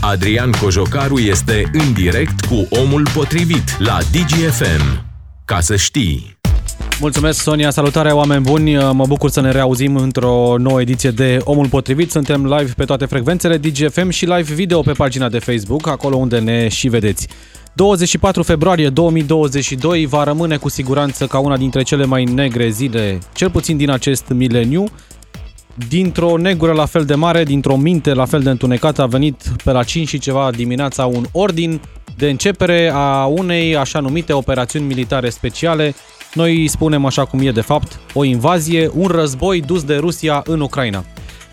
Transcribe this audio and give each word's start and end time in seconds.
Adrian 0.00 0.50
Cojocaru 0.50 1.18
este 1.18 1.70
în 1.72 1.92
direct 1.92 2.40
cu 2.40 2.66
omul 2.70 3.08
potrivit 3.14 3.78
la 3.78 3.98
DGFM. 4.12 5.04
Ca 5.44 5.60
să 5.60 5.76
știi. 5.76 6.38
Mulțumesc, 7.00 7.40
Sonia. 7.40 7.70
Salutare, 7.70 8.10
oameni 8.10 8.42
buni. 8.42 8.74
Mă 8.74 9.04
bucur 9.06 9.30
să 9.30 9.40
ne 9.40 9.50
reauzim 9.50 9.96
într-o 9.96 10.54
nouă 10.58 10.80
ediție 10.80 11.10
de 11.10 11.38
Omul 11.44 11.68
Potrivit. 11.68 12.10
Suntem 12.10 12.46
live 12.46 12.72
pe 12.76 12.84
toate 12.84 13.04
frecvențele 13.04 13.56
DGFM 13.56 14.08
și 14.08 14.24
live 14.24 14.54
video 14.54 14.80
pe 14.80 14.92
pagina 14.92 15.28
de 15.28 15.38
Facebook, 15.38 15.86
acolo 15.86 16.16
unde 16.16 16.38
ne 16.38 16.68
și 16.68 16.88
vedeți. 16.88 17.28
24 17.72 18.42
februarie 18.42 18.88
2022 18.88 20.06
va 20.06 20.24
rămâne 20.24 20.56
cu 20.56 20.68
siguranță 20.68 21.26
ca 21.26 21.38
una 21.38 21.56
dintre 21.56 21.82
cele 21.82 22.04
mai 22.04 22.24
negre 22.24 22.68
zile, 22.68 23.18
cel 23.34 23.50
puțin 23.50 23.76
din 23.76 23.90
acest 23.90 24.24
mileniu. 24.28 24.84
Dintr-o 25.88 26.36
negură 26.36 26.72
la 26.72 26.86
fel 26.86 27.04
de 27.04 27.14
mare, 27.14 27.44
dintr-o 27.44 27.76
minte 27.76 28.14
la 28.14 28.24
fel 28.24 28.40
de 28.40 28.50
întunecată, 28.50 29.02
a 29.02 29.06
venit 29.06 29.42
pe 29.64 29.70
la 29.70 29.82
5 29.82 30.08
și 30.08 30.18
ceva 30.18 30.50
dimineața 30.50 31.06
un 31.06 31.24
ordin 31.32 31.80
de 32.16 32.28
începere 32.28 32.90
a 32.94 33.24
unei 33.24 33.76
așa 33.76 34.00
numite 34.00 34.32
operațiuni 34.32 34.86
militare 34.86 35.30
speciale. 35.30 35.94
Noi 36.34 36.68
spunem 36.68 37.04
așa 37.04 37.24
cum 37.24 37.40
e 37.40 37.50
de 37.50 37.60
fapt, 37.60 38.00
o 38.12 38.24
invazie, 38.24 38.90
un 38.94 39.06
război 39.06 39.60
dus 39.60 39.84
de 39.84 39.96
Rusia 39.96 40.42
în 40.46 40.60
Ucraina. 40.60 41.04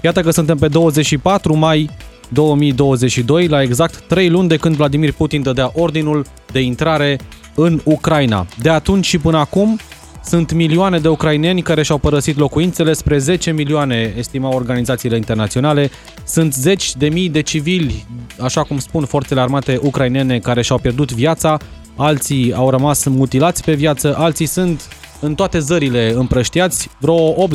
Iată 0.01 0.21
că 0.21 0.31
suntem 0.31 0.57
pe 0.57 0.67
24 0.67 1.55
mai 1.55 1.89
2022, 2.29 3.47
la 3.47 3.61
exact 3.61 4.03
3 4.07 4.29
luni 4.29 4.47
de 4.47 4.57
când 4.57 4.75
Vladimir 4.75 5.11
Putin 5.11 5.41
dădea 5.41 5.71
ordinul 5.73 6.25
de 6.51 6.59
intrare 6.59 7.19
în 7.55 7.81
Ucraina. 7.83 8.45
De 8.61 8.69
atunci 8.69 9.05
și 9.05 9.17
până 9.17 9.37
acum, 9.37 9.79
sunt 10.25 10.51
milioane 10.51 10.99
de 10.99 11.07
ucraineni 11.07 11.61
care 11.61 11.83
și-au 11.83 11.97
părăsit 11.97 12.37
locuințele, 12.37 12.93
spre 12.93 13.17
10 13.17 13.51
milioane 13.51 14.13
estimau 14.17 14.53
organizațiile 14.53 15.15
internaționale. 15.15 15.89
Sunt 16.25 16.53
zeci 16.53 16.95
de 16.95 17.09
mii 17.09 17.29
de 17.29 17.41
civili, 17.41 18.05
așa 18.39 18.63
cum 18.63 18.79
spun 18.79 19.05
forțele 19.05 19.41
armate 19.41 19.79
ucrainene, 19.81 20.39
care 20.39 20.61
și-au 20.61 20.77
pierdut 20.77 21.11
viața, 21.11 21.57
alții 21.95 22.53
au 22.53 22.69
rămas 22.69 23.05
mutilați 23.05 23.63
pe 23.63 23.73
viață, 23.73 24.15
alții 24.17 24.45
sunt 24.45 24.87
în 25.19 25.35
toate 25.35 25.59
zările 25.59 26.13
împrăștiați, 26.15 26.89
vreo 26.99 27.47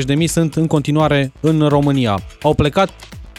80-90 0.00 0.04
de 0.04 0.14
mii 0.14 0.26
sunt 0.26 0.54
în 0.54 0.66
continuare 0.66 1.32
în 1.40 1.68
România. 1.68 2.20
Au 2.42 2.54
plecat 2.54 2.90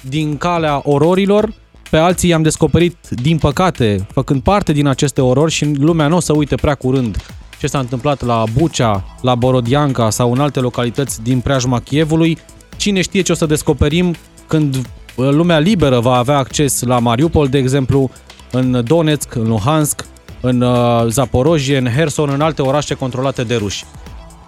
din 0.01 0.37
calea 0.37 0.81
ororilor, 0.83 1.53
pe 1.89 1.97
alții 1.97 2.29
i-am 2.29 2.41
descoperit, 2.41 2.97
din 3.09 3.37
păcate, 3.37 4.07
făcând 4.11 4.41
parte 4.41 4.71
din 4.71 4.87
aceste 4.87 5.21
orori 5.21 5.51
și 5.51 5.65
lumea 5.65 6.07
nu 6.07 6.15
o 6.15 6.19
să 6.19 6.33
uite 6.33 6.55
prea 6.55 6.75
curând 6.75 7.17
ce 7.59 7.67
s-a 7.67 7.79
întâmplat 7.79 8.25
la 8.25 8.43
Bucea, 8.57 9.17
la 9.21 9.35
Borodianca 9.35 10.09
sau 10.09 10.31
în 10.31 10.39
alte 10.39 10.59
localități 10.59 11.23
din 11.23 11.39
preajma 11.39 11.79
Chievului. 11.79 12.37
Cine 12.77 13.01
știe 13.01 13.21
ce 13.21 13.31
o 13.31 13.35
să 13.35 13.45
descoperim 13.45 14.15
când 14.47 14.75
uh, 14.75 15.29
lumea 15.29 15.59
liberă 15.59 15.99
va 15.99 16.15
avea 16.15 16.37
acces 16.37 16.81
la 16.81 16.99
Mariupol, 16.99 17.47
de 17.47 17.57
exemplu, 17.57 18.11
în 18.51 18.81
Donetsk, 18.85 19.35
în 19.35 19.47
Luhansk, 19.47 20.05
în 20.41 20.61
uh, 20.61 21.05
Zaporojie, 21.07 21.77
în 21.77 21.87
Herson, 21.87 22.29
în 22.29 22.41
alte 22.41 22.61
orașe 22.61 22.93
controlate 22.93 23.43
de 23.43 23.55
ruși. 23.55 23.85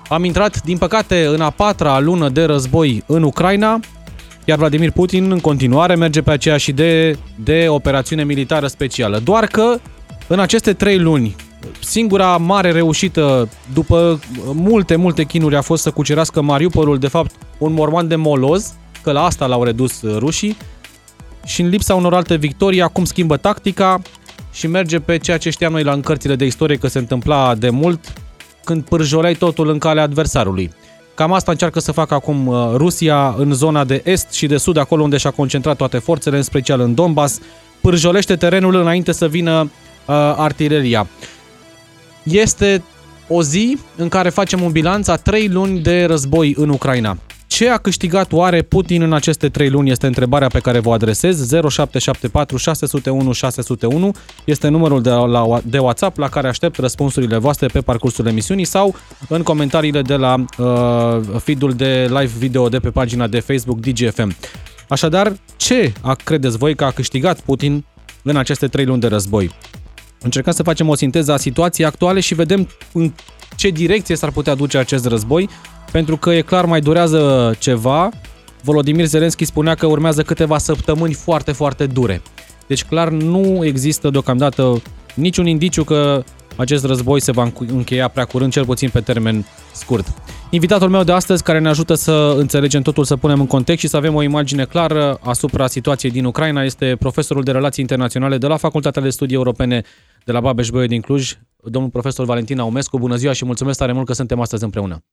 Am 0.10 0.23
intrat, 0.23 0.62
din 0.64 0.78
păcate, 0.78 1.26
în 1.26 1.42
a 1.42 1.50
patra 1.50 2.00
lună 2.00 2.30
de 2.30 2.44
război 2.44 3.04
în 3.06 3.23
Ucraina, 3.23 3.80
iar 4.46 4.58
Vladimir 4.58 4.92
Putin 4.92 5.32
în 5.32 5.40
continuare 5.40 5.96
merge 5.96 6.22
pe 6.22 6.32
aceeași 6.32 6.70
idee 6.70 7.16
de 7.36 7.66
operațiune 7.70 8.23
militară 8.23 8.68
specială. 8.68 9.20
Doar 9.20 9.46
că 9.46 9.76
în 10.28 10.40
aceste 10.40 10.73
trei 10.73 10.98
luni, 10.98 11.36
singura 11.80 12.38
mare 12.38 12.72
reușită 12.72 13.50
după 13.74 14.20
multe, 14.54 14.96
multe 14.96 15.24
chinuri 15.24 15.56
a 15.56 15.62
fost 15.62 15.82
să 15.82 15.92
cucerească 15.92 16.42
Mariupolul, 16.42 16.98
de 16.98 17.08
fapt 17.08 17.32
un 17.58 17.74
morman 17.74 18.08
de 18.08 18.16
moloz, 18.16 18.74
că 19.04 19.12
la 19.12 19.24
asta 19.24 19.46
l-au 19.46 19.64
redus 19.64 20.02
rușii, 20.04 20.58
și 21.46 21.62
în 21.62 21.70
lipsa 21.70 21.96
unor 21.96 22.14
alte 22.14 22.36
victorii, 22.36 22.82
acum 22.82 23.06
schimbă 23.06 23.38
tactica 23.38 24.02
și 24.52 24.68
merge 24.68 25.00
pe 25.00 25.18
ceea 25.18 25.38
ce 25.38 25.50
știam 25.50 25.72
noi 25.72 25.84
la 25.84 25.92
în 25.92 26.02
cărțile 26.02 26.36
de 26.36 26.46
istorie 26.46 26.78
că 26.78 26.88
se 26.88 26.98
întâmpla 26.98 27.56
de 27.56 27.70
mult, 27.70 28.14
când 28.64 28.84
pârjoleai 28.84 29.34
totul 29.34 29.70
în 29.70 29.78
calea 29.78 30.04
adversarului. 30.04 30.72
Cam 31.14 31.33
asta 31.33 31.52
încearcă 31.52 31.80
să 31.80 31.92
facă 31.92 32.14
acum 32.14 32.48
uh, 32.48 32.72
Rusia 32.76 33.36
în 33.38 33.54
zona 33.54 33.83
de 33.83 34.02
est 34.06 34.32
și 34.32 34.48
de 34.48 34.58
sud, 34.58 34.78
acolo 34.78 35.04
unde 35.04 35.17
și-a 35.17 35.32
concentrat 35.32 35.78
toate 35.78 35.98
forțele, 35.98 36.38
în 36.38 36.44
special 36.44 36.80
în 36.80 36.94
Donbass, 36.94 37.39
pârjolește 37.82 38.36
terenul 38.36 38.76
înainte 38.76 39.12
să 39.12 39.28
vină 39.28 39.62
uh, 39.62 40.16
artileria. 40.38 41.08
Este 42.30 42.84
o 43.28 43.44
zi 43.44 43.78
în 43.95 44.10
care 44.10 44.30
facem 44.30 44.62
un 44.62 44.72
bilanț 44.72 45.08
a 45.08 45.16
trei 45.16 45.48
luni 45.48 45.80
de 45.80 46.06
război 46.06 46.54
în 46.58 46.70
Ucraina. 46.70 47.17
Ce 47.48 47.70
a 47.70 47.78
câștigat 47.78 48.32
oare 48.32 48.62
Putin 48.62 49.02
în 49.02 49.14
aceste 49.14 49.50
trei 49.50 49.70
luni 49.70 49.90
este 49.90 50.08
întrebarea 50.08 50.48
pe 50.48 50.60
care 50.60 50.80
vă 50.80 50.94
adresez. 50.94 51.50
0774 51.50 52.58
601 52.58 53.32
601 53.32 54.12
este 54.45 54.68
numărul 54.68 55.02
de, 55.02 55.10
la, 55.10 55.60
de 55.64 55.78
WhatsApp 55.78 56.18
la 56.18 56.30
care 56.30 56.48
aștept 56.48 56.78
răspunsurile 56.78 57.38
voastre 57.38 57.68
pe 57.68 57.82
parcursul 57.82 58.28
emisiunii 58.28 58.66
sau 58.66 58.95
în 59.28 59.44
comentariile 59.44 60.02
de 60.02 60.16
la 60.16 60.36
uh, 60.58 61.39
feed-ul 61.39 61.73
de 61.73 62.06
live 62.10 62.32
video 62.38 62.70
de 62.70 62.80
pe 62.80 62.89
pagina 62.89 63.28
de 63.28 63.39
Facebook 63.39 63.80
DGFM. 63.80 64.36
Așadar, 64.88 65.34
ce 65.58 65.94
a 66.02 66.14
credeți 66.14 66.58
voi 66.58 66.76
că 66.76 66.84
a 66.84 66.92
câștigat 66.92 67.39
Putin 67.39 67.86
în 68.23 68.38
aceste 68.38 68.68
trei 68.68 68.86
luni 68.86 69.02
de 69.02 69.08
război? 69.08 69.52
Încercăm 70.22 70.54
să 70.54 70.64
facem 70.64 70.90
o 70.90 70.96
sinteză 70.96 71.32
a 71.32 71.38
situației 71.38 71.88
actuale 71.88 72.20
și 72.20 72.36
vedem 72.36 72.68
în 72.92 73.12
ce 73.56 73.70
direcție 73.70 74.16
s-ar 74.16 74.32
putea 74.32 74.56
duce 74.56 74.78
acest 74.78 75.06
război 75.06 75.50
pentru 75.92 76.18
că 76.18 76.30
e 76.30 76.42
clar 76.42 76.66
mai 76.66 76.82
durează 76.82 77.54
ceva. 77.60 78.10
Volodymyr 78.64 79.06
Zelensky 79.06 79.46
spunea 79.46 79.76
că 79.76 79.86
urmează 79.86 80.22
câteva 80.22 80.58
săptămâni 80.58 81.14
foarte, 81.14 81.52
foarte 81.52 81.86
dure. 81.86 82.22
Deci 82.68 82.84
clar 82.84 83.10
nu 83.10 83.66
există 83.66 84.10
deocamdată 84.10 84.82
niciun 85.14 85.48
indiciu 85.48 85.84
că 85.84 86.24
acest 86.59 86.86
război 86.86 87.21
se 87.21 87.31
va 87.31 87.52
încheia 87.67 88.08
prea 88.08 88.25
curând, 88.25 88.52
cel 88.52 88.65
puțin 88.65 88.89
pe 88.89 89.02
termen 89.02 89.45
scurt. 89.73 90.08
Invitatul 90.49 90.89
meu 90.89 91.03
de 91.03 91.11
astăzi, 91.11 91.43
care 91.43 91.59
ne 91.59 91.70
ajută 91.70 91.93
să 91.93 92.36
înțelegem 92.37 92.81
totul, 92.81 93.03
să 93.03 93.15
punem 93.15 93.39
în 93.39 93.47
context 93.47 93.81
și 93.81 93.87
să 93.87 93.97
avem 93.97 94.15
o 94.15 94.21
imagine 94.21 94.65
clară 94.65 95.20
asupra 95.21 95.67
situației 95.67 96.11
din 96.11 96.25
Ucraina, 96.25 96.64
este 96.64 96.95
profesorul 96.99 97.43
de 97.43 97.52
relații 97.52 97.81
internaționale 97.81 98.37
de 98.37 98.47
la 98.47 98.58
Facultatea 98.58 99.02
de 99.02 99.09
Studii 99.09 99.36
Europene 99.36 99.83
de 100.25 100.31
la 100.31 100.39
babeș 100.39 100.70
din 100.87 101.02
Cluj, 101.02 101.33
domnul 101.64 101.92
profesor 101.92 102.25
Valentina 102.25 102.61
Aumescu. 102.61 102.97
Bună 102.97 103.15
ziua 103.15 103.33
și 103.33 103.45
mulțumesc 103.45 103.77
tare 103.77 103.91
mult 103.91 104.05
că 104.05 104.14
suntem 104.14 104.39
astăzi 104.39 104.64
împreună. 104.64 105.03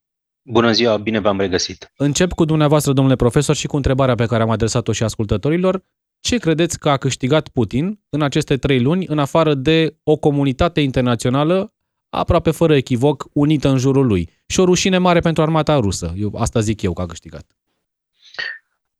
Bună 0.42 0.72
ziua, 0.72 0.96
bine 0.96 1.18
v-am 1.18 1.38
regăsit. 1.40 1.92
Încep 1.96 2.32
cu 2.32 2.44
dumneavoastră, 2.44 2.92
domnule 2.92 3.16
profesor, 3.16 3.54
și 3.54 3.66
cu 3.66 3.76
întrebarea 3.76 4.14
pe 4.14 4.26
care 4.26 4.42
am 4.42 4.50
adresat-o 4.50 4.92
și 4.92 5.02
ascultătorilor. 5.02 5.82
Ce 6.26 6.37
credeți 6.37 6.78
că 6.78 6.88
a 6.88 6.97
câștigat 6.97 7.48
Putin 7.48 8.00
în 8.09 8.22
aceste 8.22 8.56
trei 8.56 8.81
luni, 8.81 9.06
în 9.06 9.19
afară 9.19 9.54
de 9.54 9.97
o 10.03 10.16
comunitate 10.16 10.81
internațională 10.81 11.75
aproape 12.10 12.50
fără 12.50 12.76
echivoc, 12.76 13.26
unită 13.32 13.69
în 13.69 13.78
jurul 13.78 14.06
lui? 14.06 14.31
Și 14.47 14.60
o 14.60 14.64
rușine 14.64 14.98
mare 14.98 15.20
pentru 15.20 15.42
armata 15.42 15.78
rusă. 15.78 16.14
Eu, 16.16 16.34
asta 16.38 16.60
zic 16.60 16.82
eu 16.82 16.92
că 16.92 17.03
a 17.03 17.06
câștigat. 17.06 17.47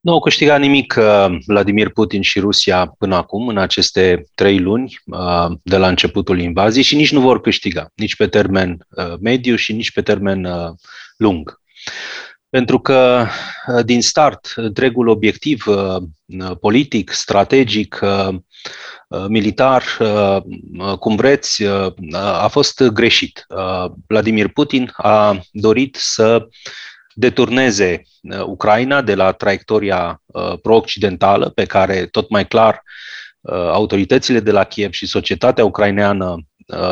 Nu 0.01 0.13
au 0.13 0.21
câștigat 0.21 0.61
nimic 0.61 0.95
uh, 0.99 1.39
Vladimir 1.47 1.91
Putin 1.91 2.23
și 2.23 2.41
Rusia 2.41 2.87
până 2.99 3.15
acum, 3.15 3.49
în 3.49 3.59
aceste 3.59 4.27
trei 4.35 4.59
luni 4.59 4.99
uh, 5.07 5.47
de 5.63 5.77
la 5.77 5.89
începutul 5.89 6.41
invaziei 6.41 6.85
și 6.85 6.97
nici 6.97 7.13
nu 7.13 7.21
vor 7.21 7.41
câștiga, 7.41 7.91
nici 7.95 8.17
pe 8.17 8.27
termen 8.27 8.87
uh, 8.89 9.15
mediu 9.21 9.57
și 9.57 9.73
nici 9.73 9.93
pe 9.93 10.03
termen 10.03 10.49
lung. 11.17 11.61
Pentru 12.57 12.79
că 12.81 13.27
din 13.85 14.03
start 14.03 14.53
întregul 14.55 15.09
obiectiv 15.09 15.65
politic, 16.61 17.11
strategic, 17.11 18.01
militar, 19.29 19.83
cum 20.99 21.17
vreți, 21.17 21.65
a 22.13 22.49
fost 22.49 22.83
greșit. 22.83 23.47
Vladimir 24.07 24.49
Putin 24.49 24.93
a 24.97 25.41
dorit 25.53 25.97
să 25.97 26.49
deturneze 27.19 28.03
uh, 28.21 28.43
Ucraina 28.45 29.03
de 29.03 29.15
la 29.15 29.33
traiectoria 29.33 30.23
uh, 30.27 30.59
pro-occidentală 30.63 31.49
pe 31.49 31.65
care 31.65 32.07
tot 32.07 32.31
mai 32.31 32.47
clar 32.47 32.83
uh, 33.41 33.55
autoritățile 33.55 34.41
de 34.41 34.51
la 34.51 34.65
Kiev 34.65 34.93
și 34.93 35.07
societatea 35.07 35.65
ucraineană 35.65 36.37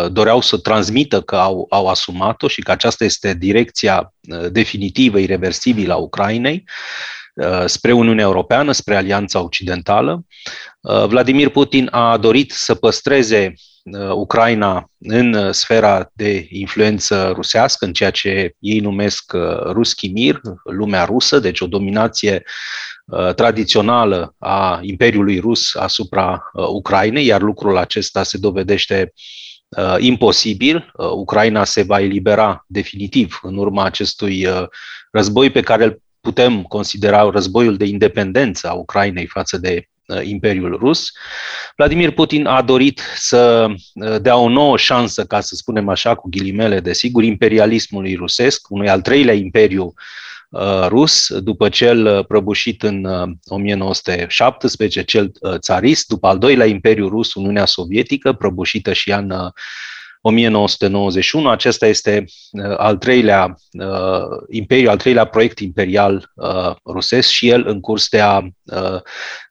doreau 0.09 0.41
să 0.41 0.57
transmită 0.57 1.21
că 1.21 1.37
au, 1.37 1.67
au 1.71 1.87
asumat-o 1.87 2.49
și 2.49 2.61
că 2.61 2.71
aceasta 2.71 3.05
este 3.05 3.35
direcția 3.35 4.15
definitivă, 4.51 5.19
irreversibilă 5.19 5.93
a 5.93 5.97
Ucrainei 5.97 6.65
spre 7.67 7.93
Uniunea 7.93 8.25
Europeană, 8.25 8.73
spre 8.73 8.97
Alianța 8.97 9.43
Occidentală. 9.43 10.25
Vladimir 11.07 11.49
Putin 11.49 11.89
a 11.91 12.17
dorit 12.17 12.51
să 12.51 12.75
păstreze 12.75 13.55
Uh, 13.85 14.11
Ucraina 14.15 14.91
în 14.99 15.35
uh, 15.35 15.53
sfera 15.53 16.11
de 16.13 16.47
influență 16.51 17.33
rusească, 17.35 17.85
în 17.85 17.93
ceea 17.93 18.11
ce 18.11 18.55
ei 18.59 18.79
numesc 18.79 19.33
uh, 19.35 19.59
Ruski 19.61 20.09
Mir, 20.09 20.41
lumea 20.63 21.05
rusă, 21.05 21.39
deci 21.39 21.61
o 21.61 21.67
dominație 21.67 22.43
tradițională 23.37 24.35
a 24.39 24.79
Imperiului 24.83 25.39
Rus 25.39 25.75
asupra 25.75 26.51
Ucrainei, 26.53 27.27
iar 27.27 27.41
lucrul 27.41 27.77
acesta 27.77 28.23
se 28.23 28.39
dovedește 28.39 29.13
imposibil. 29.99 30.93
Ucraina 31.15 31.65
se 31.65 31.83
va 31.83 32.01
elibera 32.01 32.65
definitiv 32.69 33.39
în 33.43 33.57
urma 33.57 33.85
acestui 33.85 34.47
război 35.11 35.51
pe 35.51 35.61
care 35.61 35.85
îl 35.85 36.03
putem 36.21 36.63
considera 36.63 37.31
războiul 37.31 37.77
de 37.77 37.85
independență 37.85 38.69
a 38.69 38.73
Ucrainei 38.73 39.27
față 39.27 39.59
de 39.59 39.89
Imperiul 40.23 40.77
Rus. 40.77 41.13
Vladimir 41.77 42.11
Putin 42.11 42.47
a 42.47 42.63
dorit 42.63 43.01
să 43.17 43.67
dea 44.21 44.37
o 44.37 44.49
nouă 44.49 44.77
șansă, 44.77 45.25
ca 45.25 45.41
să 45.41 45.55
spunem 45.55 45.89
așa, 45.89 46.15
cu 46.15 46.29
ghilimele, 46.29 46.81
desigur, 46.81 47.23
imperialismului 47.23 48.15
rusesc, 48.15 48.71
unui 48.71 48.89
al 48.89 49.01
treilea 49.01 49.35
imperiu 49.35 49.95
rus, 50.87 51.39
după 51.39 51.69
cel 51.69 52.25
prăbușit 52.25 52.83
în 52.83 53.07
1917, 53.45 55.03
cel 55.03 55.33
țarist, 55.57 56.07
după 56.09 56.27
al 56.27 56.39
doilea 56.39 56.67
imperiu 56.67 57.09
rus, 57.09 57.35
Uniunea 57.35 57.65
Sovietică, 57.65 58.33
prăbușită 58.33 58.93
și 58.93 59.11
ea 59.11 59.19
în 59.19 59.53
1991. 60.27 61.49
Acesta 61.49 61.87
este 61.87 62.25
uh, 62.51 62.75
al 62.77 62.97
treilea 62.97 63.55
uh, 63.73 64.43
imperiu, 64.51 64.91
al 64.91 64.97
treilea 64.97 65.25
proiect 65.25 65.59
imperial 65.59 66.33
uh, 66.35 66.75
rusesc 66.85 67.29
și 67.29 67.49
el 67.49 67.67
în 67.67 67.81
curs 67.81 68.09
de 68.09 68.21
a, 68.21 68.39
uh, 68.65 69.01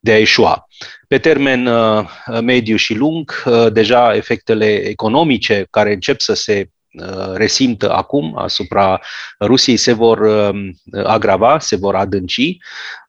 de 0.01 0.11
a 0.11 0.17
eșua. 0.17 0.67
Pe 1.07 1.17
termen 1.17 1.65
uh, 1.65 2.07
mediu 2.41 2.75
și 2.75 2.93
lung, 2.93 3.43
uh, 3.45 3.67
deja 3.71 4.15
efectele 4.15 4.73
economice 4.73 5.67
care 5.69 5.93
încep 5.93 6.19
să 6.19 6.33
se 6.33 6.59
uh, 6.59 6.82
resimtă 7.33 7.91
acum 7.91 8.37
asupra 8.37 9.01
Rusiei 9.39 9.77
se 9.77 9.93
vor 9.93 10.19
uh, 10.19 10.69
agrava, 11.03 11.59
se 11.59 11.75
vor 11.75 11.95
adânci. 11.95 12.57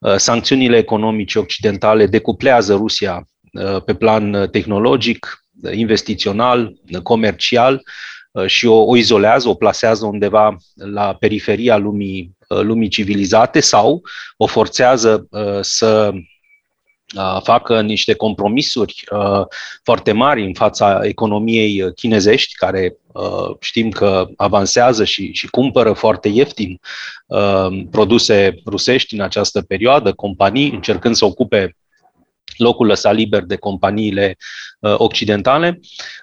Uh, 0.01 0.15
sancțiunile 0.17 0.77
economice 0.77 1.39
occidentale 1.39 2.07
decuplează 2.07 2.75
Rusia 2.75 3.29
pe 3.85 3.95
plan 3.95 4.49
tehnologic, 4.51 5.45
investițional, 5.73 6.75
comercial 7.03 7.83
uh, 8.31 8.47
și 8.47 8.67
o, 8.67 8.85
o 8.85 8.97
izolează, 8.97 9.49
o 9.49 9.55
plasează 9.55 10.07
undeva 10.07 10.57
la 10.75 11.15
periferia 11.15 11.77
lumii, 11.77 12.37
uh, 12.49 12.61
lumii 12.61 12.89
civilizate 12.89 13.61
sau 13.61 14.03
o 14.37 14.47
forțează 14.47 15.27
uh, 15.31 15.59
să 15.61 16.13
facă 17.43 17.81
niște 17.81 18.15
compromisuri 18.15 19.05
foarte 19.83 20.13
mari 20.13 20.45
în 20.45 20.55
fața 20.55 21.01
economiei 21.03 21.93
chinezești, 21.95 22.55
care 22.55 22.97
știm 23.61 23.91
că 23.91 24.29
avansează 24.37 25.05
și, 25.05 25.33
și 25.33 25.47
cumpără 25.47 25.93
foarte 25.93 26.29
ieftin 26.29 26.81
produse 27.91 28.55
rusești 28.67 29.15
în 29.15 29.21
această 29.21 29.63
perioadă, 29.63 30.13
companii 30.13 30.71
încercând 30.71 31.15
să 31.15 31.25
ocupe 31.25 31.77
locul 32.57 32.87
lăsat 32.87 33.15
liber 33.15 33.43
de 33.43 33.57
companiile 33.57 34.37
uh, 34.81 34.95
occidentale. 34.97 35.81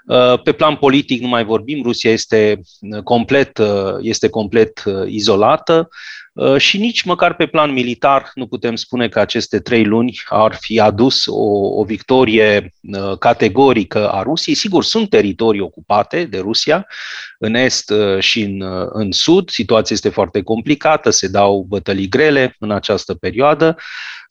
Uh, 0.08 0.42
pe 0.42 0.52
plan 0.52 0.76
politic 0.76 1.22
nu 1.22 1.28
mai 1.28 1.44
vorbim, 1.44 1.84
Rusia 1.84 2.12
este 2.12 2.62
uh, 2.80 3.04
complet, 3.04 3.58
uh, 3.58 3.96
este 4.02 4.30
complet 4.30 4.84
uh, 4.86 5.08
izolată 5.08 5.78
uh, 5.78 5.88
și 6.58 6.78
nici 6.78 7.04
măcar 7.04 7.36
pe 7.36 7.46
plan 7.46 7.72
militar 7.72 8.32
nu 8.34 8.48
putem 8.48 8.76
spune 8.76 9.10
că 9.10 9.20
aceste 9.20 9.60
trei 9.60 9.86
luni 9.86 10.22
ar 10.30 10.58
fi 10.60 10.80
adus 10.80 11.26
o, 11.26 11.80
o 11.80 11.84
victorie 11.84 12.74
categorică 13.20 14.10
a 14.10 14.22
Rusiei. 14.22 14.56
Sigur, 14.56 14.84
sunt 14.84 15.10
teritorii 15.10 15.62
ocupate 15.62 16.24
de 16.24 16.40
Rusia, 16.40 16.88
în 17.40 17.56
est 17.56 17.94
și 18.20 18.42
în, 18.42 18.64
în 18.92 19.12
sud. 19.12 19.50
Situația 19.50 19.96
este 19.96 20.10
foarte 20.10 20.42
complicată, 20.42 21.10
se 21.10 21.28
dau 21.28 21.66
bătălii 21.70 22.10
grele 22.10 22.56
în 22.60 22.72
această 22.72 23.14
perioadă 23.14 23.78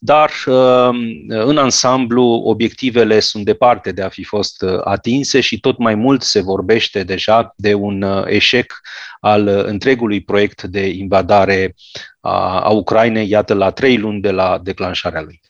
dar 0.02 0.31
um, 0.47 0.97
în 1.29 1.56
ansamblu 1.56 2.25
obiectivele 2.25 3.20
sunt 3.20 3.44
departe 3.44 3.93
de 3.93 4.02
a 4.02 4.08
fi 4.08 4.25
fost 4.25 4.62
uh, 4.62 4.81
atinse 4.85 5.41
și 5.41 5.61
tot 5.61 5.79
mai 5.79 5.94
mult 5.94 6.23
se 6.23 6.41
vorbește 6.41 7.02
deja 7.02 7.55
de 7.56 7.75
un 7.75 8.02
uh, 8.02 8.25
eșec 8.26 8.81
al 9.20 9.47
uh, 9.47 9.64
întregului 9.64 10.20
proiect 10.20 10.62
de 10.62 10.88
invadare 10.88 11.75
a, 12.20 12.61
a 12.61 12.70
Ucrainei, 12.70 13.29
iată, 13.29 13.55
la 13.55 13.70
trei 13.70 13.99
luni 13.99 14.20
de 14.20 14.31
la 14.31 14.61
declanșarea 14.62 15.20
lui. 15.20 15.41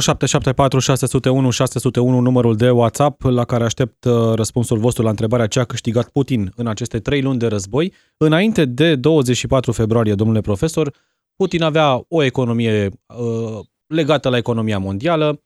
0774 0.00 0.78
601 0.78 1.50
601 1.50 2.20
numărul 2.20 2.56
de 2.56 2.70
WhatsApp 2.70 3.22
la 3.22 3.44
care 3.44 3.64
aștept 3.64 4.04
răspunsul 4.34 4.78
vostru 4.78 5.02
la 5.02 5.10
întrebarea 5.10 5.46
ce 5.46 5.60
a 5.60 5.64
câștigat 5.64 6.08
Putin 6.08 6.52
în 6.56 6.66
aceste 6.66 6.98
trei 6.98 7.22
luni 7.22 7.38
de 7.38 7.46
război. 7.46 7.92
Înainte 8.16 8.64
de 8.64 8.94
24 8.94 9.72
februarie, 9.72 10.14
domnule 10.14 10.40
profesor, 10.40 10.92
Putin 11.36 11.62
avea 11.62 12.04
o 12.08 12.22
economie 12.22 12.88
uh, 13.06 13.60
legată 13.92 14.28
la 14.28 14.36
economia 14.36 14.78
mondială, 14.78 15.42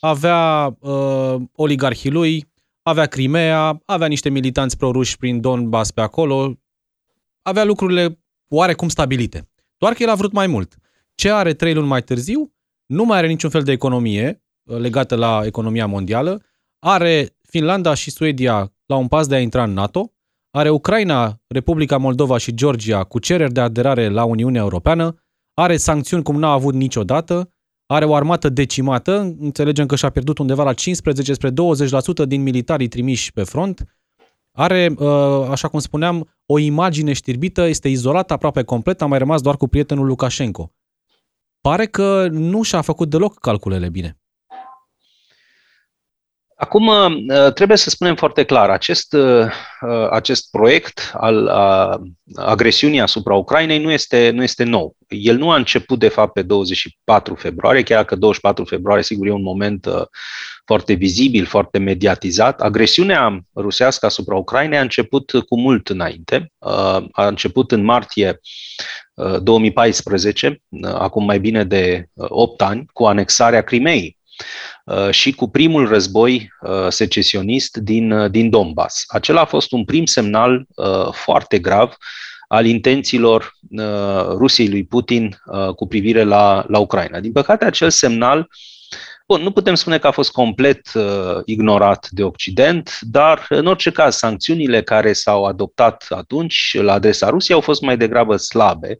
avea 0.00 0.76
uh, 0.80 1.34
oligarhii 1.54 2.10
lui, 2.10 2.52
avea 2.82 3.06
Crimea, 3.06 3.82
avea 3.84 4.06
niște 4.06 4.28
militanți 4.28 4.76
proruși 4.76 5.16
prin 5.16 5.40
Donbass 5.40 5.90
pe 5.90 6.00
acolo, 6.00 6.58
avea 7.42 7.64
lucrurile 7.64 8.18
oarecum 8.48 8.88
stabilite. 8.88 9.48
Doar 9.76 9.92
că 9.92 10.02
el 10.02 10.08
a 10.08 10.14
vrut 10.14 10.32
mai 10.32 10.46
mult. 10.46 10.74
Ce 11.14 11.30
are 11.30 11.54
trei 11.54 11.74
luni 11.74 11.86
mai 11.86 12.02
târziu? 12.02 12.52
Nu 12.86 13.04
mai 13.04 13.18
are 13.18 13.26
niciun 13.26 13.50
fel 13.50 13.62
de 13.62 13.72
economie 13.72 14.42
uh, 14.62 14.78
legată 14.78 15.14
la 15.14 15.42
economia 15.44 15.86
mondială, 15.86 16.42
are 16.78 17.36
Finlanda 17.48 17.94
și 17.94 18.10
Suedia 18.10 18.72
la 18.86 18.96
un 18.96 19.08
pas 19.08 19.26
de 19.26 19.34
a 19.34 19.40
intra 19.40 19.62
în 19.62 19.72
NATO, 19.72 20.12
are 20.50 20.70
Ucraina, 20.70 21.40
Republica 21.46 21.96
Moldova 21.96 22.38
și 22.38 22.54
Georgia 22.54 23.04
cu 23.04 23.18
cereri 23.18 23.52
de 23.52 23.60
aderare 23.60 24.08
la 24.08 24.24
Uniunea 24.24 24.60
Europeană, 24.60 25.24
are 25.54 25.76
sancțiuni 25.76 26.22
cum 26.22 26.38
n-a 26.38 26.52
avut 26.52 26.74
niciodată, 26.74 27.53
are 27.86 28.04
o 28.04 28.14
armată 28.14 28.48
decimată, 28.48 29.34
înțelegem 29.38 29.86
că 29.86 29.96
și-a 29.96 30.10
pierdut 30.10 30.38
undeva 30.38 30.62
la 30.62 30.72
15 30.72 31.32
spre 31.32 31.50
20% 31.50 31.52
din 32.26 32.42
militarii 32.42 32.88
trimiși 32.88 33.32
pe 33.32 33.42
front, 33.42 33.84
are, 34.56 34.94
uh, 34.98 35.46
așa 35.50 35.68
cum 35.68 35.78
spuneam, 35.78 36.28
o 36.46 36.58
imagine 36.58 37.12
știrbită, 37.12 37.62
este 37.62 37.88
izolată 37.88 38.32
aproape 38.32 38.62
complet, 38.62 39.02
a 39.02 39.06
mai 39.06 39.18
rămas 39.18 39.40
doar 39.40 39.56
cu 39.56 39.66
prietenul 39.66 40.06
Lukashenko. 40.06 40.72
Pare 41.60 41.86
că 41.86 42.28
nu 42.30 42.62
și-a 42.62 42.80
făcut 42.80 43.10
deloc 43.10 43.38
calculele 43.38 43.88
bine. 43.88 44.18
Acum, 46.56 46.86
uh, 46.86 47.52
trebuie 47.54 47.76
să 47.76 47.90
spunem 47.90 48.16
foarte 48.16 48.44
clar, 48.44 48.70
acest, 48.70 49.12
uh, 49.12 49.50
acest 50.10 50.50
proiect 50.50 51.10
al 51.14 51.48
agresiunii 52.34 53.00
asupra 53.00 53.34
Ucrainei 53.34 53.78
nu 53.78 53.90
este, 53.90 54.30
nu 54.30 54.42
este 54.42 54.64
nou. 54.64 54.96
El 55.08 55.36
nu 55.36 55.50
a 55.50 55.56
început, 55.56 55.98
de 55.98 56.08
fapt, 56.08 56.32
pe 56.32 56.42
24 56.42 57.34
februarie, 57.34 57.82
chiar 57.82 58.04
că 58.04 58.16
24 58.16 58.64
februarie, 58.64 59.02
sigur, 59.02 59.26
e 59.26 59.30
un 59.30 59.42
moment 59.42 59.86
uh, 59.86 60.02
foarte 60.64 60.92
vizibil, 60.92 61.46
foarte 61.46 61.78
mediatizat. 61.78 62.60
Agresiunea 62.60 63.40
rusească 63.54 64.06
asupra 64.06 64.36
Ucrainei 64.36 64.78
a 64.78 64.82
început 64.82 65.30
cu 65.48 65.60
mult 65.60 65.88
înainte. 65.88 66.52
A 67.12 67.26
început 67.26 67.72
în 67.72 67.84
martie 67.84 68.40
2014, 69.42 70.62
acum 70.82 71.24
mai 71.24 71.40
bine 71.40 71.64
de 71.64 72.04
8 72.14 72.62
ani, 72.62 72.86
cu 72.92 73.04
anexarea 73.04 73.62
Crimeei 73.62 74.18
Uh, 74.36 74.73
și 75.10 75.32
cu 75.32 75.48
primul 75.48 75.88
război 75.88 76.52
uh, 76.60 76.86
secesionist 76.88 77.76
din, 77.76 78.10
uh, 78.10 78.30
din 78.30 78.50
Donbass. 78.50 79.04
Acela 79.06 79.40
a 79.40 79.44
fost 79.44 79.72
un 79.72 79.84
prim 79.84 80.04
semnal 80.04 80.66
foarte 81.12 81.58
grav 81.58 81.96
al 82.48 82.66
intențiilor 82.66 83.52
Rusiei 84.28 84.68
lui 84.68 84.84
Putin 84.84 85.38
cu 85.76 85.86
privire 85.86 86.22
la, 86.22 86.64
la 86.68 86.78
Ucraina. 86.78 87.20
Din 87.20 87.32
păcate, 87.32 87.64
acel 87.64 87.90
semnal 87.90 88.48
Bun, 89.26 89.42
nu 89.42 89.50
putem 89.50 89.74
spune 89.74 89.98
că 89.98 90.06
a 90.06 90.10
fost 90.10 90.32
complet 90.32 90.92
uh, 90.94 91.40
ignorat 91.44 92.08
de 92.10 92.22
Occident, 92.22 92.98
dar 93.00 93.46
în 93.48 93.66
orice 93.66 93.90
caz, 93.90 94.16
sancțiunile 94.16 94.82
care 94.82 95.12
s-au 95.12 95.44
adoptat 95.44 96.06
atunci 96.08 96.76
la 96.80 96.92
adresa 96.92 97.28
Rusiei 97.28 97.56
au 97.56 97.62
fost 97.62 97.82
mai 97.82 97.96
degrabă 97.96 98.36
slabe 98.36 98.98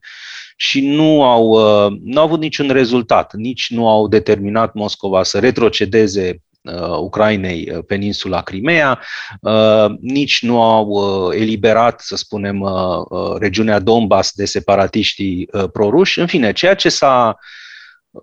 și 0.57 0.87
nu 0.87 1.23
au, 1.23 1.47
uh, 1.47 1.99
nu 2.03 2.21
au 2.21 2.25
avut 2.27 2.41
niciun 2.41 2.69
rezultat, 2.69 3.35
nici 3.35 3.71
nu 3.71 3.89
au 3.89 4.09
determinat 4.09 4.75
Moscova 4.75 5.23
să 5.23 5.39
retrocedeze 5.39 6.43
uh, 6.63 6.99
Ucrainei 6.99 7.71
uh, 7.73 7.85
peninsula 7.87 8.43
Crimea, 8.43 9.01
uh, 9.41 9.87
nici 10.01 10.43
nu 10.43 10.63
au 10.63 10.87
uh, 10.87 11.35
eliberat, 11.41 12.01
să 12.01 12.17
spunem, 12.17 12.61
uh, 12.61 13.37
regiunea 13.39 13.79
Donbass 13.79 14.33
de 14.35 14.45
separatiștii 14.45 15.49
proruși. 15.73 16.21
În 16.21 16.27
fine, 16.27 16.53
ceea 16.53 16.75
ce 16.75 16.89
s-a 16.89 17.39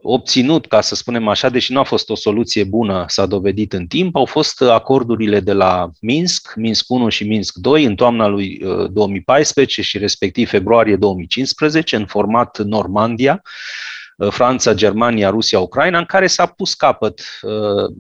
obținut, 0.02 0.68
ca 0.68 0.82
să 0.82 0.96
spunem 0.96 1.28
așa, 1.28 1.50
deși 1.50 1.72
nu 1.72 1.80
a 1.80 1.84
fost 1.84 2.10
o 2.10 2.16
soluție 2.16 2.64
bună, 2.64 3.06
s-a 3.08 3.26
dovedit 3.26 3.74
în 3.74 3.88
timp, 3.88 4.16
au 4.16 4.26
fost 4.26 4.62
acordurile 4.62 5.40
de 5.40 5.54
la 5.54 5.90
Minsk, 6.00 6.54
Minsk 6.56 6.90
1 6.90 7.10
și 7.10 7.24
Minsk 7.24 7.56
2, 7.56 7.84
în 7.84 7.96
toamna 7.96 8.28
lui 8.28 8.62
2014 8.92 9.80
uh, 9.80 9.86
și 9.88 9.98
respectiv 9.98 10.50
februarie 10.50 10.96
2015, 10.96 11.96
în 11.96 12.06
format 12.06 12.58
Normandia, 12.58 13.42
uh, 13.44 14.01
Franța, 14.30 14.74
Germania, 14.74 15.30
Rusia, 15.30 15.60
Ucraina, 15.60 15.98
în 15.98 16.06
care 16.06 16.28
s-a 16.28 16.46
pus 16.46 16.74
capăt 16.74 17.22
uh, 17.42 17.52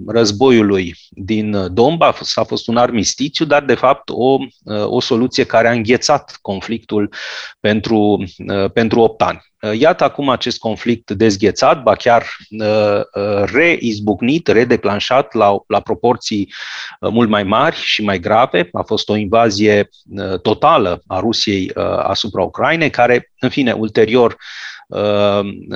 războiului 0.07 0.95
din 1.09 1.73
Donbass, 1.73 2.37
a 2.37 2.43
fost 2.43 2.67
un 2.67 2.77
armistițiu, 2.77 3.45
dar 3.45 3.63
de 3.63 3.75
fapt 3.75 4.09
o, 4.09 4.37
o 4.85 4.99
soluție 4.99 5.43
care 5.43 5.67
a 5.67 5.71
înghețat 5.71 6.37
conflictul 6.41 7.13
pentru, 7.59 8.23
pentru 8.73 8.99
8 8.99 9.21
ani. 9.21 9.51
Uh, 9.61 9.79
iată 9.79 10.03
acum 10.03 10.29
acest 10.29 10.59
conflict 10.59 11.11
dezghețat, 11.11 11.83
ba 11.83 11.95
chiar 11.95 12.25
uh, 12.49 13.01
uh, 13.13 13.43
reizbucnit, 13.45 14.47
redeclanșat 14.47 15.33
la, 15.33 15.57
la 15.67 15.79
proporții 15.79 16.53
mult 16.99 17.29
mai 17.29 17.43
mari 17.43 17.75
și 17.75 18.03
mai 18.03 18.19
grave. 18.19 18.69
A 18.71 18.81
fost 18.81 19.09
o 19.09 19.15
invazie 19.15 19.89
totală 20.41 21.01
a 21.07 21.19
Rusiei 21.19 21.71
asupra 21.97 22.43
Ucrainei, 22.43 22.89
care, 22.89 23.31
în 23.39 23.49
fine, 23.49 23.71
ulterior 23.71 24.37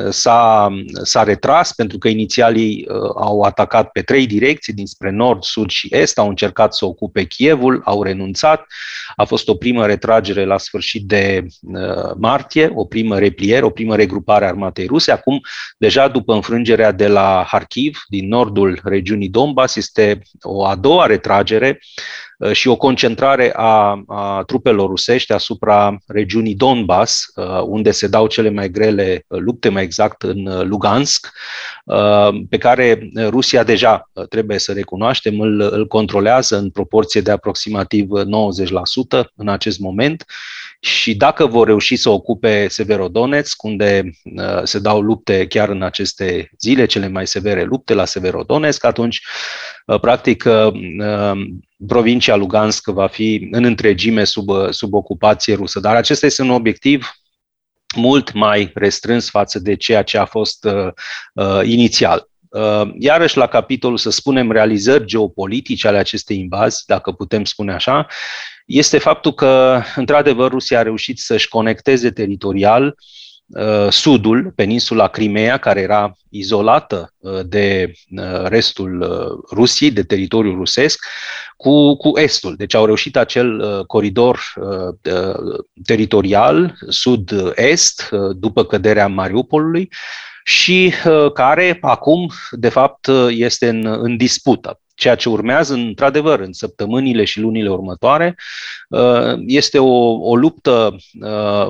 s-a, 0.09 0.69
s-a 1.03 1.23
retras 1.23 1.73
pentru 1.73 1.97
că 1.97 2.07
inițialii 2.07 2.87
au 3.15 3.41
atacat 3.41 3.89
pe 3.91 4.01
trei 4.01 4.25
direcții, 4.25 4.73
dinspre 4.73 5.11
nord, 5.11 5.43
sud 5.43 5.69
și 5.69 5.87
est, 5.91 6.17
au 6.17 6.27
încercat 6.27 6.73
să 6.73 6.85
ocupe 6.85 7.23
Kievul, 7.23 7.81
au 7.85 8.03
renunțat. 8.03 8.65
A 9.15 9.23
fost 9.23 9.47
o 9.47 9.55
primă 9.55 9.85
retragere 9.85 10.45
la 10.45 10.57
sfârșit 10.57 11.03
de 11.07 11.45
martie, 12.17 12.71
o 12.73 12.85
primă 12.85 13.19
repliere, 13.19 13.65
o 13.65 13.69
primă 13.69 13.95
regrupare 13.95 14.45
a 14.45 14.47
armatei 14.47 14.85
ruse. 14.85 15.11
Acum, 15.11 15.41
deja 15.77 16.07
după 16.07 16.33
înfrângerea 16.33 16.91
de 16.91 17.07
la 17.07 17.45
Kharkiv, 17.47 18.03
din 18.07 18.27
nordul 18.27 18.79
regiunii 18.83 19.29
Donbass, 19.29 19.75
este 19.75 20.21
o 20.41 20.65
a 20.65 20.75
doua 20.75 21.05
retragere 21.05 21.79
Uh, 22.34 22.34
și 22.51 22.67
o 22.67 22.75
concentrare 22.75 23.51
a, 23.55 24.03
a 24.07 24.43
trupelor 24.45 24.87
rusești 24.89 25.31
asupra 25.31 25.97
regiunii 26.07 26.55
Donbass, 26.55 27.25
uh, 27.35 27.61
unde 27.65 27.91
se 27.91 28.07
dau 28.07 28.27
cele 28.27 28.49
mai 28.49 28.69
grele 28.69 29.25
uh, 29.27 29.39
lupte, 29.39 29.69
mai 29.69 29.83
exact 29.83 30.21
în 30.23 30.67
Lugansk, 30.67 31.31
pe 32.49 32.57
care 32.57 33.09
Rusia 33.15 33.63
deja, 33.63 34.09
trebuie 34.29 34.59
să 34.59 34.71
recunoaștem, 34.71 35.39
îl, 35.39 35.61
îl 35.61 35.87
controlează 35.87 36.57
în 36.57 36.69
proporție 36.69 37.21
de 37.21 37.31
aproximativ 37.31 38.07
90% 38.09 39.23
în 39.35 39.47
acest 39.47 39.79
moment 39.79 40.25
și 40.85 41.15
dacă 41.15 41.45
vor 41.45 41.67
reuși 41.67 41.95
să 41.95 42.09
ocupe 42.09 42.67
Severodonetsk, 42.67 43.63
unde 43.63 44.09
uh, 44.23 44.61
se 44.63 44.79
dau 44.79 45.01
lupte 45.01 45.47
chiar 45.47 45.69
în 45.69 45.81
aceste 45.81 46.49
zile, 46.59 46.85
cele 46.85 47.07
mai 47.07 47.27
severe 47.27 47.63
lupte 47.63 47.93
la 47.93 48.05
Severodonetsk, 48.05 48.83
atunci, 48.83 49.21
uh, 49.85 49.99
practic, 49.99 50.43
uh, 50.47 51.31
provincia 51.87 52.35
Lugansk 52.35 52.87
va 52.87 53.07
fi 53.07 53.47
în 53.51 53.63
întregime 53.63 54.23
sub, 54.23 54.49
sub 54.69 54.93
ocupație 54.93 55.55
rusă. 55.55 55.79
Dar 55.79 55.95
acesta 55.95 56.25
este 56.25 56.41
un 56.41 56.49
obiectiv 56.49 57.11
mult 57.95 58.33
mai 58.33 58.71
restrâns 58.73 59.29
față 59.29 59.59
de 59.59 59.75
ceea 59.75 60.03
ce 60.03 60.17
a 60.17 60.25
fost 60.25 60.65
uh, 60.65 60.87
uh, 61.33 61.61
inițial. 61.63 62.29
Uh, 62.55 62.89
iarăși 62.99 63.37
la 63.37 63.47
capitolul, 63.47 63.97
să 63.97 64.09
spunem, 64.09 64.51
realizări 64.51 65.05
geopolitice 65.05 65.87
ale 65.87 65.97
acestei 65.97 66.37
invazii, 66.37 66.83
dacă 66.87 67.11
putem 67.11 67.43
spune 67.43 67.73
așa, 67.73 68.07
este 68.65 68.97
faptul 68.97 69.33
că, 69.33 69.81
într-adevăr, 69.95 70.51
Rusia 70.51 70.79
a 70.79 70.81
reușit 70.81 71.19
să-și 71.19 71.47
conecteze 71.47 72.11
teritorial 72.11 72.95
uh, 73.47 73.87
sudul, 73.89 74.51
peninsula 74.55 75.07
Crimea, 75.07 75.57
care 75.57 75.81
era 75.81 76.17
izolată 76.29 77.13
uh, 77.17 77.39
de 77.45 77.91
restul 78.43 79.05
Rusiei, 79.51 79.91
de 79.91 80.03
teritoriul 80.03 80.55
rusesc, 80.55 81.05
cu, 81.57 81.97
cu 81.97 82.19
estul. 82.19 82.55
Deci 82.55 82.73
au 82.73 82.85
reușit 82.85 83.17
acel 83.17 83.83
coridor 83.85 84.39
teritorial 85.85 86.77
sud-est, 86.89 88.09
după 88.35 88.65
căderea 88.65 89.07
Mariupolului, 89.07 89.89
și 90.47 90.93
uh, 91.05 91.31
care 91.31 91.77
acum, 91.81 92.31
de 92.51 92.69
fapt, 92.69 93.05
uh, 93.05 93.27
este 93.29 93.67
în, 93.67 93.85
în 93.85 94.17
dispută. 94.17 94.79
Ceea 94.95 95.15
ce 95.15 95.29
urmează, 95.29 95.73
într-adevăr, 95.73 96.39
în 96.39 96.53
săptămânile 96.53 97.23
și 97.23 97.39
lunile 97.39 97.69
următoare, 97.69 98.35
uh, 98.89 99.33
este 99.45 99.79
o, 99.79 100.11
o 100.11 100.35
luptă 100.35 100.95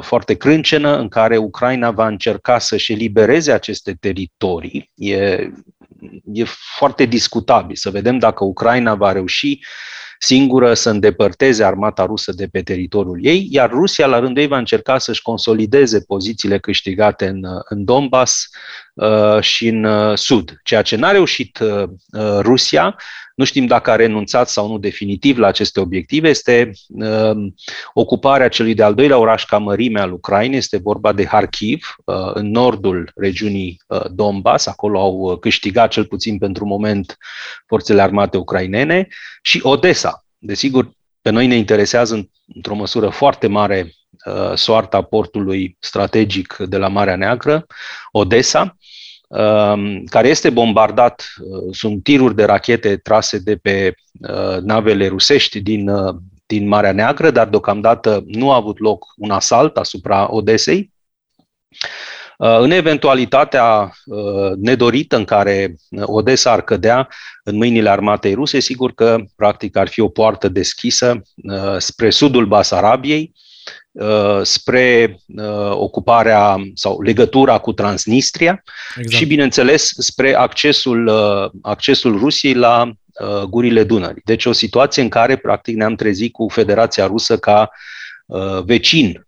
foarte 0.01 0.33
crâncenă 0.33 0.97
în 0.97 1.07
care 1.07 1.37
Ucraina 1.37 1.91
va 1.91 2.07
încerca 2.07 2.59
să-și 2.59 2.91
elibereze 2.91 3.51
aceste 3.51 3.93
teritorii. 3.99 4.91
E, 4.95 5.15
e 6.33 6.43
foarte 6.77 7.05
discutabil 7.05 7.75
să 7.75 7.89
vedem 7.89 8.17
dacă 8.17 8.43
Ucraina 8.43 8.95
va 8.95 9.11
reuși 9.11 9.59
singură 10.19 10.73
să 10.73 10.89
îndepărteze 10.89 11.63
armata 11.63 12.05
rusă 12.05 12.31
de 12.31 12.47
pe 12.47 12.61
teritoriul 12.61 13.19
ei, 13.21 13.47
iar 13.51 13.69
Rusia, 13.69 14.05
la 14.05 14.19
rândul 14.19 14.41
ei, 14.41 14.47
va 14.47 14.57
încerca 14.57 14.97
să-și 14.97 15.21
consolideze 15.21 15.99
pozițiile 15.99 16.59
câștigate 16.59 17.27
în, 17.27 17.41
în 17.69 17.83
Donbass 17.83 18.49
uh, 18.93 19.41
și 19.41 19.67
în 19.67 19.83
uh, 19.83 20.17
Sud. 20.17 20.59
Ceea 20.63 20.81
ce 20.81 20.95
n-a 20.95 21.11
reușit 21.11 21.59
uh, 21.59 21.83
uh 22.11 22.39
Rusia, 22.39 22.95
nu 23.35 23.43
știm 23.43 23.65
dacă 23.65 23.91
a 23.91 23.95
renunțat 23.95 24.49
sau 24.49 24.67
nu 24.67 24.77
definitiv 24.77 25.37
la 25.37 25.47
aceste 25.47 25.79
obiective, 25.79 26.29
este 26.29 26.71
uh, 26.87 27.51
ocuparea 27.93 28.47
celui 28.47 28.73
de-al 28.73 28.93
doilea 28.93 29.17
oraș 29.17 29.45
ca 29.45 29.57
mărime 29.57 29.99
al 29.99 30.11
Ucrainei, 30.11 30.57
este 30.57 30.77
vorba 30.77 31.13
de 31.13 31.23
Kharkiv, 31.23 31.95
uh, 32.05 32.15
în 32.33 32.51
nordul 32.51 33.11
regiunii 33.15 33.81
uh, 33.87 34.01
Donbass, 34.11 34.65
acolo 34.65 34.99
au 34.99 35.13
uh, 35.13 35.39
câștigat 35.39 35.91
cel 35.91 36.05
puțin 36.05 36.37
pentru 36.37 36.65
moment 36.65 37.17
forțele 37.65 38.01
armate 38.01 38.37
ucrainene, 38.37 39.07
și 39.41 39.59
Odessa. 39.63 40.25
Desigur, 40.37 40.91
pe 41.21 41.29
noi 41.29 41.47
ne 41.47 41.55
interesează 41.55 42.29
într-o 42.55 42.75
măsură 42.75 43.09
foarte 43.09 43.47
mare 43.47 43.91
uh, 44.25 44.53
soarta 44.53 45.01
portului 45.01 45.77
strategic 45.79 46.55
de 46.57 46.77
la 46.77 46.87
Marea 46.87 47.15
Neagră, 47.15 47.65
Odessa, 48.11 48.61
Um, 48.61 48.75
care 50.09 50.27
este 50.27 50.49
bombardat, 50.49 51.27
uh, 51.39 51.75
sunt 51.75 52.03
tiruri 52.03 52.35
de 52.35 52.43
rachete 52.43 52.97
trase 52.97 53.37
de 53.37 53.55
pe 53.55 53.93
uh, 54.29 54.57
navele 54.61 55.07
rusești 55.07 55.61
din, 55.61 55.89
uh, 55.89 56.15
din 56.45 56.67
Marea 56.67 56.91
Neagră, 56.91 57.29
dar 57.29 57.47
deocamdată 57.47 58.23
nu 58.25 58.51
a 58.51 58.55
avut 58.55 58.79
loc 58.79 59.05
un 59.17 59.31
asalt 59.31 59.77
asupra 59.77 60.33
Odesei. 60.33 60.93
În 62.37 62.71
eventualitatea 62.71 63.91
nedorită 64.55 65.15
în 65.15 65.25
care 65.25 65.75
Odessa 66.01 66.51
ar 66.51 66.61
cădea 66.61 67.07
în 67.43 67.55
mâinile 67.55 67.89
armatei 67.89 68.33
ruse, 68.33 68.59
sigur 68.59 68.93
că 68.93 69.17
practic 69.35 69.77
ar 69.77 69.87
fi 69.87 69.99
o 69.99 70.07
poartă 70.07 70.47
deschisă 70.47 71.21
spre 71.77 72.09
sudul 72.09 72.45
Basarabiei, 72.45 73.33
Uh, 73.33 73.44
spre 74.43 75.19
uh, 75.35 75.71
ocuparea 75.71 76.57
sau 76.73 77.01
legătura 77.01 77.57
cu 77.57 77.73
Transnistria 77.73 78.63
exact. 78.95 79.15
și, 79.15 79.25
bineînțeles, 79.25 79.93
spre 79.97 80.33
accesul, 80.33 81.07
uh, 81.07 81.49
accesul 81.61 82.17
Rusiei 82.17 82.53
la 82.53 82.91
gurile 83.49 83.83
Dunării. 83.83 84.21
Deci 84.25 84.45
o 84.45 84.51
situație 84.51 85.01
în 85.01 85.09
care, 85.09 85.35
practic, 85.35 85.75
ne-am 85.75 85.95
trezit 85.95 86.31
cu 86.31 86.47
Federația 86.49 87.05
Rusă 87.05 87.37
ca 87.37 87.69
vecin 88.65 89.27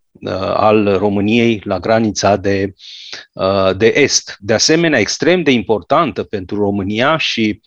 al 0.53 0.97
României 0.97 1.61
la 1.63 1.79
granița 1.79 2.35
de, 2.35 2.73
de 3.77 3.93
est. 3.95 4.37
De 4.39 4.53
asemenea, 4.53 4.99
extrem 4.99 5.43
de 5.43 5.51
importantă 5.51 6.23
pentru 6.23 6.55
România 6.55 7.17
și 7.17 7.61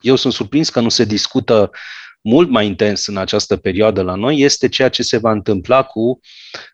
eu 0.00 0.16
sunt 0.16 0.32
surprins 0.32 0.70
că 0.70 0.80
nu 0.80 0.88
se 0.88 1.04
discută 1.04 1.70
mult 2.24 2.50
mai 2.50 2.66
intens 2.66 3.06
în 3.06 3.16
această 3.16 3.56
perioadă 3.56 4.02
la 4.02 4.14
noi 4.14 4.38
este 4.38 4.68
ceea 4.68 4.88
ce 4.88 5.02
se 5.02 5.16
va 5.16 5.30
întâmpla 5.30 5.82
cu 5.82 6.20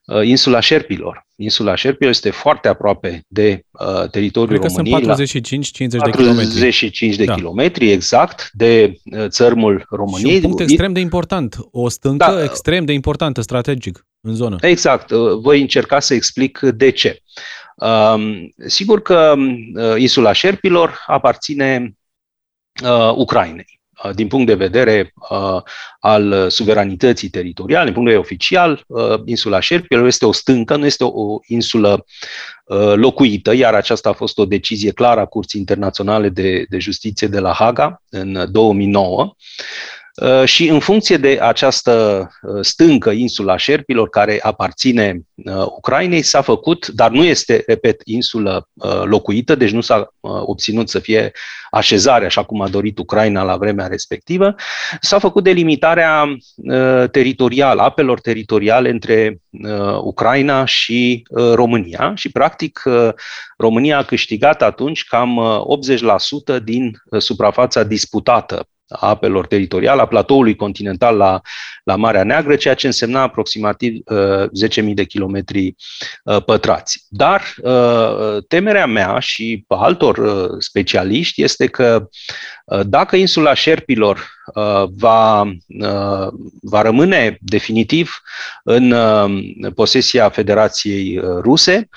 uh, 0.05 0.27
insula 0.27 0.61
Șerpilor. 0.61 1.27
Insula 1.37 1.75
Șerpilor 1.75 2.11
este 2.13 2.31
foarte 2.31 2.69
aproape 2.69 3.25
de 3.29 3.65
uh, 3.71 4.09
teritoriul 4.11 4.59
Cred 4.59 4.71
României. 4.71 5.07
Că 5.07 5.15
sunt 5.15 5.29
45-50 5.29 5.89
de 5.89 6.11
kilometri. 6.11 6.21
45 6.21 7.17
de 7.17 7.25
da. 7.25 7.35
kilometri, 7.35 7.91
exact, 7.91 8.51
de 8.53 8.95
uh, 9.05 9.27
țărmul 9.29 9.87
României. 9.89 10.31
Și 10.31 10.37
un 10.37 10.43
punct 10.43 10.61
extrem 10.61 10.93
de 10.93 11.01
important, 11.01 11.57
o 11.71 11.89
stâncă 11.89 12.31
da, 12.31 12.43
extrem 12.43 12.85
de 12.85 12.93
importantă, 12.93 13.41
strategic, 13.41 14.07
în 14.21 14.35
zonă. 14.35 14.57
Exact, 14.61 15.11
uh, 15.11 15.19
voi 15.41 15.61
încerca 15.61 16.01
să 16.01 16.15
explic 16.15 16.59
de 16.59 16.91
ce. 16.91 17.23
Uh, 17.77 18.45
sigur 18.67 19.03
că 19.03 19.35
uh, 19.75 19.95
insula 19.97 20.33
Șerpilor 20.33 21.05
aparține 21.07 21.95
uh, 22.83 23.13
Ucrainei. 23.15 23.80
Uh, 24.05 24.11
din 24.15 24.27
punct 24.27 24.47
de 24.47 24.55
vedere 24.55 25.13
uh, 25.31 25.63
al 26.01 26.51
suveranității 26.51 27.29
teritoriale, 27.29 27.85
din 27.85 27.93
punct 27.93 28.09
de 28.09 28.15
vedere 28.15 28.35
oficial, 28.35 28.85
uh, 28.87 29.21
insula 29.25 29.61
Șerpilor 29.61 30.07
este 30.07 30.27
o 30.27 30.33
stâncă, 30.33 30.77
nu 30.77 30.87
este 30.87 31.05
o, 31.05 31.09
o 31.09 31.39
insulă 31.47 32.05
uh, 32.65 32.93
locuită, 32.95 33.55
iar 33.55 33.75
aceasta 33.75 34.09
a 34.09 34.13
fost 34.13 34.39
o 34.39 34.45
decizie 34.45 34.93
clară 34.93 35.21
a 35.21 35.27
Curții 35.27 35.61
Internaționale 35.61 36.29
de, 36.29 36.65
de 36.69 36.79
Justiție 36.79 37.27
de 37.27 37.39
la 37.39 37.53
Haga 37.53 38.03
în 38.11 38.47
2009. 38.51 39.35
Uh, 40.21 40.45
și 40.45 40.69
în 40.69 40.79
funcție 40.79 41.17
de 41.17 41.39
această 41.43 42.27
uh, 42.43 42.59
stâncă, 42.61 43.11
insula 43.11 43.57
Șerpilor, 43.57 44.09
care 44.09 44.39
aparține 44.43 45.21
uh, 45.35 45.55
Ucrainei, 45.55 46.23
s-a 46.23 46.41
făcut, 46.41 46.89
dar 46.89 47.11
nu 47.11 47.25
este, 47.25 47.63
repet, 47.67 48.01
insulă 48.05 48.69
locuită, 49.05 49.55
deci 49.55 49.71
nu 49.71 49.81
s-a 49.81 50.15
obținut 50.21 50.89
să 50.89 50.99
fie 50.99 51.33
așezare, 51.71 52.25
așa 52.25 52.45
cum 52.45 52.61
a 52.61 52.69
dorit 52.69 52.99
Ucraina 52.99 53.43
la 53.43 53.57
vremea 53.57 53.87
respectivă, 53.87 54.55
s-a 55.01 55.19
făcut 55.19 55.45
delimitarea 55.45 56.37
teritorială, 57.11 57.83
apelor 57.83 58.21
teritoriale 58.21 58.91
între 58.91 59.41
Ucraina 60.01 60.65
și 60.65 61.23
România 61.55 62.13
și, 62.15 62.31
practic, 62.31 62.83
România 63.57 63.99
a 63.99 64.05
câștigat 64.05 64.63
atunci 64.63 65.05
cam 65.05 65.41
80% 66.59 66.63
din 66.63 67.03
suprafața 67.19 67.83
disputată 67.83 68.69
a 68.91 69.09
apelor 69.09 69.47
teritoriale, 69.47 70.01
a 70.01 70.07
platoului 70.07 70.55
continental 70.55 71.17
la, 71.17 71.41
la 71.85 71.97
Marea 71.97 72.25
Neagră, 72.25 72.57
ceea 72.57 72.75
ce 72.75 72.87
însemna 72.87 73.23
aproximativ 73.23 74.03
uh, 74.05 74.45
10.000 74.83 74.95
de 74.95 75.05
kilometri 75.05 75.75
uh, 76.25 76.43
pătrați. 76.45 77.05
Dar 77.09 77.43
uh, 77.63 78.45
temerea 78.49 78.87
mea 78.87 79.19
și 79.19 79.65
altor 79.69 80.17
uh, 80.19 80.57
specialiști 80.59 81.43
este 81.43 81.67
că 81.67 82.09
uh, 82.65 82.81
dacă 82.87 83.17
insula 83.17 83.55
Șerpilor 83.55 84.31
uh, 84.55 84.85
va, 84.97 85.43
uh, 85.43 86.29
va 86.63 86.83
rămâne 86.83 87.39
definitiv 87.41 88.21
în 88.65 88.91
uh, 88.91 89.73
posesia 89.75 90.29
Federației 90.29 91.19
uh, 91.19 91.25
Ruse, 91.43 91.89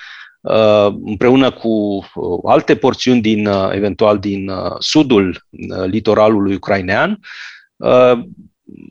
împreună 1.04 1.52
cu 1.52 2.06
alte 2.44 2.76
porțiuni 2.76 3.22
din, 3.22 3.48
eventual 3.72 4.20
din 4.20 4.52
sudul 4.80 5.46
litoralului 5.86 6.56
ucrainean, 6.56 7.20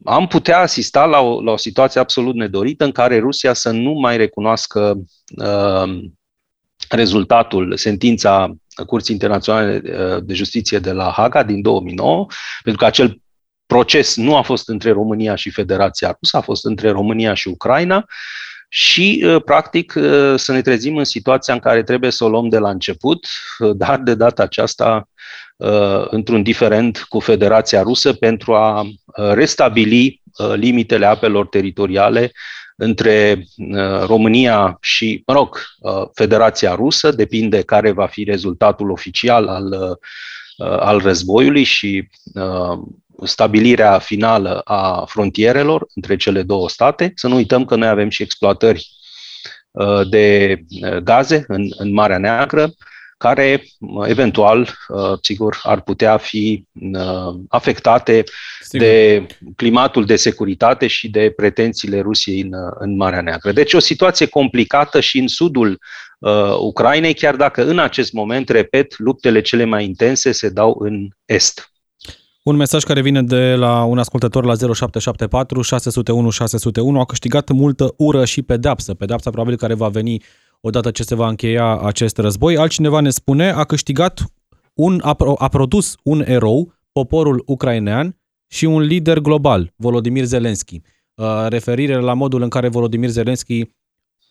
am 0.05 0.27
putea 0.27 0.59
asista 0.59 1.05
la 1.05 1.21
o, 1.21 1.43
la 1.43 1.51
o 1.51 1.57
situație 1.57 2.01
absolut 2.01 2.35
nedorită 2.35 2.85
în 2.85 2.93
care 2.93 3.19
Rusia 3.19 3.53
să 3.53 3.71
nu 3.71 3.93
mai 3.93 4.17
recunoască 4.17 4.99
uh, 5.37 5.99
rezultatul, 6.89 7.77
sentința 7.77 8.55
Curții 8.87 9.15
Internaționale 9.15 9.79
de 10.25 10.35
Justiție 10.35 10.79
de 10.79 10.93
la 10.93 11.11
Haga 11.11 11.43
din 11.43 11.63
2009, 11.63 12.27
pentru 12.63 12.83
că 12.83 12.87
acel 12.87 13.21
proces 13.67 14.17
nu 14.17 14.37
a 14.37 14.43
fost 14.43 14.69
între 14.69 14.91
România 14.91 15.35
și 15.35 15.51
Federația 15.51 16.17
Rusă, 16.21 16.37
a 16.37 16.41
fost 16.41 16.65
între 16.65 16.91
România 16.91 17.35
și 17.35 17.49
Ucraina 17.49 18.07
și, 18.75 19.25
uh, 19.27 19.43
practic, 19.45 19.95
uh, 19.97 20.35
să 20.37 20.53
ne 20.53 20.61
trezim 20.61 20.97
în 20.97 21.05
situația 21.05 21.55
în 21.55 21.61
care 21.61 21.83
trebuie 21.83 22.11
să 22.11 22.25
o 22.25 22.29
luăm 22.29 22.49
de 22.49 22.59
la 22.59 22.71
început, 22.71 23.27
uh, 23.59 23.71
dar 23.77 23.99
de 23.99 24.15
data 24.15 24.43
aceasta 24.43 25.07
într-un 26.11 26.43
diferent 26.43 27.05
cu 27.09 27.21
Federația 27.21 27.83
Rusă 27.83 28.13
pentru 28.13 28.55
a 28.55 28.87
restabili 29.15 30.23
limitele 30.55 31.07
apelor 31.07 31.47
teritoriale 31.47 32.33
între 32.77 33.45
România 34.07 34.79
și, 34.81 35.23
mă 35.27 35.35
rog, 35.35 35.59
Federația 36.15 36.75
Rusă, 36.75 37.11
depinde 37.11 37.61
care 37.63 37.91
va 37.91 38.07
fi 38.07 38.25
rezultatul 38.25 38.91
oficial 38.91 39.49
al, 39.49 39.99
al 40.59 40.99
războiului 40.99 41.65
și 41.65 42.09
stabilirea 43.25 43.99
finală 43.99 44.61
a 44.65 45.05
frontierelor 45.07 45.87
între 45.95 46.17
cele 46.17 46.43
două 46.43 46.69
state. 46.69 47.13
Să 47.15 47.29
nu 47.29 47.35
uităm 47.35 47.65
că 47.65 47.77
noi 47.77 47.89
avem 47.89 48.09
și 48.09 48.23
exploatări 48.23 48.89
uh, 49.71 50.09
de 50.09 50.57
uh, 50.83 50.97
gaze 50.97 51.45
în, 51.49 51.67
în 51.77 51.93
Marea 51.93 52.19
Neagră, 52.19 52.75
care 53.17 53.65
uh, 53.79 54.09
eventual, 54.09 54.75
sigur, 55.23 55.61
ar 55.63 55.81
putea 55.81 56.17
fi 56.17 56.67
afectate 57.49 58.25
sigur. 58.61 58.87
de 58.87 59.27
climatul 59.57 60.05
de 60.05 60.17
securitate 60.17 60.87
și 60.87 61.09
de 61.09 61.33
pretențiile 61.37 62.01
Rusiei 62.01 62.41
în, 62.41 62.53
în 62.79 62.97
Marea 62.97 63.21
Neagră. 63.21 63.53
Deci 63.53 63.73
o 63.73 63.79
situație 63.79 64.27
complicată 64.27 65.01
și 65.01 65.19
în 65.19 65.29
sudul 65.29 65.79
uh, 66.19 66.57
Ucrainei, 66.59 67.15
chiar 67.15 67.37
dacă 67.37 67.65
în 67.65 67.79
acest 67.79 68.13
moment, 68.13 68.49
repet, 68.49 68.99
luptele 68.99 69.41
cele 69.41 69.65
mai 69.65 69.85
intense 69.85 70.33
se 70.33 70.49
dau 70.49 70.77
în 70.79 71.09
est. 71.25 71.72
Un 72.45 72.57
mesaj 72.57 72.83
care 72.83 73.01
vine 73.01 73.23
de 73.23 73.55
la 73.55 73.85
un 73.85 73.99
ascultător 73.99 74.45
la 74.45 74.55
0774 74.55 75.63
601 75.63 76.31
601 76.31 77.01
a 77.01 77.05
câștigat 77.05 77.51
multă 77.51 77.95
ură 77.97 78.25
și 78.25 78.43
pedapsă. 78.43 78.95
Pedapsa 78.95 79.31
probabil 79.31 79.57
care 79.57 79.75
va 79.75 79.89
veni 79.89 80.23
odată 80.61 80.91
ce 80.91 81.03
se 81.03 81.15
va 81.15 81.29
încheia 81.29 81.79
acest 81.79 82.17
război. 82.17 82.57
Altcineva 82.57 83.01
ne 83.01 83.11
spune, 83.11 83.51
a 83.51 83.65
câștigat 83.65 84.25
un, 84.75 85.01
a, 85.03 85.17
a 85.39 85.49
produs 85.49 85.97
un 86.03 86.23
erou, 86.27 86.73
poporul 86.93 87.43
ucrainean 87.47 88.17
și 88.47 88.65
un 88.65 88.81
lider 88.81 89.19
global, 89.19 89.73
Volodymyr 89.77 90.25
Zelensky. 90.25 90.81
Referire 91.49 92.01
la 92.01 92.15
modul 92.15 92.43
în 92.43 92.49
care 92.49 92.69
Volodymyr 92.69 93.09
Zelensky 93.09 93.65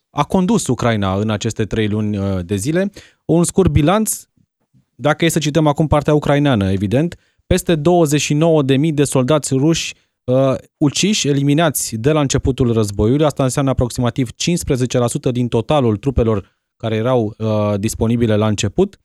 a 0.09 0.23
condus 0.23 0.67
Ucraina 0.67 1.15
în 1.15 1.29
aceste 1.29 1.65
trei 1.65 1.87
luni 1.87 2.43
de 2.43 2.55
zile. 2.55 2.91
Un 3.25 3.43
scurt 3.43 3.71
bilanț, 3.71 4.23
dacă 4.95 5.25
e 5.25 5.29
să 5.29 5.39
cităm 5.39 5.67
acum 5.67 5.87
partea 5.87 6.13
ucraineană, 6.13 6.71
evident, 6.71 7.15
peste 7.51 7.75
29.000 7.75 8.93
de 8.93 9.03
soldați 9.03 9.53
ruși 9.53 9.93
uh, 10.23 10.53
uciși, 10.77 11.27
eliminați 11.27 11.95
de 11.95 12.11
la 12.11 12.19
începutul 12.19 12.73
războiului. 12.73 13.25
Asta 13.25 13.43
înseamnă 13.43 13.71
aproximativ 13.71 14.29
15% 14.29 15.31
din 15.31 15.47
totalul 15.47 15.97
trupelor 15.97 16.57
care 16.77 16.95
erau 16.95 17.35
uh, 17.37 17.79
disponibile 17.79 18.35
la 18.35 18.47
început. 18.47 18.99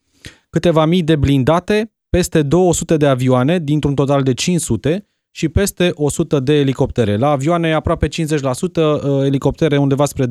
Câteva 0.50 0.84
mii 0.84 1.02
de 1.02 1.16
blindate, 1.16 1.92
peste 2.10 2.42
200 2.42 2.96
de 2.96 3.06
avioane 3.06 3.58
dintr-un 3.58 3.94
total 3.94 4.22
de 4.22 4.34
500 4.34 5.06
și 5.30 5.48
peste 5.48 5.90
100 5.94 6.40
de 6.40 6.52
elicoptere. 6.52 7.16
La 7.16 7.30
avioane 7.30 7.72
aproape 7.72 8.08
50%, 8.08 8.10
uh, 8.10 9.24
elicoptere 9.24 9.76
undeva 9.76 10.04
spre 10.04 10.26
20% 10.26 10.28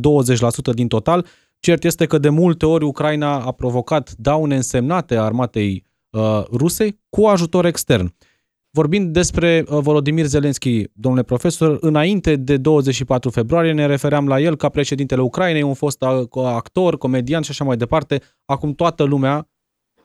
din 0.73 0.88
total. 0.88 1.25
Cert 1.60 1.84
este 1.84 2.06
că 2.06 2.17
de 2.17 2.30
multe 2.30 2.65
ori 2.65 2.86
Ucraina 2.86 3.39
a 3.39 3.51
provocat 3.51 4.13
daune 4.17 4.56
însemnate 4.56 5.17
armatei 5.17 5.84
Uh, 6.15 6.43
ruse 6.51 6.99
cu 7.10 7.25
ajutor 7.25 7.65
extern. 7.65 8.15
Vorbind 8.69 9.13
despre 9.13 9.65
uh, 9.67 9.80
Volodymyr 9.82 10.25
Zelensky, 10.25 10.84
domnule 10.93 11.23
profesor, 11.23 11.78
înainte 11.82 12.36
de 12.36 12.58
24 12.58 13.30
februarie 13.30 13.71
ne 13.71 13.86
refeream 13.86 14.28
la 14.28 14.39
el 14.39 14.56
ca 14.56 14.69
președintele 14.69 15.21
Ucrainei, 15.21 15.62
un 15.62 15.73
fost 15.73 16.04
actor, 16.34 16.97
comedian 16.97 17.41
și 17.41 17.51
așa 17.51 17.63
mai 17.63 17.78
departe. 17.78 18.21
Acum 18.45 18.73
toată 18.73 19.04
lumea 19.04 19.49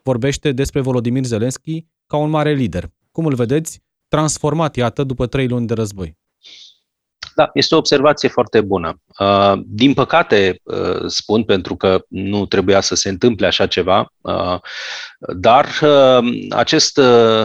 vorbește 0.03 0.53
despre 0.53 0.81
Volodymyr 0.81 1.25
Zelensky 1.25 1.87
ca 2.07 2.17
un 2.17 2.31
mare 2.31 2.53
lider. 2.53 2.91
Cum 3.13 3.27
îl 3.27 3.35
vedeți? 3.35 3.83
Transformat, 4.09 4.77
iată, 4.77 5.05
după 5.05 5.27
trei 5.27 5.49
luni 5.49 5.67
de 5.67 5.75
război. 5.75 6.19
Da, 7.35 7.51
este 7.55 7.75
o 7.75 7.79
observație 7.79 8.29
foarte 8.29 8.61
bună. 8.61 9.03
Uh, 9.21 9.53
din 9.67 9.95
păcate, 9.95 10.61
uh, 10.63 11.05
spun, 11.07 11.43
pentru 11.43 11.77
că 11.77 12.05
nu 12.09 12.47
trebuia 12.47 12.81
să 12.81 12.95
se 12.95 13.09
întâmple 13.09 13.47
așa 13.47 13.67
ceva, 13.67 14.13
uh, 14.21 14.59
dar 15.37 15.69
acest, 16.51 17.01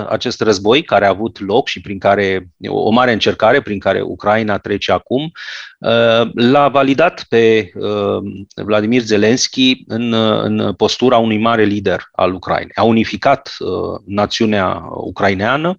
acest 0.10 0.42
război 0.42 0.84
care 0.84 1.06
a 1.06 1.10
avut 1.10 1.40
loc 1.40 1.68
și 1.68 1.82
prin 1.82 2.00
care, 2.00 2.50
o 2.68 2.90
mare 2.90 3.12
încercare 3.12 3.62
prin 3.62 3.80
care 3.80 4.02
Ucraina 4.02 4.58
trece 4.58 4.92
acum, 4.92 5.32
l-a 6.34 6.68
validat 6.68 7.26
pe 7.30 7.72
Vladimir 8.56 9.02
Zelensky 9.02 9.84
în, 9.88 10.14
în 10.44 10.74
postura 10.74 11.18
unui 11.18 11.38
mare 11.38 11.64
lider 11.64 12.10
al 12.12 12.34
Ucrainei. 12.34 12.76
A 12.76 12.84
unificat 12.84 13.56
națiunea 14.06 14.88
ucraineană, 14.90 15.78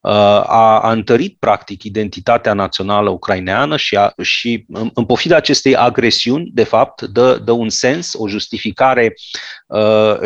a, 0.00 0.80
a 0.80 0.92
întărit 0.92 1.36
practic 1.38 1.82
identitatea 1.82 2.52
națională 2.52 3.10
ucraineană 3.10 3.76
și, 3.76 3.96
a, 3.96 4.12
și 4.22 4.64
în, 4.68 4.90
în 4.94 5.04
pofida 5.18 5.36
acestei 5.36 5.76
agresiuni, 5.76 6.50
de 6.54 6.64
fapt, 6.64 7.02
dă, 7.02 7.38
dă 7.44 7.52
un 7.52 7.68
sens, 7.68 8.14
o 8.16 8.28
justificare 8.28 9.14
uh, 9.66 9.67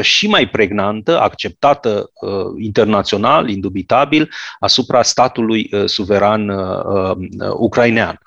și 0.01 0.29
mai 0.29 0.49
pregnantă, 0.49 1.21
acceptată 1.21 2.11
uh, 2.15 2.31
internațional, 2.59 3.49
indubitabil, 3.49 4.31
asupra 4.59 5.03
statului 5.03 5.69
uh, 5.73 5.83
suveran 5.87 6.49
uh, 6.49 7.17
uh, 7.17 7.51
ucrainean. 7.57 8.19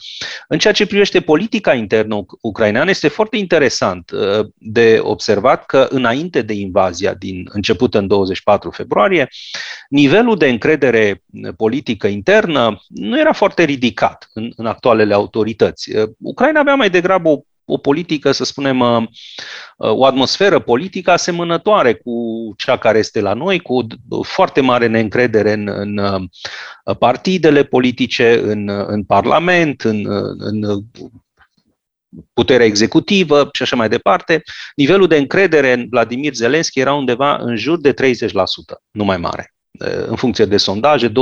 În 0.47 0.57
ceea 0.57 0.73
ce 0.73 0.85
privește 0.85 1.19
politica 1.19 1.73
internă 1.73 2.25
ucraineană, 2.41 2.89
este 2.89 3.07
foarte 3.07 3.37
interesant 3.37 4.11
uh, 4.11 4.45
de 4.57 4.99
observat 5.01 5.65
că 5.65 5.87
înainte 5.89 6.41
de 6.41 6.53
invazia 6.53 7.13
din 7.13 7.49
început 7.51 7.93
în 7.93 8.07
24 8.07 8.69
februarie, 8.69 9.27
nivelul 9.89 10.37
de 10.37 10.49
încredere 10.49 11.23
politică 11.57 12.07
internă 12.07 12.81
nu 12.87 13.19
era 13.19 13.33
foarte 13.33 13.63
ridicat 13.63 14.29
în, 14.33 14.51
în 14.55 14.65
actualele 14.65 15.13
autorități. 15.13 15.91
Ucraina 16.19 16.59
avea 16.59 16.75
mai 16.75 16.89
degrabă 16.89 17.29
o 17.29 17.39
o 17.65 17.77
politică, 17.77 18.31
să 18.31 18.43
spunem, 18.43 18.79
uh, 18.79 19.03
uh, 19.77 19.91
o 19.91 20.05
atmosferă 20.05 20.59
politică 20.59 21.11
asemănătoare 21.11 21.93
cu 21.93 22.13
cea 22.57 22.77
care 22.77 22.97
este 22.97 23.21
la 23.21 23.33
noi, 23.33 23.59
cu 23.59 23.85
o 24.09 24.23
foarte 24.23 24.61
mare 24.61 24.87
neîncredere 24.87 25.53
în, 25.53 25.67
în 25.67 25.97
uh, 25.97 26.97
partidele 26.99 27.63
politice, 27.63 28.39
în, 28.39 28.69
în 28.69 29.03
Parlament, 29.03 29.81
în, 29.81 30.05
în 30.37 30.83
puterea 32.33 32.65
executivă 32.65 33.49
și 33.53 33.61
așa 33.61 33.75
mai 33.75 33.89
departe. 33.89 34.41
Nivelul 34.75 35.07
de 35.07 35.17
încredere 35.17 35.73
în 35.73 35.87
Vladimir 35.89 36.33
Zelensky 36.33 36.79
era 36.79 36.93
undeva 36.93 37.35
în 37.35 37.55
jur 37.55 37.79
de 37.79 37.93
30%, 37.93 37.95
nu 38.91 39.03
mai 39.03 39.17
mare 39.17 39.55
în 40.07 40.15
funcție 40.15 40.45
de 40.45 40.57
sondaje, 40.57 41.09
29-30%. 41.09 41.13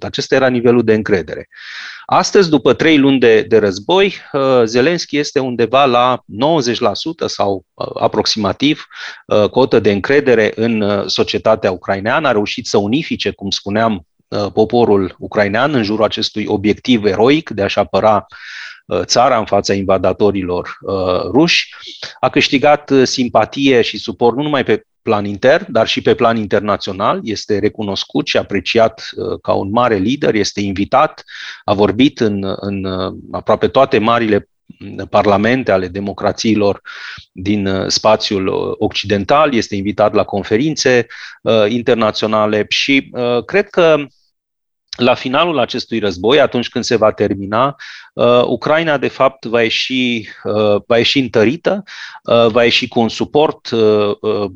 Acesta 0.00 0.34
era 0.34 0.48
nivelul 0.48 0.84
de 0.84 0.94
încredere. 0.94 1.48
Astăzi, 2.14 2.50
după 2.50 2.72
trei 2.72 2.98
luni 2.98 3.18
de, 3.18 3.42
de 3.42 3.58
război, 3.58 4.14
uh, 4.32 4.62
Zelenski 4.64 5.18
este 5.18 5.38
undeva 5.38 5.84
la 5.84 6.18
90% 6.18 7.26
sau 7.26 7.64
uh, 7.74 7.86
aproximativ 8.00 8.86
uh, 9.26 9.48
cotă 9.48 9.80
de 9.80 9.92
încredere 9.92 10.52
în 10.54 11.04
societatea 11.08 11.70
ucraineană. 11.70 12.28
A 12.28 12.32
reușit 12.32 12.66
să 12.66 12.76
unifice, 12.76 13.30
cum 13.30 13.50
spuneam, 13.50 14.06
poporul 14.52 15.14
ucrainean 15.18 15.74
în 15.74 15.82
jurul 15.82 16.04
acestui 16.04 16.44
obiectiv 16.46 17.04
eroic 17.04 17.50
de 17.50 17.62
a-și 17.62 17.78
apăra 17.78 18.26
țara 19.02 19.38
în 19.38 19.44
fața 19.44 19.74
invadatorilor 19.74 20.78
ruși. 21.32 21.74
A 22.20 22.28
câștigat 22.28 22.92
simpatie 23.02 23.82
și 23.82 23.98
suport 23.98 24.36
nu 24.36 24.42
numai 24.42 24.64
pe 24.64 24.84
plan 25.02 25.24
intern, 25.24 25.72
dar 25.72 25.86
și 25.86 26.02
pe 26.02 26.14
plan 26.14 26.36
internațional. 26.36 27.20
Este 27.22 27.58
recunoscut 27.58 28.26
și 28.26 28.36
apreciat 28.36 29.10
uh, 29.16 29.40
ca 29.42 29.52
un 29.52 29.70
mare 29.70 29.96
lider, 29.96 30.34
este 30.34 30.60
invitat, 30.60 31.24
a 31.64 31.74
vorbit 31.74 32.20
în, 32.20 32.54
în 32.56 32.84
uh, 32.84 33.14
aproape 33.30 33.68
toate 33.68 33.98
marile 33.98 34.48
mm, 34.78 35.06
parlamente 35.10 35.72
ale 35.72 35.88
democrațiilor 35.88 36.80
din 37.32 37.66
uh, 37.66 37.86
spațiul 37.88 38.74
occidental, 38.78 39.54
este 39.54 39.76
invitat 39.76 40.14
la 40.14 40.24
conferințe 40.24 41.06
uh, 41.42 41.64
internaționale 41.68 42.66
și 42.68 43.10
uh, 43.12 43.44
cred 43.44 43.68
că 43.68 44.06
la 44.96 45.14
finalul 45.14 45.58
acestui 45.58 45.98
război, 45.98 46.40
atunci 46.40 46.68
când 46.68 46.84
se 46.84 46.96
va 46.96 47.12
termina, 47.12 47.76
uh, 48.14 48.42
Ucraina, 48.46 48.98
de 48.98 49.08
fapt, 49.08 49.44
va 49.44 49.62
ieși, 49.62 50.28
uh, 50.44 50.82
va 50.86 50.96
ieși 50.96 51.18
întărită, 51.18 51.82
uh, 52.22 52.46
va 52.46 52.64
ieși 52.64 52.88
cu 52.88 53.00
un 53.00 53.08
suport 53.08 53.70
uh, 53.70 54.10
uh, 54.20 54.50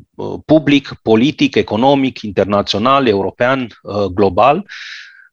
public, 0.45 0.93
politic, 1.01 1.55
economic, 1.55 2.21
internațional, 2.21 3.07
european, 3.07 3.67
uh, 3.81 4.03
global. 4.03 4.65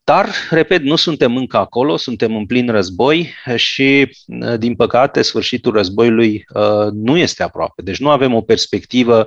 Dar, 0.05 0.29
repet, 0.51 0.83
nu 0.83 0.97
suntem 0.97 1.37
încă 1.37 1.57
acolo, 1.57 1.97
suntem 1.97 2.37
în 2.37 2.47
plin 2.47 2.71
război 2.71 3.35
și, 3.57 4.17
uh, 4.27 4.59
din 4.59 4.75
păcate, 4.75 5.23
sfârșitul 5.23 5.73
războiului 5.73 6.45
uh, 6.55 6.87
nu 6.93 7.17
este 7.17 7.43
aproape. 7.43 7.83
Deci 7.83 7.99
nu 7.99 8.11
avem 8.11 8.35
o 8.35 8.41
perspectivă 8.41 9.27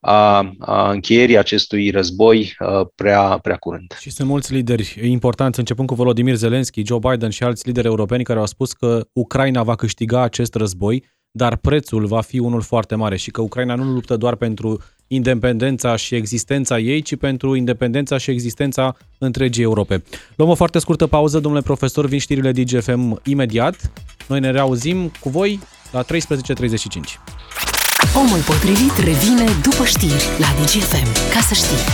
a, 0.00 0.52
a 0.58 0.90
încheierii 0.90 1.38
acestui 1.38 1.90
război 1.90 2.56
prea, 2.94 3.38
prea 3.42 3.56
curând. 3.56 3.96
Și 4.00 4.10
sunt 4.10 4.28
mulți 4.28 4.52
lideri 4.52 4.98
importanți, 5.02 5.58
începând 5.58 5.88
cu 5.88 5.94
Volodymyr 5.94 6.34
Zelensky, 6.34 6.86
Joe 6.86 6.98
Biden 6.98 7.30
și 7.30 7.42
alți 7.42 7.66
lideri 7.66 7.86
europeni 7.86 8.24
care 8.24 8.38
au 8.38 8.46
spus 8.46 8.72
că 8.72 9.06
Ucraina 9.12 9.62
va 9.62 9.74
câștiga 9.74 10.22
acest 10.22 10.54
război, 10.54 11.04
dar 11.30 11.56
prețul 11.56 12.06
va 12.06 12.20
fi 12.20 12.38
unul 12.38 12.60
foarte 12.60 12.94
mare 12.94 13.16
și 13.16 13.30
că 13.30 13.40
Ucraina 13.40 13.74
nu 13.74 13.84
luptă 13.84 14.16
doar 14.16 14.34
pentru 14.34 14.82
independența 15.06 15.96
și 15.96 16.14
existența 16.14 16.78
ei, 16.78 17.02
ci 17.02 17.16
pentru 17.16 17.54
independența 17.54 18.18
și 18.18 18.30
existența 18.30 18.96
întregii 19.18 19.62
Europe. 19.62 20.02
Luăm 20.36 20.50
o 20.50 20.54
foarte 20.54 20.78
scurtă 20.78 21.06
pauză, 21.06 21.38
domnule 21.38 21.62
profesor, 21.62 22.06
vin 22.06 22.18
știrile 22.18 22.52
DGFM 22.52 23.20
imediat. 23.24 23.92
Noi 24.28 24.40
ne 24.40 24.50
reauzim 24.50 25.12
cu 25.20 25.28
voi 25.28 25.58
la 25.92 26.04
13.35. 26.04 27.67
Omul 28.16 28.40
potrivit 28.40 28.96
revine 28.96 29.44
după 29.62 29.84
știri 29.84 30.24
la 30.38 30.46
DGFM. 30.46 31.32
Ca 31.32 31.40
să 31.40 31.54
știi. 31.54 31.84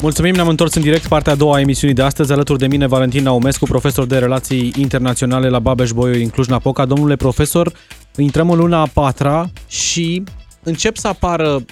Mulțumim, 0.00 0.34
ne-am 0.34 0.48
întors 0.48 0.74
în 0.74 0.82
direct 0.82 1.06
partea 1.06 1.32
a 1.32 1.36
doua 1.36 1.56
a 1.56 1.60
emisiunii 1.60 1.94
de 1.94 2.02
astăzi. 2.02 2.32
Alături 2.32 2.58
de 2.58 2.66
mine 2.66 2.86
Valentin 2.86 3.22
Naumescu, 3.22 3.64
profesor 3.64 4.06
de 4.06 4.18
relații 4.18 4.72
internaționale 4.76 5.48
la 5.48 5.58
Babeș 5.58 5.90
Bolyai 5.90 6.22
în 6.22 6.28
Cluj-Napoca. 6.28 6.84
Domnule 6.84 7.16
profesor, 7.16 7.72
intrăm 8.16 8.50
în 8.50 8.58
luna 8.58 8.80
a 8.80 8.86
patra 8.86 9.50
și 9.68 10.22
încep 10.62 10.96
să 10.96 11.08
apară 11.08 11.64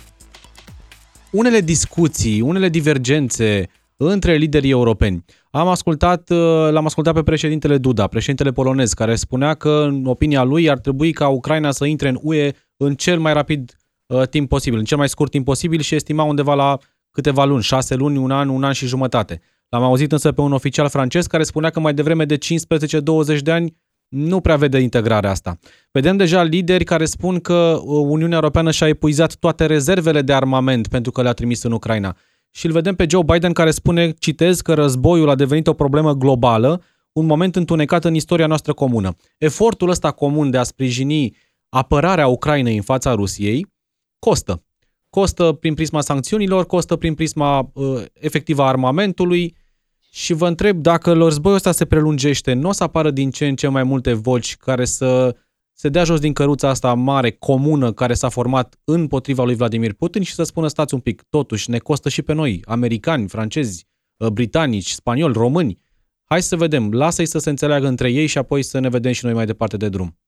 unele 1.31 1.61
discuții, 1.61 2.41
unele 2.41 2.69
divergențe 2.69 3.69
între 3.97 4.37
liderii 4.37 4.71
europeni. 4.71 5.25
Am 5.57 5.69
ascultat, 5.69 6.31
uh, 6.31 6.69
l-am 6.71 6.85
ascultat 6.87 7.15
pe 7.15 7.23
președintele 7.23 7.79
Duda, 7.79 8.07
președintele 8.07 8.51
polonez, 8.51 8.93
care 8.93 9.15
spunea 9.15 9.55
că, 9.55 9.85
în 9.89 10.07
opinia 10.07 10.43
lui, 10.43 10.71
ar 10.71 10.79
trebui 10.79 11.13
ca 11.13 11.29
Ucraina 11.29 11.71
să 11.71 11.85
intre 11.85 12.09
în 12.09 12.19
UE 12.23 12.53
în 12.77 12.95
cel 12.95 13.19
mai 13.19 13.33
rapid 13.33 13.77
uh, 14.07 14.29
timp 14.29 14.49
posibil, 14.49 14.79
în 14.79 14.85
cel 14.85 14.97
mai 14.97 15.09
scurt 15.09 15.31
timp 15.31 15.45
posibil 15.45 15.81
și 15.81 15.95
estima 15.95 16.23
undeva 16.23 16.55
la 16.55 16.79
câteva 17.11 17.45
luni, 17.45 17.63
șase 17.63 17.95
luni, 17.95 18.17
un 18.17 18.31
an, 18.31 18.49
un 18.49 18.65
an 18.65 18.73
și 18.73 18.87
jumătate. 18.87 19.41
L-am 19.69 19.83
auzit 19.83 20.13
însă 20.13 20.33
pe 20.33 20.41
un 20.41 20.53
oficial 20.53 20.89
francez 20.89 21.27
care 21.27 21.43
spunea 21.43 21.71
că 21.71 21.81
mai 21.81 21.95
devreme 21.95 22.25
de 22.25 22.39
15-20 22.39 23.39
de 23.43 23.51
ani 23.53 23.77
nu 24.09 24.41
prea 24.41 24.57
vede 24.57 24.79
integrarea 24.79 25.31
asta. 25.31 25.59
Vedem 25.91 26.17
deja 26.17 26.43
lideri 26.43 26.85
care 26.85 27.05
spun 27.05 27.41
că 27.41 27.81
uh, 27.85 28.07
Uniunea 28.09 28.37
Europeană 28.37 28.71
și-a 28.71 28.89
epuizat 28.89 29.35
toate 29.35 29.67
rezervele 29.67 30.23
de 30.23 30.33
armament 30.33 30.89
pentru 30.89 31.13
că 31.13 31.23
le-a 31.23 31.33
trimis 31.33 31.63
în 31.63 31.73
Ucraina 31.73 32.17
și 32.57 32.67
îl 32.67 32.73
vedem 32.73 32.95
pe 32.95 33.07
Joe 33.09 33.23
Biden 33.23 33.53
care 33.53 33.71
spune, 33.71 34.11
citez, 34.11 34.61
că 34.61 34.75
războiul 34.75 35.29
a 35.29 35.35
devenit 35.35 35.67
o 35.67 35.73
problemă 35.73 36.15
globală, 36.15 36.83
un 37.13 37.27
moment 37.27 37.57
întunecat 37.57 38.05
în 38.05 38.15
istoria 38.15 38.47
noastră 38.47 38.73
comună. 38.73 39.17
Efortul 39.39 39.89
ăsta 39.89 40.11
comun 40.11 40.51
de 40.51 40.59
a 40.59 40.63
sprijini 40.63 41.37
apărarea 41.69 42.27
Ucrainei 42.27 42.77
în 42.77 42.83
fața 42.83 43.15
Rusiei 43.15 43.67
costă. 44.19 44.63
Costă 45.11 45.53
prin 45.53 45.75
prisma 45.75 46.01
sancțiunilor, 46.01 46.67
costă 46.67 46.97
prin 46.97 47.15
prisma 47.15 47.71
uh, 47.73 48.03
efectivă 48.13 48.63
a 48.63 48.69
armamentului 48.69 49.57
și 50.11 50.33
vă 50.33 50.47
întreb 50.47 50.77
dacă 50.77 51.13
războiul 51.13 51.57
ăsta 51.57 51.73
se 51.73 51.85
prelungește, 51.85 52.53
nu 52.53 52.69
o 52.69 52.73
să 52.73 52.83
apară 52.83 53.11
din 53.11 53.31
ce 53.31 53.47
în 53.47 53.57
ce 53.57 53.69
mai 53.69 53.83
multe 53.83 54.13
voci 54.13 54.57
care 54.57 54.85
să 54.85 55.37
se 55.79 55.89
dea 55.89 56.05
jos 56.05 56.21
din 56.21 56.33
căruța 56.33 56.69
asta 56.69 56.95
mare, 56.95 57.31
comună, 57.31 57.93
care 57.93 58.15
s-a 58.15 58.29
format 58.29 58.79
împotriva 58.85 59.45
lui 59.45 59.55
Vladimir 59.55 59.93
Putin 59.93 60.23
și 60.23 60.35
să 60.35 60.43
spună 60.43 60.69
stați 60.69 60.95
un 60.95 61.01
pic, 61.01 61.23
totuși 61.31 61.71
ne 61.71 61.79
costă 61.79 62.09
și 62.09 62.23
pe 62.23 62.33
noi, 62.33 62.63
americani, 62.65 63.29
francezi, 63.29 63.87
uh, 64.17 64.29
britanici, 64.29 64.91
spanioli, 64.91 65.33
români. 65.33 65.79
Hai 66.25 66.43
să 66.43 66.57
vedem, 66.57 66.93
lasă-i 66.93 67.27
să 67.27 67.39
se 67.39 67.51
înțeleagă 67.51 67.87
între 67.87 68.11
ei 68.11 68.27
și 68.27 68.39
apoi 68.39 68.63
să 68.63 68.79
ne 68.79 68.89
vedem 68.89 69.13
și 69.13 69.25
noi 69.25 69.35
mai 69.35 69.47
departe 69.47 69.77
de 69.77 69.89
drum. 69.89 70.19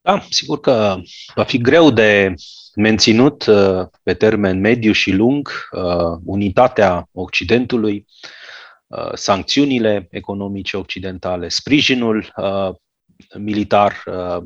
Da, 0.00 0.26
sigur 0.30 0.60
că 0.60 0.96
va 1.34 1.44
fi 1.44 1.58
greu 1.58 1.90
de 1.90 2.34
menținut 2.74 3.46
uh, 3.46 3.86
pe 4.02 4.14
termen 4.14 4.60
mediu 4.60 4.92
și 4.92 5.10
lung 5.10 5.68
uh, 5.70 6.18
unitatea 6.24 7.08
Occidentului, 7.12 8.06
sancțiunile 9.14 10.08
economice 10.10 10.76
occidentale, 10.76 11.48
sprijinul 11.48 12.32
militar 13.38 14.02
uh, 14.06 14.44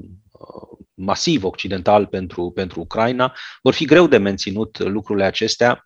masiv 0.94 1.44
occidental 1.44 2.06
pentru, 2.06 2.50
pentru 2.50 2.80
Ucraina, 2.80 3.34
vor 3.62 3.74
fi 3.74 3.84
greu 3.84 4.06
de 4.06 4.16
menținut 4.16 4.78
lucrurile 4.78 5.24
acestea 5.24 5.84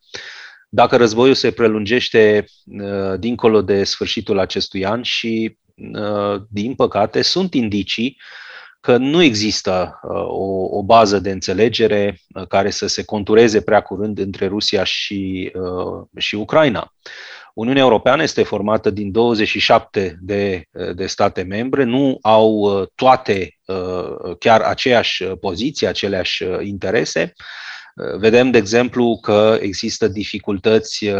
dacă 0.68 0.96
războiul 0.96 1.34
se 1.34 1.50
prelungește 1.50 2.44
uh, 2.64 3.18
dincolo 3.18 3.62
de 3.62 3.84
sfârșitul 3.84 4.38
acestui 4.38 4.84
an 4.84 5.02
și, 5.02 5.58
uh, 5.74 6.42
din 6.50 6.74
păcate, 6.74 7.22
sunt 7.22 7.54
indicii 7.54 8.16
că 8.80 8.96
nu 8.96 9.22
există 9.22 10.00
o, 10.28 10.78
o 10.78 10.82
bază 10.82 11.18
de 11.18 11.30
înțelegere 11.30 12.20
care 12.48 12.70
să 12.70 12.86
se 12.86 13.04
contureze 13.04 13.60
prea 13.60 13.80
curând 13.80 14.18
între 14.18 14.46
Rusia 14.46 14.84
și, 14.84 15.52
și 16.16 16.34
Ucraina. 16.34 16.94
Uniunea 17.56 17.82
Europeană 17.82 18.22
este 18.22 18.42
formată 18.42 18.90
din 18.90 19.10
27 19.10 20.18
de, 20.20 20.64
de 20.94 21.06
state 21.06 21.42
membre, 21.42 21.84
nu 21.84 22.18
au 22.22 22.52
uh, 22.52 22.86
toate 22.94 23.58
uh, 23.66 24.36
chiar 24.38 24.60
aceeași 24.60 25.24
poziție, 25.24 25.88
aceleași 25.88 26.42
uh, 26.42 26.58
interese. 26.62 27.32
Vedem, 28.18 28.50
de 28.50 28.58
exemplu, 28.58 29.18
că 29.22 29.58
există 29.60 30.08
dificultăți 30.08 31.10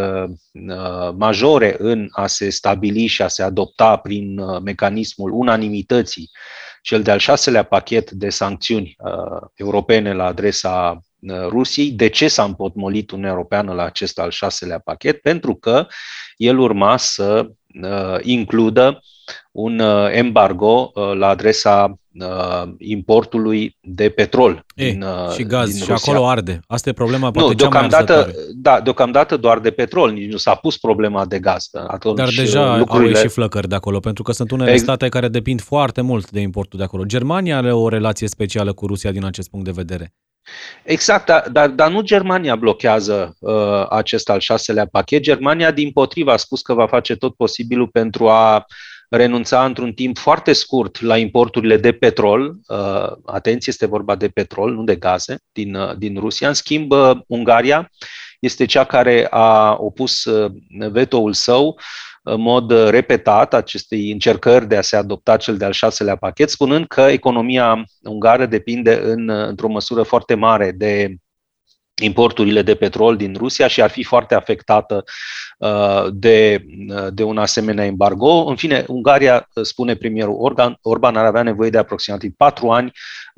majore 1.15 1.75
în 1.77 2.07
a 2.11 2.27
se 2.27 2.49
stabili 2.49 3.05
și 3.05 3.21
a 3.21 3.27
se 3.27 3.43
adopta 3.43 3.95
prin 3.95 4.41
mecanismul 4.63 5.31
unanimității 5.31 6.29
cel 6.81 7.01
de-al 7.01 7.19
șaselea 7.19 7.63
pachet 7.63 8.11
de 8.11 8.29
sancțiuni 8.29 8.95
europene 9.55 10.13
la 10.13 10.25
adresa 10.25 11.01
Rusiei. 11.47 11.91
De 11.91 12.07
ce 12.07 12.27
s-a 12.27 12.43
împotmolit 12.43 13.11
Uniunea 13.11 13.31
Europeană 13.33 13.73
la 13.73 13.83
acest 13.83 14.19
al 14.19 14.31
șaselea 14.31 14.79
pachet? 14.79 15.21
Pentru 15.21 15.55
că 15.55 15.87
el 16.37 16.59
urma 16.59 16.97
să 16.97 17.49
uh, 17.81 18.17
includă 18.21 18.99
un 19.51 19.79
uh, 19.79 20.07
embargo 20.11 20.91
uh, 20.93 21.13
la 21.13 21.27
adresa 21.27 21.99
importului 22.77 23.77
de 23.81 24.09
petrol 24.09 24.65
e, 24.75 24.89
din, 24.89 25.05
și 25.35 25.43
gaz 25.43 25.69
din 25.69 25.81
și 25.81 25.91
Rusia. 25.91 26.13
acolo 26.13 26.27
arde. 26.27 26.59
Asta 26.67 26.89
e 26.89 26.93
problema 26.93 27.31
poate 27.31 27.47
nu, 27.47 27.53
cea 27.53 27.57
deocamdată, 27.57 28.13
mai 28.13 28.33
da, 28.55 28.81
deocamdată 28.81 29.37
doar 29.37 29.59
de 29.59 29.71
petrol, 29.71 30.11
nici 30.11 30.31
nu 30.31 30.37
s-a 30.37 30.55
pus 30.55 30.77
problema 30.77 31.25
de 31.25 31.39
gaz. 31.39 31.69
Atunci 31.87 32.17
Dar 32.17 32.29
deja 32.35 32.77
lucrurile... 32.77 33.09
au 33.09 33.15
ieșit 33.15 33.31
flăcări 33.31 33.67
de 33.67 33.75
acolo, 33.75 33.99
pentru 33.99 34.23
că 34.23 34.31
sunt 34.31 34.51
unele 34.51 34.71
Ex... 34.71 34.81
state 34.81 35.09
care 35.09 35.27
depind 35.27 35.61
foarte 35.61 36.01
mult 36.01 36.31
de 36.31 36.39
importul 36.39 36.79
de 36.79 36.85
acolo. 36.85 37.03
Germania 37.03 37.57
are 37.57 37.73
o 37.73 37.89
relație 37.89 38.27
specială 38.27 38.73
cu 38.73 38.87
Rusia 38.87 39.11
din 39.11 39.25
acest 39.25 39.49
punct 39.49 39.65
de 39.65 39.71
vedere. 39.71 40.13
Exact, 40.83 41.25
dar, 41.25 41.49
dar, 41.51 41.69
dar 41.69 41.91
nu 41.91 42.01
Germania 42.01 42.55
blochează 42.55 43.35
uh, 43.39 43.85
acest 43.89 44.29
al 44.29 44.39
șaselea 44.39 44.87
pachet. 44.91 45.21
Germania, 45.21 45.71
din 45.71 45.91
potriva, 45.91 46.33
a 46.33 46.37
spus 46.37 46.61
că 46.61 46.73
va 46.73 46.87
face 46.87 47.15
tot 47.15 47.35
posibilul 47.35 47.87
pentru 47.87 48.29
a 48.29 48.65
renunța 49.09 49.65
într-un 49.65 49.93
timp 49.93 50.17
foarte 50.17 50.53
scurt 50.53 51.01
la 51.01 51.17
importurile 51.17 51.77
de 51.77 51.91
petrol. 51.91 52.55
Uh, 52.67 53.11
atenție, 53.25 53.71
este 53.71 53.85
vorba 53.85 54.15
de 54.15 54.27
petrol, 54.27 54.73
nu 54.73 54.83
de 54.83 54.95
gaze, 54.95 55.37
din, 55.51 55.75
uh, 55.75 55.95
din 55.97 56.19
Rusia. 56.19 56.47
În 56.47 56.53
schimb, 56.53 56.91
uh, 56.91 57.11
Ungaria 57.27 57.91
este 58.39 58.65
cea 58.65 58.83
care 58.83 59.27
a 59.29 59.75
opus 59.79 60.25
uh, 60.25 60.51
vetoul 60.91 61.33
său 61.33 61.79
în 62.29 62.41
mod 62.41 62.71
uh, 62.71 62.87
repetat 62.89 63.53
acestei 63.53 64.11
încercări 64.11 64.67
de 64.67 64.77
a 64.77 64.81
se 64.81 64.95
adopta 64.95 65.37
cel 65.37 65.57
de-al 65.57 65.71
șaselea 65.71 66.15
pachet, 66.15 66.49
spunând 66.49 66.87
că 66.87 67.01
economia 67.01 67.83
ungară 68.03 68.45
depinde 68.45 69.01
în, 69.03 69.27
uh, 69.27 69.47
într-o 69.47 69.67
măsură 69.67 70.03
foarte 70.03 70.33
mare 70.33 70.71
de 70.71 71.15
importurile 72.03 72.61
de 72.61 72.75
petrol 72.75 73.17
din 73.17 73.35
Rusia 73.37 73.67
și 73.67 73.81
ar 73.81 73.89
fi 73.89 74.03
foarte 74.03 74.35
afectată 74.35 75.03
uh, 75.57 76.05
de, 76.13 76.65
uh, 76.89 77.07
de 77.09 77.23
un 77.23 77.37
asemenea 77.37 77.85
embargo. 77.85 78.45
În 78.45 78.55
fine, 78.55 78.85
Ungaria, 78.87 79.49
spune 79.61 79.95
premierul 79.95 80.35
Orban, 80.39 80.77
Orban 80.81 81.15
ar 81.15 81.25
avea 81.25 81.43
nevoie 81.43 81.69
de 81.69 81.77
aproximativ 81.77 82.31
patru 82.37 82.69
ani 82.69 82.85
uh, 82.85 82.91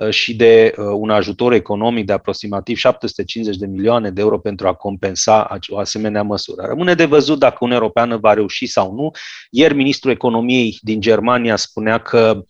și 0.10 0.36
de 0.36 0.74
un 0.78 1.10
ajutor 1.10 1.54
economic 1.54 2.06
de 2.06 2.14
aproximativ 2.14 2.78
750 2.78 3.56
de 3.56 3.66
milioane 3.66 4.10
de 4.10 4.22
euro 4.22 4.40
pentru 4.40 4.68
a 4.68 4.74
compensa 4.74 5.58
o 5.68 5.78
asemenea 5.78 6.24
măsură. 6.24 6.64
Rămâne 6.68 6.94
de 6.94 7.06
văzut 7.06 7.40
dacă 7.40 7.58
Uniunea 7.60 7.82
Europeană 7.82 8.18
va 8.18 8.34
reuși 8.34 8.66
sau 8.66 8.94
nu. 8.94 9.12
Ieri, 9.50 9.76
ministrul 9.76 10.12
economiei 10.12 10.78
din 10.82 11.02
Germania 11.02 11.56
spunea 11.56 11.98
că 11.98 12.44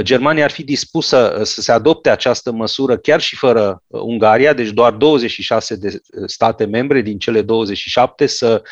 Germania 0.00 0.44
ar 0.44 0.50
fi 0.50 0.62
dispusă 0.62 1.40
să 1.42 1.60
se 1.60 1.72
adopte 1.72 2.10
această 2.10 2.52
măsură 2.52 2.96
chiar 2.96 3.20
și 3.20 3.36
fără 3.36 3.82
Ungaria, 3.86 4.52
deci 4.52 4.70
doar 4.70 4.92
26 4.92 5.76
de 5.76 6.00
state 6.26 6.64
membre 6.64 7.00
din 7.00 7.18
cele 7.18 7.42
27 7.42 8.26
să 8.26 8.62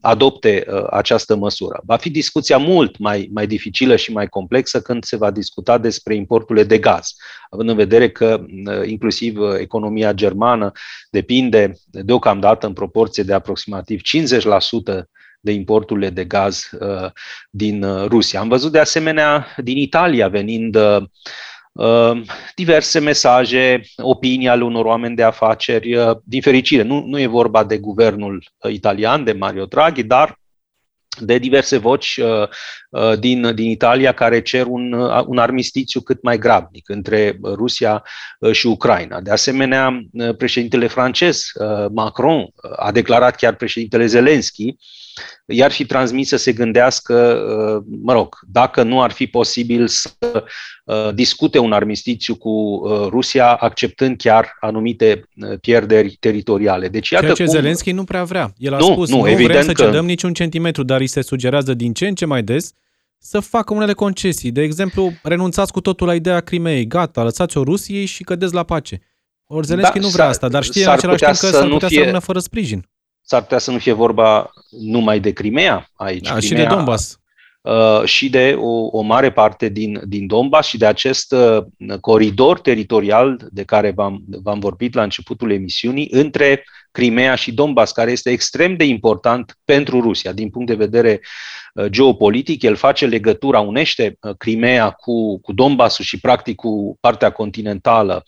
adopte 0.00 0.66
această 0.90 1.36
măsură. 1.36 1.80
Va 1.84 1.96
fi 1.96 2.10
discuția 2.10 2.56
mult 2.56 2.98
mai, 2.98 3.28
mai 3.32 3.46
dificilă 3.46 3.96
și 3.96 4.12
mai 4.12 4.26
complexă 4.26 4.80
când 4.80 5.04
se 5.04 5.16
va 5.16 5.30
discuta 5.30 5.78
despre 5.78 6.14
importurile 6.14 6.64
de 6.64 6.78
gaz, 6.78 7.14
având 7.50 7.68
în 7.68 7.76
vedere 7.76 8.10
că 8.10 8.44
inclusiv 8.84 9.38
economia 9.58 10.12
germană 10.12 10.72
depinde 11.10 11.72
deocamdată 11.84 12.66
în 12.66 12.72
proporție 12.72 13.22
de 13.22 13.32
aproximativ 13.32 14.00
50% 14.00 15.04
de 15.40 15.52
importurile 15.52 16.10
de 16.10 16.24
gaz 16.24 16.70
uh, 16.80 17.10
din 17.50 17.82
uh, 17.82 18.06
Rusia. 18.06 18.40
Am 18.40 18.48
văzut 18.48 18.72
de 18.72 18.78
asemenea 18.78 19.46
din 19.56 19.76
Italia 19.76 20.28
venind 20.28 20.76
uh, 20.76 22.22
diverse 22.54 22.98
mesaje, 22.98 23.80
opinii 23.96 24.48
ale 24.48 24.64
unor 24.64 24.84
oameni 24.84 25.16
de 25.16 25.22
afaceri, 25.22 25.96
din 26.24 26.40
fericire. 26.40 26.82
Nu, 26.82 27.04
nu 27.06 27.20
e 27.20 27.26
vorba 27.26 27.64
de 27.64 27.78
guvernul 27.78 28.44
italian, 28.70 29.24
de 29.24 29.32
Mario 29.32 29.64
Draghi, 29.64 30.02
dar 30.02 30.38
de 31.20 31.38
diverse 31.38 31.76
voci 31.76 32.16
uh, 32.16 32.48
uh, 32.90 33.18
din, 33.18 33.54
din 33.54 33.70
Italia 33.70 34.12
care 34.12 34.42
cer 34.42 34.66
un, 34.66 34.92
uh, 34.92 35.22
un 35.26 35.38
armistițiu 35.38 36.00
cât 36.00 36.22
mai 36.22 36.38
grabnic 36.38 36.88
între 36.88 37.38
Rusia 37.42 38.04
și 38.52 38.66
Ucraina. 38.66 39.20
De 39.20 39.30
asemenea, 39.30 40.00
președintele 40.36 40.86
francez 40.86 41.46
Macron 41.92 42.46
a 42.76 42.92
declarat 42.92 43.36
chiar 43.36 43.54
președintele 43.54 44.06
Zelensky 44.06 44.76
i-ar 45.46 45.70
fi 45.70 45.84
transmis 45.86 46.28
să 46.28 46.36
se 46.36 46.52
gândească, 46.52 47.14
uh, 47.14 47.96
mă 48.02 48.12
rog, 48.12 48.38
dacă 48.48 48.82
nu 48.82 49.02
ar 49.02 49.10
fi 49.10 49.26
posibil 49.26 49.86
să 49.86 50.10
uh, 50.84 51.14
discute 51.14 51.58
un 51.58 51.72
armistițiu 51.72 52.34
cu 52.34 52.50
uh, 52.50 53.06
Rusia, 53.08 53.54
acceptând 53.54 54.16
chiar 54.16 54.56
anumite 54.60 55.28
pierderi 55.60 56.16
teritoriale. 56.20 56.88
Deci, 56.88 57.10
iată 57.10 57.24
Ceea 57.24 57.36
ce 57.36 57.44
cum... 57.44 57.52
Zelenski 57.52 57.92
nu 57.92 58.04
prea 58.04 58.24
vrea. 58.24 58.52
El 58.56 58.74
a 58.74 58.78
nu, 58.78 58.84
spus, 58.84 59.08
nu, 59.08 59.16
nu 59.16 59.28
evident 59.28 59.50
vrem 59.50 59.62
să 59.62 59.72
că... 59.72 59.84
cedăm 59.84 60.04
niciun 60.04 60.32
centimetru, 60.32 60.82
dar 60.82 61.00
îi 61.00 61.06
se 61.06 61.22
sugerează 61.22 61.74
din 61.74 61.92
ce 61.92 62.06
în 62.06 62.14
ce 62.14 62.24
mai 62.24 62.42
des 62.42 62.72
să 63.18 63.40
facă 63.40 63.74
unele 63.74 63.92
concesii. 63.92 64.50
De 64.50 64.62
exemplu, 64.62 65.12
renunțați 65.22 65.72
cu 65.72 65.80
totul 65.80 66.06
la 66.06 66.14
ideea 66.14 66.40
Crimeei. 66.40 66.86
Gata, 66.86 67.22
lăsați-o 67.22 67.62
Rusiei 67.62 68.04
și 68.04 68.22
cădeți 68.22 68.54
la 68.54 68.62
pace. 68.62 69.00
Ori 69.46 69.66
Zelenski 69.66 69.98
da, 69.98 70.04
nu 70.04 70.08
vrea 70.08 70.26
asta, 70.26 70.48
dar 70.48 70.62
știe 70.62 70.84
în 70.84 70.90
același 70.90 71.24
timp 71.24 71.36
că 71.36 71.46
s-ar 71.46 71.68
putea 71.68 71.88
fie... 71.88 71.96
să 71.96 72.02
rămână 72.02 72.18
fără 72.18 72.38
sprijin 72.38 72.86
s-ar 73.28 73.42
putea 73.42 73.58
să 73.58 73.70
nu 73.70 73.78
fie 73.78 73.92
vorba 73.92 74.50
numai 74.70 75.20
de 75.20 75.32
Crimea 75.32 75.90
aici. 75.94 76.28
Da, 76.28 76.34
Crimea, 76.34 76.40
și 76.40 76.68
de 76.68 76.74
Donbass. 76.74 77.20
Uh, 77.60 78.04
și 78.04 78.30
de 78.30 78.54
o, 78.58 78.98
o 78.98 79.00
mare 79.00 79.32
parte 79.32 79.68
din, 79.68 80.00
din 80.04 80.26
Donbass 80.26 80.68
și 80.68 80.78
de 80.78 80.86
acest 80.86 81.32
uh, 81.32 81.64
coridor 82.00 82.60
teritorial 82.60 83.48
de 83.50 83.64
care 83.64 83.90
v-am, 83.90 84.24
v-am 84.42 84.58
vorbit 84.58 84.94
la 84.94 85.02
începutul 85.02 85.50
emisiunii, 85.50 86.08
între 86.10 86.64
Crimea 86.90 87.34
și 87.34 87.52
Donbass, 87.52 87.92
care 87.92 88.10
este 88.10 88.30
extrem 88.30 88.76
de 88.76 88.84
important 88.84 89.58
pentru 89.64 90.00
Rusia 90.00 90.32
din 90.32 90.50
punct 90.50 90.68
de 90.68 90.74
vedere 90.74 91.20
uh, 91.74 91.86
geopolitic. 91.86 92.62
El 92.62 92.76
face 92.76 93.06
legătura, 93.06 93.60
unește 93.60 94.16
uh, 94.20 94.34
Crimea 94.36 94.90
cu, 94.90 95.40
cu 95.40 95.52
Donbassul 95.52 96.04
și 96.04 96.20
practic 96.20 96.56
cu 96.56 96.96
partea 97.00 97.30
continentală 97.30 98.24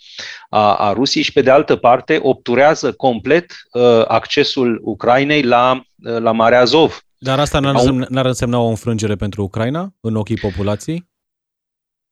a, 0.49 0.75
a 0.75 0.93
Rusiei 0.93 1.25
și 1.25 1.33
pe 1.33 1.43
de 1.43 1.51
altă 1.51 1.77
parte 1.77 2.19
obturează 2.23 2.93
complet 2.93 3.53
uh, 3.73 4.05
accesul 4.07 4.81
Ucrainei 4.85 5.43
la, 5.43 5.83
la 5.97 6.33
Marea 6.33 6.61
Azov. 6.61 7.01
Dar 7.22 7.38
asta 7.38 7.59
n-ar, 7.59 7.74
însemna, 7.74 8.06
n-ar 8.09 8.26
însemna 8.26 8.59
o 8.59 8.68
înfrângere 8.68 9.14
pentru 9.14 9.42
Ucraina 9.42 9.94
în 10.00 10.16
ochii 10.16 10.37
populației? 10.37 11.09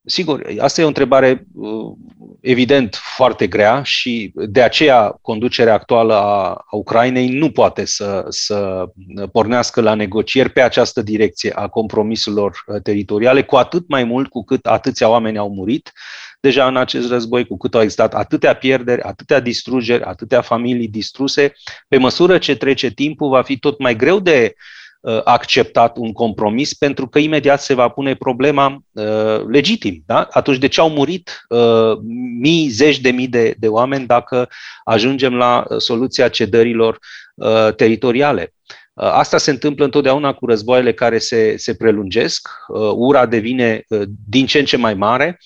Sigur, 0.04 0.46
asta 0.58 0.80
e 0.80 0.84
o 0.84 0.86
întrebare 0.86 1.46
uh, 1.54 1.92
evident 2.40 2.94
foarte 2.94 3.46
grea 3.46 3.82
și 3.82 4.32
de 4.34 4.62
aceea 4.62 5.18
conducerea 5.20 5.72
actuală 5.72 6.14
a 6.14 6.64
Ucrainei 6.70 7.28
nu 7.28 7.50
poate 7.50 7.84
să, 7.84 8.26
să 8.28 8.84
pornească 9.32 9.80
la 9.80 9.94
negocieri 9.94 10.50
pe 10.50 10.60
această 10.60 11.02
direcție 11.02 11.52
a 11.52 11.68
compromisurilor 11.68 12.64
uh, 12.66 12.82
teritoriale, 12.82 13.44
cu 13.44 13.56
atât 13.56 13.88
mai 13.88 14.04
mult 14.04 14.28
cu 14.28 14.44
cât 14.44 14.66
atâția 14.66 15.08
oameni 15.08 15.38
au 15.38 15.50
murit 15.50 15.92
deja 16.40 16.66
în 16.66 16.76
acest 16.76 17.08
război, 17.08 17.46
cu 17.46 17.56
cât 17.56 17.74
au 17.74 17.80
existat 17.80 18.14
atâtea 18.14 18.54
pierderi, 18.54 19.02
atâtea 19.02 19.40
distrugeri, 19.40 20.02
atâtea 20.02 20.40
familii 20.40 20.88
distruse, 20.88 21.52
pe 21.88 21.96
măsură 21.96 22.38
ce 22.38 22.56
trece 22.56 22.90
timpul, 22.90 23.28
va 23.28 23.42
fi 23.42 23.58
tot 23.58 23.78
mai 23.78 23.96
greu 23.96 24.20
de 24.20 24.54
uh, 24.54 24.56
Uh, 24.56 24.77
acceptat 25.24 25.96
un 25.96 26.12
compromis, 26.12 26.74
pentru 26.74 27.08
că 27.08 27.18
imediat 27.18 27.60
se 27.60 27.74
va 27.74 27.88
pune 27.88 28.14
problema 28.14 28.82
uh, 28.92 29.44
legitim. 29.46 30.02
Da? 30.06 30.28
Atunci 30.30 30.58
de 30.58 30.68
ce 30.68 30.80
au 30.80 30.90
murit 30.90 31.46
uh, 31.48 31.98
mii, 32.40 32.68
zeci 32.68 33.00
de 33.00 33.10
mii 33.10 33.28
de, 33.28 33.54
de 33.58 33.68
oameni 33.68 34.06
dacă 34.06 34.48
ajungem 34.84 35.34
la 35.34 35.64
uh, 35.68 35.76
soluția 35.78 36.28
cedărilor 36.28 36.98
uh, 37.34 37.74
teritoriale? 37.74 38.52
Uh, 39.00 39.10
asta 39.12 39.38
se 39.38 39.50
întâmplă 39.50 39.84
întotdeauna 39.84 40.32
cu 40.32 40.46
războaiele 40.46 40.92
care 40.92 41.18
se, 41.18 41.56
se 41.56 41.74
prelungesc, 41.74 42.48
ura 42.94 43.26
devine 43.26 43.84
din 44.28 44.46
ce 44.46 44.58
în 44.58 44.64
ce 44.64 44.76
mai 44.76 44.94
mare, 44.94 45.38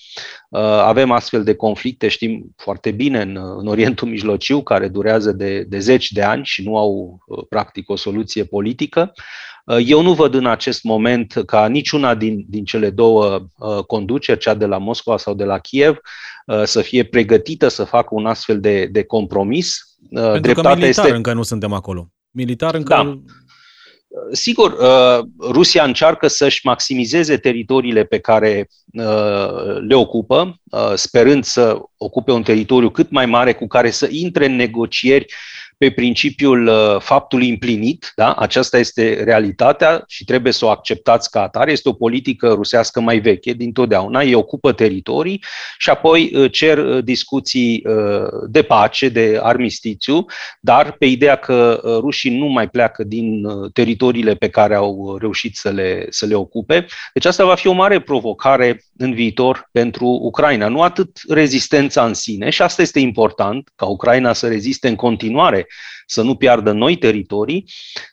avem 0.81 1.11
astfel 1.11 1.43
de 1.43 1.55
conflicte, 1.55 2.07
știm 2.07 2.53
foarte 2.57 2.91
bine, 2.91 3.21
în, 3.21 3.39
în 3.57 3.67
Orientul 3.67 4.07
Mijlociu, 4.07 4.63
care 4.63 4.87
durează 4.87 5.31
de, 5.31 5.63
de 5.63 5.79
zeci 5.79 6.11
de 6.11 6.21
ani 6.21 6.45
și 6.45 6.63
nu 6.63 6.77
au 6.77 7.19
practic 7.49 7.89
o 7.89 7.95
soluție 7.95 8.43
politică. 8.43 9.13
Eu 9.85 10.01
nu 10.01 10.13
văd 10.13 10.33
în 10.33 10.45
acest 10.45 10.83
moment 10.83 11.43
ca 11.45 11.67
niciuna 11.67 12.15
din, 12.15 12.45
din 12.49 12.65
cele 12.65 12.89
două 12.89 13.39
conduceri, 13.87 14.39
cea 14.39 14.53
de 14.53 14.65
la 14.65 14.77
Moscova 14.77 15.17
sau 15.17 15.33
de 15.33 15.43
la 15.43 15.59
Kiev, 15.59 15.97
să 16.63 16.81
fie 16.81 17.03
pregătită 17.03 17.67
să 17.67 17.83
facă 17.83 18.09
un 18.11 18.25
astfel 18.25 18.59
de, 18.59 18.85
de 18.85 19.03
compromis. 19.03 19.97
Pentru 20.09 20.39
Dreptatea 20.39 20.71
că 20.71 20.77
militar 20.77 21.05
este... 21.05 21.15
încă 21.15 21.33
nu 21.33 21.43
suntem 21.43 21.73
acolo. 21.73 22.09
Militar 22.35 22.75
încă... 22.75 22.93
Da. 22.93 23.19
Sigur, 24.31 24.71
uh, 24.71 25.25
Rusia 25.39 25.83
încearcă 25.83 26.27
să-și 26.27 26.65
maximizeze 26.65 27.37
teritoriile 27.37 28.03
pe 28.03 28.19
care 28.19 28.67
uh, 28.93 29.77
le 29.87 29.95
ocupă, 29.95 30.61
uh, 30.63 30.91
sperând 30.95 31.43
să 31.43 31.77
ocupe 31.97 32.31
un 32.31 32.43
teritoriu 32.43 32.89
cât 32.89 33.11
mai 33.11 33.25
mare 33.25 33.53
cu 33.53 33.67
care 33.67 33.89
să 33.89 34.07
intre 34.11 34.45
în 34.45 34.55
negocieri 34.55 35.25
pe 35.83 35.91
principiul 35.91 36.67
uh, 36.67 36.99
faptului 36.99 37.49
împlinit, 37.49 38.11
da? 38.15 38.33
aceasta 38.33 38.77
este 38.77 39.23
realitatea 39.23 40.03
și 40.07 40.23
trebuie 40.23 40.53
să 40.53 40.65
o 40.65 40.69
acceptați 40.69 41.29
ca 41.29 41.41
atare. 41.41 41.71
Este 41.71 41.89
o 41.89 41.93
politică 41.93 42.47
rusească 42.47 43.01
mai 43.01 43.19
veche 43.19 43.53
din 43.53 43.71
totdeauna, 43.71 44.21
ei 44.21 44.33
ocupă 44.33 44.71
teritorii 44.71 45.43
și 45.77 45.89
apoi 45.89 46.31
uh, 46.33 46.51
cer 46.51 46.77
uh, 46.77 47.03
discuții 47.03 47.85
de 48.47 48.61
pace, 48.61 49.09
de 49.09 49.39
armistițiu, 49.41 50.25
dar 50.59 50.91
pe 50.91 51.05
ideea 51.05 51.35
că 51.35 51.81
rușii 51.83 52.37
nu 52.37 52.45
mai 52.45 52.69
pleacă 52.69 53.03
din 53.03 53.47
teritoriile 53.73 54.35
pe 54.35 54.49
care 54.49 54.75
au 54.75 55.17
reușit 55.19 55.55
să 55.55 55.69
le, 55.69 56.05
să 56.09 56.25
le 56.25 56.35
ocupe. 56.35 56.85
Deci 57.13 57.25
asta 57.25 57.45
va 57.45 57.55
fi 57.55 57.67
o 57.67 57.71
mare 57.73 57.99
provocare 57.99 58.83
în 58.97 59.13
viitor 59.13 59.69
pentru 59.71 60.05
Ucraina. 60.05 60.67
Nu 60.67 60.81
atât 60.81 61.19
rezistența 61.27 62.05
în 62.05 62.13
sine, 62.13 62.49
și 62.49 62.61
asta 62.61 62.81
este 62.81 62.99
important, 62.99 63.71
ca 63.75 63.85
Ucraina 63.85 64.33
să 64.33 64.47
reziste 64.47 64.87
în 64.87 64.95
continuare, 64.95 65.67
să 66.05 66.21
nu 66.21 66.35
piardă 66.35 66.71
noi 66.71 66.95
teritorii, 66.95 67.65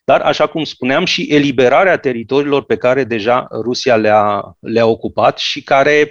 dar, 0.05 0.21
așa 0.21 0.47
cum 0.47 0.65
spuneam, 0.65 1.05
și 1.05 1.23
eliberarea 1.23 1.97
teritoriilor 1.97 2.65
pe 2.65 2.77
care 2.77 3.05
deja 3.05 3.49
Rusia 3.51 3.97
le-a, 3.97 4.57
le-a 4.61 4.87
ocupat 4.87 5.39
și 5.39 5.63
care 5.63 6.11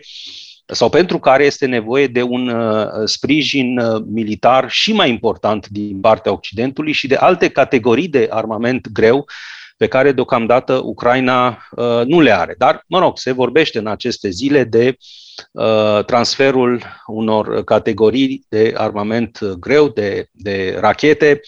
sau 0.72 0.89
pentru 0.89 1.20
care 1.20 1.44
este 1.44 1.65
nevoie 1.65 2.08
de 2.08 2.22
un 2.22 2.48
uh, 2.48 2.88
sprijin 3.06 3.80
uh, 3.80 4.02
militar 4.08 4.70
și 4.70 4.94
mai 4.94 5.10
important 5.10 5.68
din 5.68 6.00
partea 6.00 6.32
Occidentului 6.32 6.92
și 6.92 7.08
de 7.08 7.15
alte 7.15 7.50
categorii 7.50 8.08
de 8.08 8.28
armament 8.30 8.88
greu 8.92 9.28
pe 9.80 9.88
care 9.88 10.12
deocamdată 10.12 10.82
Ucraina 10.84 11.68
uh, 11.72 12.02
nu 12.06 12.20
le 12.20 12.38
are. 12.38 12.56
Dar, 12.58 12.84
mă 12.88 13.00
rog, 13.00 13.18
se 13.18 13.32
vorbește 13.32 13.78
în 13.78 13.88
aceste 13.88 14.30
zile 14.30 14.63
de 14.63 14.98
uh, 15.52 16.06
transferul 16.06 16.84
unor 17.06 17.63
categorii 17.63 18.46
de 18.50 18.74
armament 18.76 19.39
greu, 19.60 19.88
de, 19.88 20.28
de 20.32 20.78
rachete, 20.80 21.39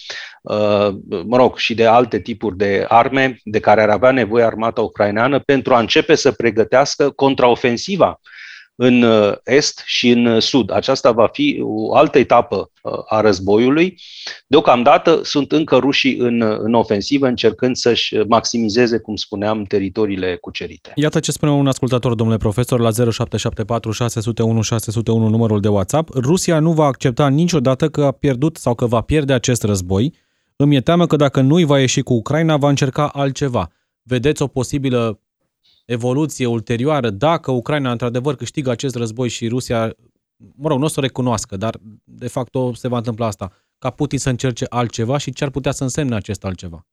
uh, 0.42 0.88
mă 1.26 1.38
rog, 1.38 1.58
și 1.58 1.74
de 1.74 1.86
alte 1.86 2.20
tipuri 2.20 2.58
de 2.58 2.86
arme 2.88 3.38
de 3.44 3.60
care 3.60 3.82
ar 3.82 3.90
avea 3.90 4.12
nevoie 4.12 4.44
armata 4.44 4.82
ucraineană 4.82 5.40
pentru 5.40 5.74
a 5.74 5.80
începe 5.80 6.16
să 6.16 6.32
pregătească 6.32 7.10
contraofensiva 7.10 8.20
în 8.84 9.02
uh, 9.02 9.34
est 9.44 9.84
și 9.86 10.10
în 10.10 10.26
uh, 10.26 10.42
sud. 10.42 10.72
Aceasta 10.72 11.12
va 11.12 11.28
fi 11.28 11.60
o 11.64 11.96
altă 11.96 12.18
etapă 12.18 12.72
uh, 12.82 12.94
a 13.08 13.22
războiului. 13.22 14.00
Deocamdată 14.48 15.20
sunt 15.24 15.52
încă 15.52 15.78
rușii 15.78 16.18
în, 16.18 16.42
în 16.42 16.74
ofensivă, 16.74 17.28
încercând 17.28 17.76
să-și 17.76 18.16
maximizeze, 18.28 18.98
cum 18.98 19.16
spuneam, 19.16 19.64
teritoriile 19.64 20.36
cucerite. 20.36 20.92
Iată 20.96 21.20
ce 21.20 21.32
spune 21.32 21.52
un 21.52 21.68
ascultător, 21.68 22.16
domnule 22.16 22.38
profesor, 22.38 22.80
la 22.80 22.92
0774 22.92 23.92
601 23.92 24.62
601 24.62 25.28
numărul 25.28 25.60
de 25.60 25.68
WhatsApp. 25.68 26.10
Rusia 26.16 26.60
nu 26.60 26.72
va 26.72 26.86
accepta 26.86 27.28
niciodată 27.28 27.90
că 27.90 28.04
a 28.04 28.12
pierdut 28.12 28.58
sau 28.58 28.76
că 28.76 28.86
va 28.86 29.02
pierde 29.02 29.34
acest 29.34 29.64
război. 29.64 30.14
Îmi 30.56 30.76
e 30.76 30.82
teamă 30.82 31.06
că 31.06 31.16
dacă 31.16 31.42
nu 31.42 31.56
îi 31.56 31.66
va 31.66 31.80
ieși 31.80 32.02
cu 32.02 32.14
Ucraina, 32.14 32.58
va 32.58 32.70
încerca 32.70 33.08
altceva. 33.08 33.72
Vedeți 34.04 34.42
o 34.42 34.48
posibilă 34.48 35.20
evoluție 35.86 36.46
ulterioară, 36.46 37.10
dacă 37.10 37.52
Ucraina 37.52 37.92
într-adevăr 37.92 38.36
câștigă 38.36 38.70
acest 38.70 38.96
război 38.96 39.30
și 39.30 39.48
Rusia, 39.48 39.96
mă 40.56 40.68
rog, 40.68 40.80
nu 40.80 40.86
o 40.86 40.88
să 40.88 40.96
o 40.98 41.02
recunoască, 41.02 41.58
dar 41.58 41.78
de 42.04 42.28
fapt 42.28 42.56
se 42.74 42.88
va 42.88 42.98
întâmpla 42.98 43.26
asta, 43.26 43.52
ca 43.78 43.90
Putin 43.90 44.20
să 44.20 44.30
încerce 44.30 44.66
altceva 44.70 45.18
și 45.18 45.34
ce 45.34 45.44
ar 45.44 45.50
putea 45.50 45.72
să 45.72 45.84
însemne 45.84 46.16
acest 46.16 46.44
altceva? 46.44 46.86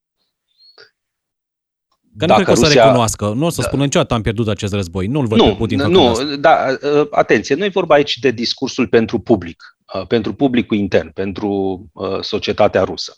Că 2.17 2.25
nu 2.25 2.33
cred 2.33 2.45
că 2.45 2.51
o 2.51 2.55
să 2.55 2.65
Rusia... 2.65 2.83
recunoască. 2.83 3.33
Nu 3.35 3.45
o 3.45 3.49
să 3.49 3.61
da. 3.61 3.67
spună 3.67 3.83
niciodată 3.83 4.13
am 4.13 4.21
pierdut 4.21 4.47
acest 4.47 4.73
război. 4.73 5.07
Nu-l 5.07 5.27
văd 5.27 5.37
nu, 5.37 5.45
pe 5.45 5.55
Putin 5.55 5.79
Nu, 5.79 6.07
asta. 6.07 6.35
da, 6.35 6.77
ă, 6.83 7.07
atenție, 7.11 7.55
nu 7.55 7.63
e 7.63 7.69
vorba 7.69 7.95
aici 7.95 8.17
de 8.17 8.31
discursul 8.31 8.87
pentru 8.87 9.19
public, 9.19 9.63
ă, 9.93 10.05
pentru 10.05 10.33
publicul 10.33 10.77
intern, 10.77 11.11
pentru 11.11 11.81
ă, 11.95 12.19
societatea 12.21 12.83
rusă. 12.83 13.13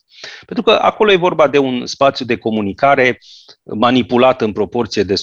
Pentru 0.46 0.64
că 0.64 0.72
acolo 0.82 1.12
e 1.12 1.16
vorba 1.16 1.48
de 1.48 1.58
un 1.58 1.86
spațiu 1.86 2.26
de 2.26 2.38
comunicare 2.38 3.20
manipulat 3.64 4.42
în 4.42 4.52
proporție 4.52 5.04
de 5.04 5.14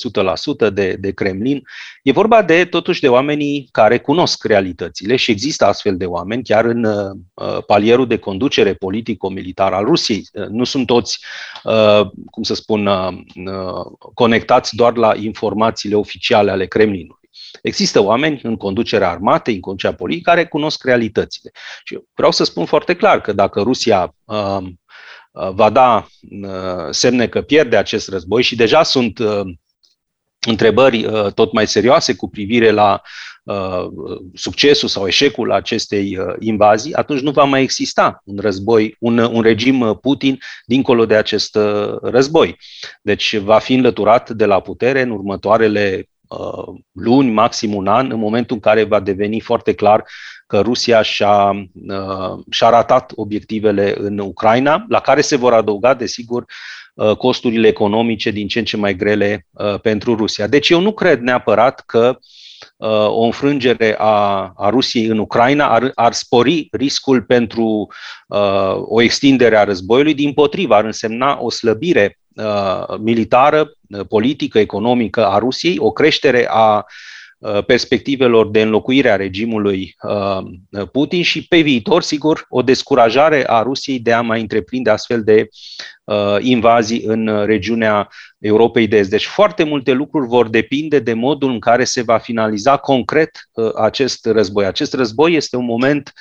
100% 0.71 0.73
de, 0.73 0.97
de 1.01 1.13
Kremlin. 1.13 1.63
E 2.03 2.13
vorba 2.13 2.43
de, 2.43 2.65
totuși, 2.65 3.01
de 3.01 3.09
oamenii 3.09 3.69
care 3.71 3.99
cunosc 3.99 4.45
realitățile 4.45 5.17
și 5.17 5.31
există 5.31 5.65
astfel 5.65 5.97
de 5.97 6.05
oameni 6.05 6.43
chiar 6.43 6.65
în 6.65 6.85
uh, 6.85 7.65
palierul 7.67 8.07
de 8.07 8.19
conducere 8.19 8.75
politico-militar 8.75 9.73
al 9.73 9.85
Rusiei. 9.85 10.29
Uh, 10.33 10.47
nu 10.47 10.65
sunt 10.65 10.87
toți, 10.87 11.19
uh, 11.65 12.01
cum 12.31 12.43
să 12.43 12.55
spun, 12.55 12.87
uh, 12.87 13.13
uh, 13.35 14.11
conectați 14.15 14.77
doar 14.77 14.97
la 14.97 15.15
informațiile 15.17 15.95
oficiale 15.95 16.51
ale 16.51 16.67
Kremlinului. 16.67 17.17
Există 17.63 18.03
oameni 18.03 18.41
în 18.43 18.57
conducerea 18.57 19.11
armatei, 19.11 19.55
în 19.55 19.61
conducerea 19.61 19.97
politică, 19.97 20.31
care 20.31 20.47
cunosc 20.47 20.85
realitățile. 20.85 21.51
Și 21.85 21.99
vreau 22.15 22.31
să 22.31 22.45
spun 22.45 22.65
foarte 22.65 22.95
clar 22.95 23.21
că 23.21 23.33
dacă 23.33 23.61
Rusia 23.61 24.15
uh, 24.25 24.59
Uh, 24.59 24.69
va 25.55 25.71
da 25.71 26.07
uh, 26.43 26.87
semne 26.91 27.27
că 27.27 27.43
pierde 27.43 27.77
acest 27.77 28.09
război 28.09 28.43
și 28.43 28.57
deja 28.57 28.83
sunt 28.83 29.19
uh, 29.19 29.41
întrebări 30.47 31.07
tot 31.35 31.53
mai 31.53 31.67
serioase 31.67 32.15
cu 32.15 32.29
privire 32.29 32.71
la 32.71 33.01
succesul 34.35 34.89
sau 34.89 35.07
eșecul 35.07 35.53
acestei 35.53 36.19
invazii, 36.39 36.95
atunci 36.95 37.21
nu 37.21 37.31
va 37.31 37.45
mai 37.45 37.63
exista 37.63 38.23
un 38.25 38.39
război, 38.41 38.97
un, 38.99 39.19
un 39.19 39.43
regim 39.43 39.99
Putin 40.01 40.39
dincolo 40.67 41.07
de 41.07 41.15
acest 41.15 41.59
război. 42.03 42.57
Deci 43.03 43.37
va 43.37 43.59
fi 43.59 43.75
înlăturat 43.75 44.31
de 44.31 44.45
la 44.45 44.61
putere 44.61 45.01
în 45.01 45.11
următoarele 45.11 46.09
luni, 46.93 47.31
maxim 47.31 47.75
un 47.75 47.87
an, 47.87 48.11
în 48.11 48.19
momentul 48.19 48.55
în 48.55 48.63
care 48.63 48.85
va 48.85 49.01
deveni 49.01 49.41
foarte 49.41 49.75
clar 49.75 50.05
că 50.49 50.61
Rusia 50.61 51.03
și-a, 51.03 51.51
uh, 51.89 52.39
și-a 52.51 52.69
ratat 52.69 53.13
obiectivele 53.15 53.95
în 53.99 54.19
Ucraina, 54.19 54.85
la 54.89 55.01
care 55.01 55.21
se 55.21 55.37
vor 55.37 55.53
adăuga, 55.53 55.95
desigur, 55.95 56.45
uh, 56.95 57.17
costurile 57.17 57.69
economice 57.69 58.31
din 58.31 58.49
ce 58.49 58.59
în 58.59 58.65
ce 58.65 58.77
mai 58.77 58.97
grele 58.97 59.47
uh, 59.51 59.81
pentru 59.81 60.17
Rusia. 60.17 60.47
Deci 60.47 60.69
eu 60.69 60.81
nu 60.81 60.93
cred 60.93 61.21
neapărat 61.21 61.83
că 61.87 62.19
o 63.09 63.23
înfrângere 63.23 63.95
a, 63.99 64.53
a 64.57 64.69
Rusiei 64.69 65.07
în 65.07 65.19
Ucraina 65.19 65.69
ar, 65.69 65.91
ar 65.95 66.13
spori 66.13 66.69
riscul 66.71 67.23
pentru 67.23 67.89
uh, 68.27 68.75
o 68.75 69.03
extindere 69.03 69.57
a 69.57 69.65
războiului, 69.65 70.15
din 70.15 70.33
potriva 70.33 70.77
ar 70.77 70.85
însemna 70.85 71.39
o 71.41 71.51
slăbire 71.51 72.19
uh, 72.35 72.99
militară, 73.01 73.73
politică, 74.09 74.59
economică 74.59 75.27
a 75.27 75.39
Rusiei, 75.39 75.79
o 75.79 75.91
creștere 75.91 76.47
a 76.51 76.77
uh, 76.77 76.83
Uh, 76.83 77.18
perspectivelor 77.67 78.51
de 78.51 78.63
înlocuire 78.63 79.11
a 79.11 79.17
regimului 79.17 79.97
uh, 80.03 80.89
Putin 80.93 81.23
și 81.23 81.47
pe 81.47 81.61
viitor, 81.61 82.03
sigur, 82.03 82.47
o 82.49 82.63
descurajare 82.63 83.45
a 83.49 83.63
Rusiei 83.63 83.99
de 83.99 84.13
a 84.13 84.21
mai 84.21 84.41
întreprinde 84.41 84.91
astfel 84.91 85.23
de 85.23 85.41
uh, 85.41 85.98
invazii 86.41 87.03
în 87.05 87.45
regiunea 87.45 88.09
Europei 88.39 88.87
de 88.87 88.97
Est. 88.97 89.11
Deci 89.11 89.27
foarte 89.27 89.65
multe 89.65 89.93
lucruri 89.93 90.27
vor 90.27 90.49
depinde 90.49 90.99
de 90.99 91.13
modul 91.13 91.51
în 91.51 91.59
care 91.59 91.85
se 91.85 92.03
va 92.03 92.19
finaliza 92.19 92.77
concret 92.77 93.31
acest 93.77 94.27
război. 94.27 94.65
Acest 94.65 94.95
război 94.95 95.35
este 95.35 95.57
un 95.57 95.65
moment 95.65 96.13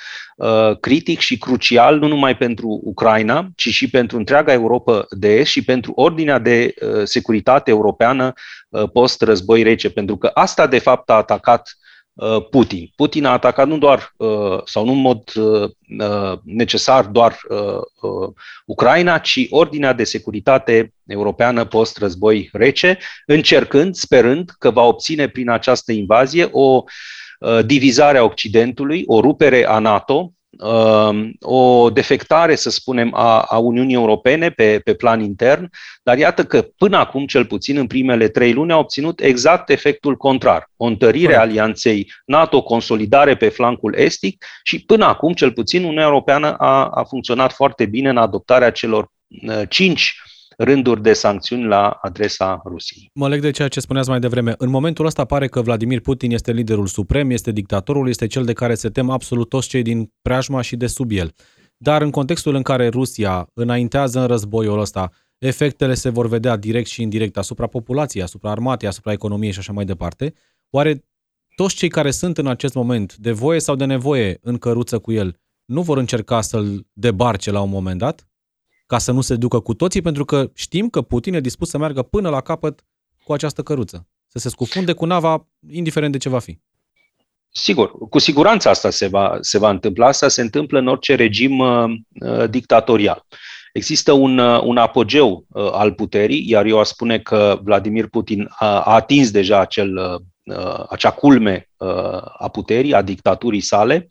critic 0.80 1.18
și 1.18 1.38
crucial 1.38 1.98
nu 1.98 2.06
numai 2.06 2.36
pentru 2.36 2.80
Ucraina, 2.84 3.48
ci 3.56 3.68
și 3.68 3.90
pentru 3.90 4.16
întreaga 4.16 4.52
Europa 4.52 5.06
de 5.10 5.34
Est 5.34 5.50
și 5.50 5.64
pentru 5.64 5.92
ordinea 5.94 6.38
de 6.38 6.74
securitate 7.04 7.70
europeană 7.70 8.34
Uh, 8.68 8.90
post-război 8.92 9.62
rece, 9.62 9.90
pentru 9.90 10.16
că 10.16 10.30
asta 10.34 10.66
de 10.66 10.78
fapt 10.78 11.10
a 11.10 11.14
atacat 11.14 11.60
uh, 11.60 11.87
Putin. 12.50 12.90
Putin 12.96 13.24
a 13.24 13.32
atacat 13.32 13.66
nu 13.66 13.78
doar, 13.78 14.14
uh, 14.16 14.60
sau 14.64 14.84
nu 14.84 14.92
în 14.92 15.00
mod 15.00 15.32
necesar 16.44 17.04
doar 17.04 17.38
Ucraina, 18.66 19.18
ci 19.18 19.46
ordinea 19.50 19.92
de 19.92 20.04
securitate 20.04 20.92
europeană 21.06 21.64
post-război 21.64 22.48
rece, 22.52 22.98
încercând, 23.26 23.94
sperând 23.94 24.50
că 24.58 24.70
va 24.70 24.82
obține 24.82 25.28
prin 25.28 25.50
această 25.50 25.92
invazie 25.92 26.48
o 26.52 26.82
divizare 27.66 28.18
a 28.18 28.24
Occidentului, 28.24 29.02
o 29.06 29.20
rupere 29.20 29.66
a 29.66 29.78
NATO, 29.78 30.22
Um, 30.22 30.37
o 31.40 31.90
defectare, 31.90 32.54
să 32.54 32.70
spunem, 32.70 33.14
a, 33.14 33.40
a 33.40 33.58
Uniunii 33.58 33.94
Europene 33.94 34.50
pe, 34.50 34.80
pe 34.84 34.94
plan 34.94 35.20
intern, 35.20 35.70
dar 36.02 36.18
iată 36.18 36.44
că 36.44 36.62
până 36.76 36.96
acum, 36.96 37.26
cel 37.26 37.44
puțin 37.44 37.76
în 37.76 37.86
primele 37.86 38.28
trei 38.28 38.52
luni, 38.52 38.72
a 38.72 38.78
obținut 38.78 39.20
exact 39.20 39.70
efectul 39.70 40.16
contrar. 40.16 40.70
O 40.76 40.84
întărire 40.84 41.34
a 41.34 41.40
alianței 41.40 42.12
NATO, 42.24 42.62
consolidare 42.62 43.36
pe 43.36 43.48
flancul 43.48 43.94
estic 43.94 44.44
și 44.62 44.84
până 44.84 45.04
acum, 45.04 45.32
cel 45.32 45.52
puțin, 45.52 45.82
Uniunea 45.82 46.04
Europeană 46.04 46.54
a, 46.54 46.86
a 46.86 47.04
funcționat 47.04 47.52
foarte 47.52 47.86
bine 47.86 48.08
în 48.08 48.16
adoptarea 48.16 48.70
celor 48.70 49.10
uh, 49.48 49.62
cinci 49.68 50.22
rânduri 50.58 51.02
de 51.02 51.12
sancțiuni 51.12 51.64
la 51.64 51.88
adresa 51.88 52.62
Rusiei. 52.64 53.10
Mă 53.14 53.28
leg 53.28 53.40
de 53.40 53.50
ceea 53.50 53.68
ce 53.68 53.80
spuneați 53.80 54.08
mai 54.08 54.20
devreme. 54.20 54.54
În 54.56 54.70
momentul 54.70 55.06
ăsta 55.06 55.24
pare 55.24 55.46
că 55.46 55.62
Vladimir 55.62 56.00
Putin 56.00 56.30
este 56.30 56.52
liderul 56.52 56.86
suprem, 56.86 57.30
este 57.30 57.52
dictatorul, 57.52 58.08
este 58.08 58.26
cel 58.26 58.44
de 58.44 58.52
care 58.52 58.74
se 58.74 58.88
tem 58.88 59.10
absolut 59.10 59.48
toți 59.48 59.68
cei 59.68 59.82
din 59.82 60.12
preajma 60.22 60.60
și 60.60 60.76
de 60.76 60.86
sub 60.86 61.10
el. 61.10 61.34
Dar 61.76 62.02
în 62.02 62.10
contextul 62.10 62.54
în 62.54 62.62
care 62.62 62.88
Rusia 62.88 63.50
înaintează 63.54 64.20
în 64.20 64.26
războiul 64.26 64.80
ăsta, 64.80 65.10
efectele 65.38 65.94
se 65.94 66.08
vor 66.08 66.28
vedea 66.28 66.56
direct 66.56 66.88
și 66.88 67.02
indirect 67.02 67.36
asupra 67.36 67.66
populației, 67.66 68.22
asupra 68.22 68.50
armatei, 68.50 68.88
asupra 68.88 69.12
economiei 69.12 69.52
și 69.52 69.58
așa 69.58 69.72
mai 69.72 69.84
departe, 69.84 70.34
oare 70.70 71.04
toți 71.54 71.74
cei 71.74 71.88
care 71.88 72.10
sunt 72.10 72.38
în 72.38 72.46
acest 72.46 72.74
moment, 72.74 73.16
de 73.16 73.32
voie 73.32 73.60
sau 73.60 73.74
de 73.76 73.84
nevoie, 73.84 74.38
în 74.42 74.58
căruță 74.58 74.98
cu 74.98 75.12
el, 75.12 75.40
nu 75.64 75.82
vor 75.82 75.98
încerca 75.98 76.40
să-l 76.40 76.86
debarce 76.92 77.50
la 77.50 77.60
un 77.60 77.70
moment 77.70 77.98
dat? 77.98 78.27
Ca 78.88 78.98
să 78.98 79.12
nu 79.12 79.20
se 79.20 79.36
ducă 79.36 79.60
cu 79.60 79.74
toții, 79.74 80.02
pentru 80.02 80.24
că 80.24 80.50
știm 80.54 80.88
că 80.88 81.02
Putin 81.02 81.34
e 81.34 81.40
dispus 81.40 81.68
să 81.68 81.78
meargă 81.78 82.02
până 82.02 82.28
la 82.28 82.40
capăt 82.40 82.84
cu 83.24 83.32
această 83.32 83.62
căruță. 83.62 84.06
Să 84.26 84.38
se 84.38 84.48
scufunde 84.48 84.92
cu 84.92 85.04
nava, 85.04 85.46
indiferent 85.70 86.12
de 86.12 86.18
ce 86.18 86.28
va 86.28 86.38
fi. 86.38 86.58
Sigur, 87.48 88.08
cu 88.08 88.18
siguranță 88.18 88.68
asta 88.68 88.90
se 88.90 89.06
va, 89.06 89.38
se 89.40 89.58
va 89.58 89.70
întâmpla. 89.70 90.06
Asta 90.06 90.28
se 90.28 90.40
întâmplă 90.40 90.78
în 90.78 90.86
orice 90.86 91.14
regim 91.14 91.58
uh, 91.58 91.84
uh 92.20 92.50
dictatorial. 92.50 93.26
Există 93.72 94.12
un, 94.12 94.38
uh, 94.38 94.62
un 94.62 94.76
apogeu 94.76 95.44
uh, 95.48 95.70
al 95.72 95.92
puterii, 95.92 96.50
iar 96.50 96.64
eu 96.64 96.78
aș 96.78 96.86
spune 96.86 97.18
că 97.18 97.58
Vladimir 97.62 98.06
Putin 98.06 98.48
a, 98.58 98.80
a 98.80 98.94
atins 98.94 99.30
deja 99.30 99.60
acel, 99.60 99.96
uh, 100.42 100.84
acea 100.88 101.10
culme 101.10 101.70
uh, 101.76 102.20
a 102.38 102.48
puterii, 102.52 102.94
a 102.94 103.02
dictaturii 103.02 103.60
sale, 103.60 104.08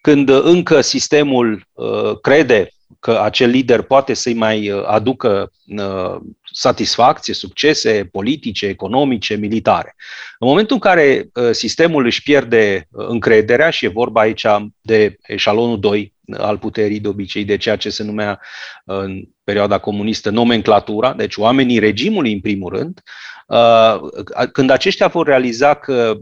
când 0.00 0.28
încă 0.28 0.80
sistemul 0.80 1.66
uh, 1.72 2.20
crede 2.20 2.72
că 3.00 3.20
acel 3.22 3.50
lider 3.50 3.82
poate 3.82 4.14
să-i 4.14 4.34
mai 4.34 4.70
uh, 4.70 4.82
aducă 4.86 5.52
uh, 5.66 6.16
satisfacție, 6.52 7.34
succese 7.34 8.08
politice, 8.12 8.66
economice, 8.66 9.34
militare. 9.34 9.94
În 10.38 10.48
momentul 10.48 10.74
în 10.74 10.80
care 10.80 11.28
uh, 11.34 11.50
sistemul 11.50 12.04
își 12.04 12.22
pierde 12.22 12.88
încrederea, 12.90 13.70
și 13.70 13.84
e 13.84 13.88
vorba 13.88 14.20
aici 14.20 14.46
de 14.80 15.16
eșalonul 15.22 15.80
2 15.80 16.14
al 16.36 16.58
puterii 16.58 17.00
de 17.00 17.08
obicei, 17.08 17.44
de 17.44 17.56
ceea 17.56 17.76
ce 17.76 17.90
se 17.90 18.02
numea 18.02 18.40
în 18.84 19.22
perioada 19.44 19.78
comunistă 19.78 20.30
nomenclatura, 20.30 21.12
deci 21.12 21.36
oamenii 21.36 21.78
regimului 21.78 22.32
în 22.32 22.40
primul 22.40 22.72
rând, 22.72 23.00
când 24.52 24.70
aceștia 24.70 25.06
vor 25.06 25.26
realiza 25.26 25.74
că 25.74 26.18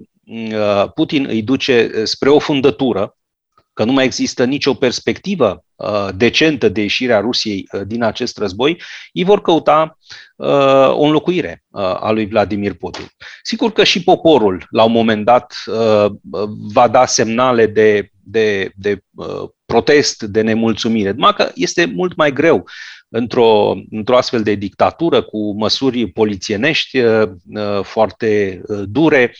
Putin 0.95 1.27
îi 1.29 1.43
duce 1.43 2.05
spre 2.05 2.29
o 2.29 2.39
fundătură, 2.39 3.16
că 3.77 3.85
nu 3.85 3.93
mai 3.93 4.05
există 4.05 4.45
nicio 4.45 4.75
perspectivă 4.75 5.65
uh, 5.75 6.09
decentă 6.15 6.69
de 6.69 6.81
ieșirea 6.81 7.21
Rusiei 7.21 7.69
uh, 7.73 7.81
din 7.87 8.03
acest 8.03 8.39
război, 8.39 8.83
ei 9.13 9.25
vor 9.25 9.41
căuta 9.41 9.99
uh, 10.37 10.89
o 10.89 11.03
înlocuire 11.03 11.65
uh, 11.69 11.81
a 11.81 12.11
lui 12.11 12.27
Vladimir 12.27 12.75
Putin. 12.75 13.07
Sigur 13.43 13.73
că 13.73 13.85
și 13.85 14.03
poporul, 14.03 14.67
la 14.71 14.85
un 14.85 14.93
moment 14.93 15.25
dat, 15.25 15.55
uh, 15.67 16.07
va 16.73 16.89
da 16.89 17.07
semnale 17.07 17.67
de, 17.67 18.11
de, 18.23 18.73
de 18.77 19.03
uh, 19.15 19.49
protest, 19.67 20.23
de 20.23 20.41
nemulțumire. 20.41 21.11
Numai 21.11 21.35
că 21.35 21.51
este 21.55 21.85
mult 21.85 22.17
mai 22.17 22.33
greu 22.33 22.69
într-o, 23.09 23.75
într-o 23.91 24.17
astfel 24.17 24.43
de 24.43 24.55
dictatură 24.55 25.23
cu 25.23 25.57
măsuri 25.57 26.07
polițienești 26.07 26.99
uh, 26.99 27.29
uh, 27.55 27.81
foarte 27.83 28.61
uh, 28.67 28.83
dure, 28.85 29.35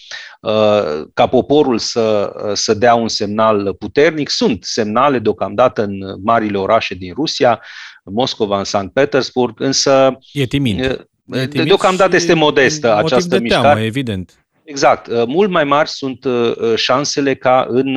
ca 1.15 1.27
poporul 1.27 1.79
să, 1.79 2.33
să 2.55 2.75
dea 2.75 2.95
un 2.95 3.09
semnal 3.09 3.75
puternic. 3.75 4.29
Sunt 4.29 4.65
semnale 4.65 5.19
deocamdată 5.19 5.83
în 5.83 5.99
marile 6.23 6.59
orașe 6.59 6.95
din 6.95 7.13
Rusia, 7.15 7.63
Moscova, 8.05 8.59
în 8.59 8.65
Sankt 8.65 8.93
Petersburg, 8.93 9.61
însă... 9.61 10.19
E 10.33 10.47
timid. 10.47 11.07
Deocamdată 11.65 12.17
este 12.17 12.35
modestă 12.35 12.97
această 12.97 13.29
de 13.29 13.43
mișcare. 13.43 13.63
Teamă, 13.63 13.81
evident. 13.81 14.46
Exact. 14.67 15.07
Uh, 15.07 15.23
mult 15.27 15.51
mai 15.51 15.65
mari 15.65 15.89
sunt 15.89 16.25
uh, 16.25 16.57
uh, 16.57 16.75
șansele 16.75 17.35
ca 17.35 17.67
în, 17.69 17.97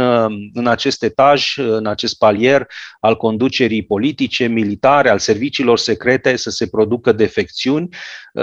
în 0.54 0.68
acest 0.68 1.04
etaj, 1.04 1.58
în 1.58 1.86
acest 1.86 2.18
palier 2.18 2.68
al 3.00 3.16
conducerii 3.16 3.84
politice, 3.84 4.48
militare, 4.48 5.10
al 5.10 5.20
serviciilor 5.20 5.78
secrete 5.78 6.36
să 6.36 6.50
se 6.50 6.68
producă 6.68 7.12
defecțiuni. 7.12 7.90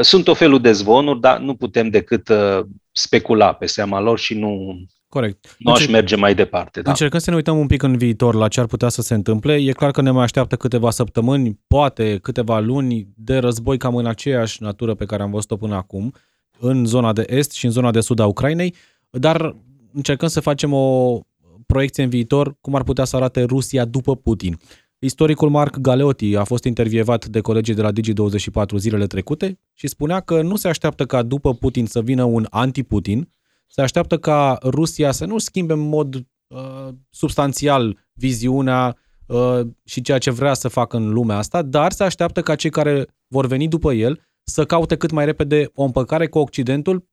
Sunt 0.00 0.28
o 0.28 0.34
felul 0.34 0.60
de 0.60 0.72
zvonuri, 0.72 1.20
dar 1.20 1.38
nu 1.38 1.54
putem 1.54 1.88
decât 1.88 2.32
specula 2.92 3.52
pe 3.52 3.66
seama 3.66 4.00
lor 4.00 4.18
și 4.18 4.34
nu, 4.34 4.76
Corect. 5.08 5.56
Nu 5.58 5.72
aș 5.72 5.86
merge 5.86 6.16
mai 6.16 6.34
departe. 6.34 6.80
Da. 6.80 6.90
Încercăm 6.90 7.18
să 7.18 7.30
ne 7.30 7.36
uităm 7.36 7.58
un 7.58 7.66
pic 7.66 7.82
în 7.82 7.96
viitor 7.96 8.34
la 8.34 8.48
ce 8.48 8.60
ar 8.60 8.66
putea 8.66 8.88
să 8.88 9.02
se 9.02 9.14
întâmple. 9.14 9.54
E 9.54 9.72
clar 9.72 9.90
că 9.90 10.02
ne 10.02 10.10
mai 10.10 10.22
așteaptă 10.22 10.56
câteva 10.56 10.90
săptămâni, 10.90 11.60
poate 11.66 12.18
câteva 12.22 12.58
luni 12.58 13.08
de 13.16 13.36
război 13.38 13.76
cam 13.78 13.96
în 13.96 14.06
aceeași 14.06 14.62
natură 14.62 14.94
pe 14.94 15.04
care 15.04 15.22
am 15.22 15.30
văzut-o 15.30 15.56
până 15.56 15.74
acum 15.74 16.12
în 16.58 16.84
zona 16.84 17.12
de 17.12 17.24
est 17.28 17.52
și 17.52 17.64
în 17.64 17.70
zona 17.70 17.90
de 17.90 18.00
sud 18.00 18.18
a 18.18 18.26
Ucrainei, 18.26 18.74
dar 19.10 19.56
încercăm 19.92 20.28
să 20.28 20.40
facem 20.40 20.72
o 20.72 21.18
proiecție 21.66 22.02
în 22.02 22.08
viitor 22.08 22.56
cum 22.60 22.74
ar 22.74 22.82
putea 22.82 23.04
să 23.04 23.16
arate 23.16 23.42
Rusia 23.42 23.84
după 23.84 24.16
Putin. 24.16 24.58
Istoricul 24.98 25.50
Marc 25.50 25.76
Galeotti 25.76 26.36
a 26.36 26.44
fost 26.44 26.64
intervievat 26.64 27.26
de 27.26 27.40
colegii 27.40 27.74
de 27.74 27.82
la 27.82 27.90
Digi24 27.92 28.76
zilele 28.76 29.06
trecute 29.06 29.60
și 29.72 29.86
spunea 29.86 30.20
că 30.20 30.42
nu 30.42 30.56
se 30.56 30.68
așteaptă 30.68 31.04
ca 31.04 31.22
după 31.22 31.54
Putin 31.54 31.86
să 31.86 32.02
vină 32.02 32.24
un 32.24 32.46
anti-Putin, 32.50 33.32
se 33.66 33.82
așteaptă 33.82 34.18
ca 34.18 34.58
Rusia 34.62 35.12
să 35.12 35.24
nu 35.24 35.38
schimbe 35.38 35.72
în 35.72 35.88
mod 35.88 36.14
uh, 36.14 36.88
substanțial 37.10 37.98
viziunea 38.12 38.96
uh, 39.26 39.60
și 39.84 40.00
ceea 40.00 40.18
ce 40.18 40.30
vrea 40.30 40.54
să 40.54 40.68
facă 40.68 40.96
în 40.96 41.12
lumea 41.12 41.36
asta, 41.36 41.62
dar 41.62 41.92
se 41.92 42.04
așteaptă 42.04 42.40
ca 42.42 42.54
cei 42.54 42.70
care 42.70 43.06
vor 43.26 43.46
veni 43.46 43.68
după 43.68 43.92
el 43.92 44.20
să 44.48 44.64
caute 44.64 44.96
cât 44.96 45.10
mai 45.10 45.24
repede 45.24 45.70
o 45.74 45.82
împăcare 45.82 46.26
cu 46.26 46.38
Occidentul, 46.38 47.08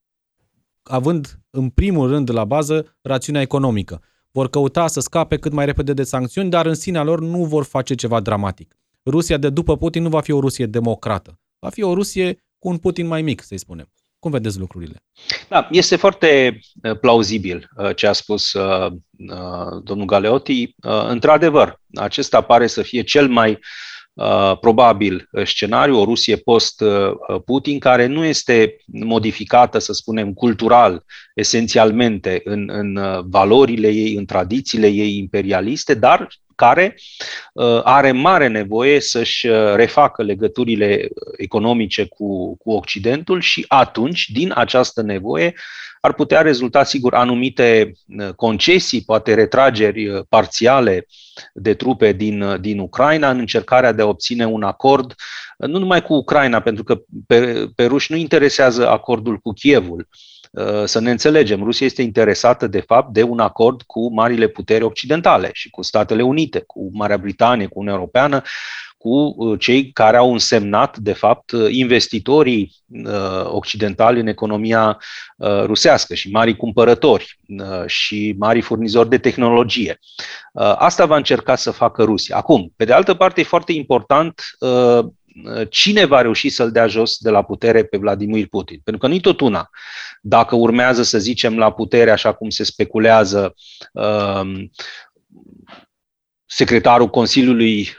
având 0.83 1.39
în 1.49 1.69
primul 1.69 2.09
rând 2.09 2.31
la 2.31 2.45
bază 2.45 2.97
rațiunea 3.01 3.41
economică. 3.41 4.01
Vor 4.31 4.49
căuta 4.49 4.87
să 4.87 4.99
scape 4.99 5.37
cât 5.37 5.51
mai 5.51 5.65
repede 5.65 5.93
de 5.93 6.03
sancțiuni, 6.03 6.49
dar 6.49 6.65
în 6.65 6.75
sinea 6.75 7.03
lor 7.03 7.21
nu 7.21 7.45
vor 7.45 7.63
face 7.63 7.95
ceva 7.95 8.19
dramatic. 8.19 8.75
Rusia 9.05 9.37
de 9.37 9.49
după 9.49 9.77
Putin 9.77 10.03
nu 10.03 10.09
va 10.09 10.21
fi 10.21 10.31
o 10.31 10.39
Rusie 10.39 10.65
democrată. 10.65 11.39
Va 11.59 11.69
fi 11.69 11.83
o 11.83 11.93
Rusie 11.93 12.43
cu 12.59 12.67
un 12.69 12.77
Putin 12.77 13.07
mai 13.07 13.21
mic, 13.21 13.41
să-i 13.41 13.57
spunem. 13.57 13.91
Cum 14.19 14.31
vedeți 14.31 14.59
lucrurile? 14.59 15.03
Da, 15.49 15.67
este 15.71 15.95
foarte 15.95 16.59
uh, 16.83 16.99
plauzibil 16.99 17.69
uh, 17.77 17.95
ce 17.95 18.07
a 18.07 18.13
spus 18.13 18.53
uh, 18.53 18.91
domnul 19.83 20.05
Galeotti. 20.05 20.75
Într-adevăr, 21.07 21.81
acesta 21.93 22.41
pare 22.41 22.67
să 22.67 22.81
fie 22.81 23.01
cel 23.03 23.27
mai 23.27 23.51
Uh, 23.51 23.57
probabil 24.61 25.29
uh, 25.31 25.45
scenariu, 25.45 25.99
o 25.99 26.03
Rusie 26.03 26.35
post-Putin, 26.35 27.79
care 27.79 28.05
nu 28.05 28.23
este 28.23 28.75
modificată, 28.85 29.79
să 29.79 29.93
spunem, 29.93 30.33
cultural, 30.33 31.03
esențialmente 31.35 32.41
în, 32.43 32.69
în 32.71 32.95
uh, 32.95 33.19
valorile 33.25 33.87
ei, 33.87 34.15
în 34.15 34.25
tradițiile 34.25 34.87
ei 34.87 35.17
imperialiste, 35.17 35.93
dar 35.93 36.27
care 36.55 36.95
are 37.83 38.11
mare 38.11 38.47
nevoie 38.47 38.99
să-și 38.99 39.47
refacă 39.75 40.23
legăturile 40.23 41.07
economice 41.37 42.05
cu, 42.05 42.57
cu 42.57 42.71
Occidentul 42.71 43.41
și 43.41 43.65
atunci, 43.67 44.29
din 44.29 44.51
această 44.55 45.01
nevoie, 45.01 45.53
ar 46.01 46.13
putea 46.13 46.41
rezulta, 46.41 46.83
sigur, 46.83 47.13
anumite 47.13 47.91
concesii, 48.35 49.01
poate 49.01 49.33
retrageri 49.33 50.25
parțiale 50.29 51.07
de 51.53 51.73
trupe 51.73 52.11
din, 52.11 52.61
din 52.61 52.79
Ucraina 52.79 53.29
în 53.29 53.39
încercarea 53.39 53.91
de 53.91 54.01
a 54.01 54.07
obține 54.07 54.45
un 54.45 54.63
acord, 54.63 55.15
nu 55.57 55.79
numai 55.79 56.01
cu 56.01 56.13
Ucraina, 56.13 56.59
pentru 56.59 56.83
că 56.83 57.01
pe, 57.27 57.69
pe 57.75 57.85
ruși 57.85 58.11
nu 58.11 58.17
interesează 58.17 58.89
acordul 58.89 59.37
cu 59.37 59.51
Kievul. 59.51 60.07
Uh, 60.09 60.32
să 60.85 60.99
ne 60.99 61.11
înțelegem, 61.11 61.63
Rusia 61.63 61.85
este 61.85 62.01
interesată, 62.01 62.67
de 62.67 62.79
fapt, 62.79 63.13
de 63.13 63.23
un 63.23 63.39
acord 63.39 63.81
cu 63.81 64.13
marile 64.13 64.47
puteri 64.47 64.83
occidentale 64.83 65.49
și 65.53 65.69
cu 65.69 65.81
Statele 65.81 66.21
Unite, 66.21 66.63
cu 66.67 66.89
Marea 66.93 67.17
Britanie, 67.17 67.65
cu 67.65 67.79
Uniunea 67.79 67.99
Europeană, 67.99 68.41
cu 69.03 69.33
uh, 69.37 69.59
cei 69.59 69.91
care 69.91 70.17
au 70.17 70.31
însemnat, 70.31 70.97
de 70.97 71.13
fapt, 71.13 71.51
uh, 71.51 71.67
investitorii 71.69 72.75
uh, 72.87 73.45
occidentali 73.45 74.19
în 74.19 74.27
economia 74.27 74.97
rusească 75.63 76.13
și 76.13 76.29
mari 76.29 76.55
cumpărători 76.55 77.39
și 77.85 78.35
mari 78.37 78.61
furnizori 78.61 79.09
de 79.09 79.17
tehnologie. 79.17 79.99
Asta 80.75 81.05
va 81.05 81.15
încerca 81.15 81.55
să 81.55 81.71
facă 81.71 82.03
Rusia. 82.03 82.37
Acum, 82.37 82.73
pe 82.75 82.85
de 82.85 82.93
altă 82.93 83.13
parte, 83.13 83.41
e 83.41 83.43
foarte 83.43 83.71
important 83.71 84.41
cine 85.69 86.05
va 86.05 86.21
reuși 86.21 86.49
să-l 86.49 86.71
dea 86.71 86.87
jos 86.87 87.17
de 87.17 87.29
la 87.29 87.43
putere 87.43 87.83
pe 87.83 87.97
Vladimir 87.97 88.47
Putin. 88.47 88.81
Pentru 88.83 89.01
că 89.01 89.07
nu-i 89.07 89.21
tot 89.21 89.39
una. 89.39 89.69
Dacă 90.21 90.55
urmează, 90.55 91.03
să 91.03 91.19
zicem, 91.19 91.57
la 91.57 91.71
putere, 91.71 92.11
așa 92.11 92.33
cum 92.33 92.49
se 92.49 92.63
speculează, 92.63 93.53
secretarul 96.45 97.09
Consiliului 97.09 97.95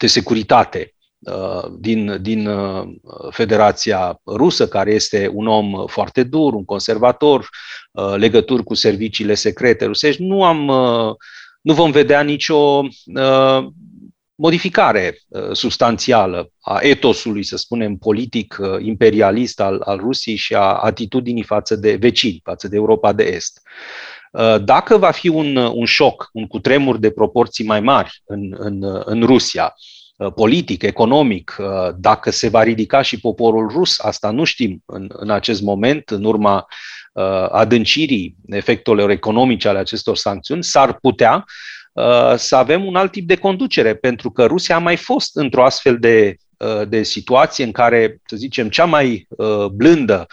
de 0.00 0.06
securitate 0.06 0.94
uh, 1.18 1.64
din, 1.78 2.22
din 2.22 2.46
uh, 2.46 2.88
Federația 3.30 4.20
Rusă, 4.24 4.68
care 4.68 4.92
este 4.92 5.30
un 5.32 5.46
om 5.46 5.86
foarte 5.86 6.22
dur, 6.22 6.54
un 6.54 6.64
conservator, 6.64 7.48
uh, 7.92 8.14
legături 8.16 8.64
cu 8.64 8.74
serviciile 8.74 9.34
secrete 9.34 9.84
rusești, 9.84 10.22
nu, 10.22 10.44
am, 10.44 10.64
nu 11.60 11.74
vom 11.74 11.90
vedea 11.90 12.22
nicio 12.22 12.82
modificare 14.40 15.18
substanțială 15.52 16.50
a 16.60 16.78
etosului, 16.80 17.44
să 17.44 17.56
spunem, 17.56 17.96
politic 17.96 18.56
imperialist 18.78 19.60
al, 19.60 19.80
al 19.84 19.98
Rusiei 19.98 20.36
și 20.36 20.54
a 20.54 20.74
atitudinii 20.74 21.42
față 21.42 21.76
de 21.76 21.96
vecini, 21.96 22.40
față 22.44 22.68
de 22.68 22.76
Europa 22.76 23.12
de 23.12 23.22
Est. 23.22 23.60
Dacă 24.64 24.96
va 24.96 25.10
fi 25.10 25.28
un, 25.28 25.56
un 25.56 25.84
șoc, 25.84 26.28
un 26.32 26.46
cutremur 26.46 26.98
de 26.98 27.10
proporții 27.10 27.64
mai 27.64 27.80
mari 27.80 28.22
în, 28.26 28.54
în, 28.58 29.02
în 29.04 29.22
Rusia, 29.22 29.74
Uh, 30.20 30.32
politic, 30.32 30.82
economic, 30.82 31.56
uh, 31.58 31.66
dacă 31.96 32.30
se 32.30 32.48
va 32.48 32.62
ridica 32.62 33.02
și 33.02 33.20
poporul 33.20 33.68
rus, 33.68 34.00
asta 34.00 34.30
nu 34.30 34.44
știm 34.44 34.82
în, 34.86 35.06
în 35.08 35.30
acest 35.30 35.62
moment, 35.62 36.10
în 36.10 36.24
urma 36.24 36.66
uh, 37.12 37.48
adâncirii 37.50 38.36
efectelor 38.46 39.10
economice 39.10 39.68
ale 39.68 39.78
acestor 39.78 40.16
sancțiuni, 40.16 40.64
s-ar 40.64 40.94
putea 40.94 41.44
să 42.36 42.56
avem 42.56 42.86
un 42.86 42.96
alt 42.96 43.10
tip 43.10 43.26
de 43.26 43.36
conducere, 43.36 43.94
pentru 43.94 44.30
că 44.30 44.44
Rusia 44.44 44.74
a 44.74 44.78
mai 44.78 44.96
fost 44.96 45.36
într-o 45.36 45.64
astfel 45.64 45.98
de, 45.98 46.36
de 46.88 47.02
situație 47.02 47.64
în 47.64 47.72
care, 47.72 48.20
să 48.24 48.36
zicem, 48.36 48.68
cea 48.68 48.84
mai 48.84 49.28
blândă 49.72 50.26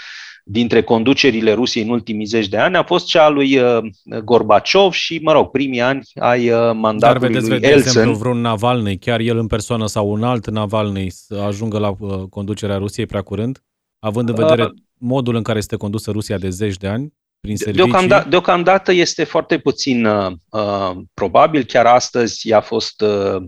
dintre 0.49 0.83
conducerile 0.83 1.53
Rusiei 1.53 1.83
în 1.83 1.89
ultimii 1.89 2.25
zeci 2.25 2.47
de 2.47 2.57
ani 2.57 2.75
a 2.75 2.83
fost 2.83 3.05
cea 3.05 3.23
a 3.23 3.29
lui 3.29 3.57
uh, 3.57 3.77
Gorbaciov 4.23 4.91
și, 4.91 5.19
mă 5.23 5.31
rog, 5.31 5.49
primii 5.49 5.81
ani 5.81 6.01
ai 6.15 6.49
uh, 6.49 6.71
mandatului 6.73 6.99
Dar 6.99 7.17
vedeți, 7.17 7.49
lui 7.49 7.59
de 7.59 7.67
Elsen. 7.67 7.87
exemplu, 7.87 8.13
vreun 8.13 8.41
Navalny, 8.41 8.97
chiar 8.97 9.19
el 9.19 9.37
în 9.37 9.47
persoană 9.47 9.85
sau 9.85 10.11
un 10.11 10.23
alt 10.23 10.49
Navalny 10.49 11.09
să 11.09 11.35
ajungă 11.35 11.79
la 11.79 11.95
uh, 11.99 12.23
conducerea 12.29 12.77
Rusiei 12.77 13.05
prea 13.05 13.21
curând, 13.21 13.63
având 13.99 14.29
în 14.29 14.35
vedere 14.35 14.63
uh, 14.63 14.71
modul 14.97 15.35
în 15.35 15.43
care 15.43 15.57
este 15.57 15.75
condusă 15.75 16.11
Rusia 16.11 16.37
de 16.37 16.49
zeci 16.49 16.77
de 16.77 16.87
ani? 16.87 17.13
Prin 17.47 17.57
servicii? 17.57 17.85
Deocamdată, 17.85 18.29
deocamdată 18.29 18.91
este 18.91 19.23
foarte 19.23 19.57
puțin 19.57 20.05
uh, 20.05 20.91
probabil. 21.13 21.63
Chiar 21.63 21.85
astăzi 21.85 22.47
i-a 22.47 22.61
fost 22.61 23.01
uh, 23.01 23.43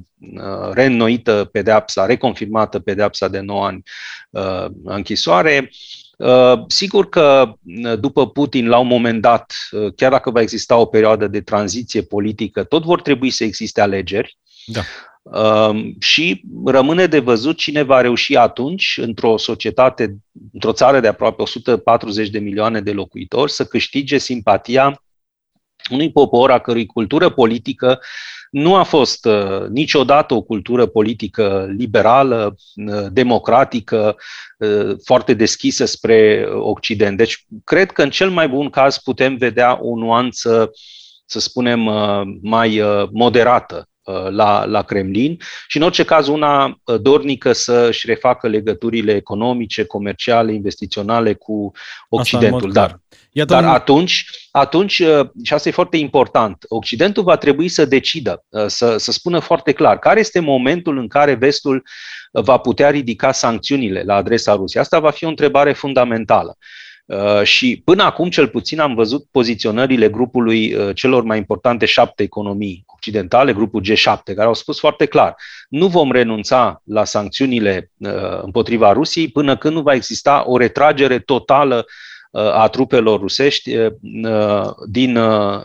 reînnoită 0.72 1.50
pedeapsa, 1.52 2.06
reconfirmată 2.06 2.80
pedeapsa 2.80 3.28
de 3.28 3.39
9 3.39 3.66
ani 3.66 3.84
uh, 4.30 4.66
închisoare. 4.84 5.72
Uh, 6.18 6.64
sigur 6.68 7.10
că 7.10 7.54
uh, 7.84 8.00
după 8.00 8.30
Putin, 8.30 8.68
la 8.68 8.78
un 8.78 8.88
moment 8.88 9.22
dat, 9.22 9.54
uh, 9.72 9.93
chiar 9.95 10.12
dacă 10.12 10.32
va 10.32 10.41
exista 10.41 10.78
o 10.78 10.86
perioadă 10.86 11.28
de 11.28 11.41
tranziție 11.41 12.02
politică, 12.02 12.64
tot 12.64 12.84
vor 12.84 13.02
trebui 13.02 13.30
să 13.30 13.43
existe 13.43 13.82
alegeri. 13.82 14.38
Da. 14.66 14.82
Și 16.00 16.42
rămâne 16.66 17.06
de 17.06 17.20
văzut 17.20 17.58
cine 17.58 17.82
va 17.82 18.02
reuși 18.02 18.36
atunci, 18.36 19.00
într-o 19.02 19.38
societate, 19.38 20.16
într-o 20.54 20.72
țară 20.72 21.00
de 21.00 21.08
aproape 21.08 21.42
140 21.42 22.30
de 22.30 22.40
milioane 22.40 22.82
de 22.82 22.92
locuitori, 22.92 23.52
să 23.52 23.66
câștige 23.66 24.18
simpatia 24.18 25.02
unui 25.90 26.12
popor 26.12 26.52
a 26.52 26.60
cărui 26.60 26.86
cultură 26.86 27.30
politică 27.30 28.00
nu 28.50 28.76
a 28.76 28.84
fost 28.84 29.26
uh, 29.26 29.68
niciodată 29.70 30.34
o 30.34 30.42
cultură 30.42 30.86
politică 30.86 31.74
liberală, 31.78 32.56
uh, 32.76 33.06
democratică, 33.12 34.16
uh, 34.58 34.96
foarte 35.04 35.34
deschisă 35.34 35.86
spre 35.86 36.48
Occident. 36.54 37.18
Deci, 37.18 37.46
cred 37.64 37.92
că 37.92 38.02
în 38.02 38.10
cel 38.10 38.30
mai 38.30 38.50
bun 38.50 38.70
caz 38.70 38.98
putem 38.98 39.36
vedea 39.36 39.80
o 39.82 39.96
nuanță, 39.96 40.72
să 41.26 41.40
spunem, 41.40 41.80
mai 42.42 42.82
moderată 43.12 43.89
la, 44.30 44.66
la 44.66 44.82
Kremlin 44.82 45.38
și 45.68 45.78
în 45.78 45.84
orice 45.84 46.03
caz 46.03 46.28
una 46.28 46.80
dornică 47.01 47.51
să-și 47.51 48.05
refacă 48.05 48.47
legăturile 48.47 49.16
economice, 49.16 49.84
comerciale, 49.84 50.53
investiționale 50.53 51.34
cu 51.34 51.72
Occidentul. 52.10 52.72
Dar, 52.72 52.99
dar 53.32 53.64
atunci, 53.66 54.26
atunci, 54.51 55.03
și 55.43 55.53
asta 55.53 55.70
e 55.70 55.72
foarte 55.72 55.97
important, 55.97 56.66
Occidentul 56.68 57.24
va 57.24 57.38
trebui 57.38 57.68
să 57.68 57.86
decidă, 57.86 58.43
să, 58.68 58.97
să 58.97 59.12
spună 59.12 59.39
foarte 59.39 59.72
clar 59.72 59.99
care 59.99 60.20
este 60.20 60.39
momentul 60.39 60.97
în 60.97 61.07
care 61.07 61.34
vestul 61.34 61.84
va 62.32 62.57
putea 62.57 62.89
ridica 62.89 63.32
sancțiunile 63.32 64.03
la 64.05 64.16
adresa 64.16 64.55
Rusiei. 64.55 64.82
Asta 64.82 64.99
va 64.99 65.12
fi 65.12 65.26
o 65.26 65.30
întrebare 65.30 65.74
fundamentală. 65.74 66.57
Uh, 67.05 67.43
și 67.43 67.82
până 67.86 68.03
acum, 68.03 68.30
cel 68.30 68.47
puțin, 68.47 68.80
am 68.80 68.95
văzut 68.95 69.28
poziționările 69.32 70.10
grupului 70.10 70.74
uh, 70.74 70.95
celor 70.95 71.24
mai 71.24 71.38
importante 71.38 71.86
șapte 71.86 72.24
economii 72.24 72.84
occidentale, 73.00 73.54
grupul 73.54 73.84
G7, 73.84 74.22
care 74.24 74.47
au 74.47 74.54
spus 74.54 74.80
foarte 74.80 75.06
clar, 75.06 75.36
nu 75.70 75.88
vom 75.88 76.12
renunța 76.12 76.82
la 76.84 77.04
sancțiunile 77.04 77.91
uh, 77.97 78.41
împotriva 78.41 78.91
Rusiei 78.91 79.28
până 79.28 79.58
când 79.58 79.74
nu 79.74 79.82
va 79.82 79.93
exista 79.93 80.43
o 80.45 80.58
retragere 80.58 81.20
totală 81.20 81.86
a 82.32 82.68
trupelor 82.68 83.20
rusești 83.20 83.76
din, 84.90 85.20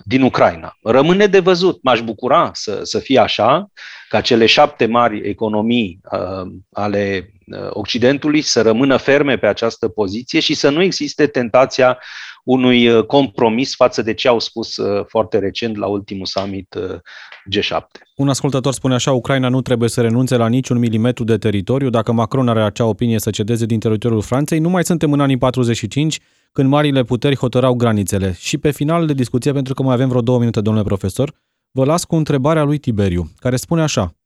din 0.05 0.23
Ucraina. 0.23 0.77
Rămâne 0.83 1.27
de 1.27 1.39
văzut. 1.39 1.83
M-aș 1.83 2.01
bucura 2.01 2.51
să, 2.53 2.81
să 2.83 2.99
fie 2.99 3.19
așa, 3.19 3.71
ca 4.09 4.21
cele 4.21 4.47
șapte 4.47 4.87
mari 4.87 5.29
economii 5.29 6.01
ale 6.73 7.33
Occidentului 7.71 8.41
să 8.41 8.63
rămână 8.63 8.97
ferme 8.97 9.37
pe 9.37 9.47
această 9.47 9.89
poziție 9.89 10.41
și 10.41 10.55
să 10.55 10.71
nu 10.71 10.83
existe 10.83 11.27
tentația 11.27 11.99
unui 12.45 13.07
compromis 13.07 13.75
față 13.75 14.03
de 14.03 14.15
ce 14.15 14.29
au 14.29 14.39
spus 14.39 14.81
foarte 15.07 15.39
recent 15.39 15.77
la 15.77 15.87
ultimul 15.87 16.27
summit 16.27 16.77
G7. 17.57 17.81
Un 18.17 18.29
ascultător 18.29 18.73
spune 18.73 18.95
așa, 18.95 19.13
Ucraina 19.13 19.49
nu 19.49 19.61
trebuie 19.61 19.89
să 19.89 20.01
renunțe 20.01 20.37
la 20.37 20.49
niciun 20.49 20.79
milimetru 20.79 21.25
de 21.25 21.37
teritoriu. 21.37 21.91
Dacă 21.91 22.13
Macron 22.13 22.49
are 22.49 22.63
acea 22.63 22.85
opinie 22.85 23.19
să 23.19 23.31
cedeze 23.31 23.67
din 23.67 23.79
teritoriul 23.79 24.23
Franței, 24.23 24.59
nu 24.59 24.69
mai 24.69 24.85
suntem 24.85 25.13
în 25.13 25.21
anii 25.21 25.39
45, 25.39 26.21
când 26.55 26.69
marile 26.69 27.03
puteri 27.03 27.37
hotărau 27.37 27.75
granițele. 27.75 28.35
Și 28.39 28.59
pe 28.59 28.71
final 28.71 29.07
de 29.07 29.13
discuție, 29.13 29.53
pentru 29.53 29.75
că 29.75 29.83
mai 29.83 29.95
avem 29.95 30.09
vreo 30.09 30.21
două 30.21 30.39
minute, 30.39 30.61
domnule 30.61 30.85
profesor, 30.85 31.35
vă 31.71 31.85
las 31.85 32.05
cu 32.05 32.17
întrebarea 32.17 32.63
lui 32.63 32.79
Tiberiu, 32.79 33.31
care 33.39 33.57
spune 33.57 33.83
așa. 33.83 34.17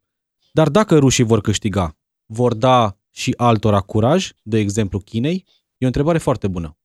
Dar 0.53 0.69
dacă 0.69 0.99
rușii 0.99 1.25
vor 1.25 1.41
câștiga, 1.41 1.97
vor 2.27 2.55
da 2.55 2.97
și 3.11 3.35
altora 3.37 3.81
curaj, 3.81 4.31
de 4.43 4.59
exemplu 4.59 4.99
Chinei? 4.99 5.45
E 5.79 5.85
o 5.85 5.87
întrebare 5.87 6.19
foarte 6.19 6.49
bună. 6.49 6.77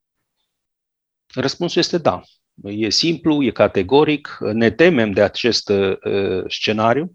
Răspunsul 1.33 1.81
este 1.81 1.97
da. 1.97 2.21
E 2.63 2.89
simplu, 2.89 3.43
e 3.43 3.49
categoric. 3.49 4.37
Ne 4.53 4.71
temem 4.71 5.11
de 5.11 5.21
acest 5.21 5.69
uh, 5.69 6.43
scenariu. 6.47 7.13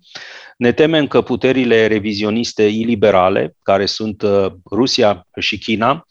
Ne 0.57 0.73
temem 0.73 1.07
că 1.07 1.23
puterile 1.23 1.87
revizioniste 1.87 2.63
iliberale, 2.63 3.57
care 3.63 3.87
sunt 3.87 4.23
uh, 4.23 4.53
Rusia 4.71 5.27
și 5.41 5.59
China, 5.59 6.07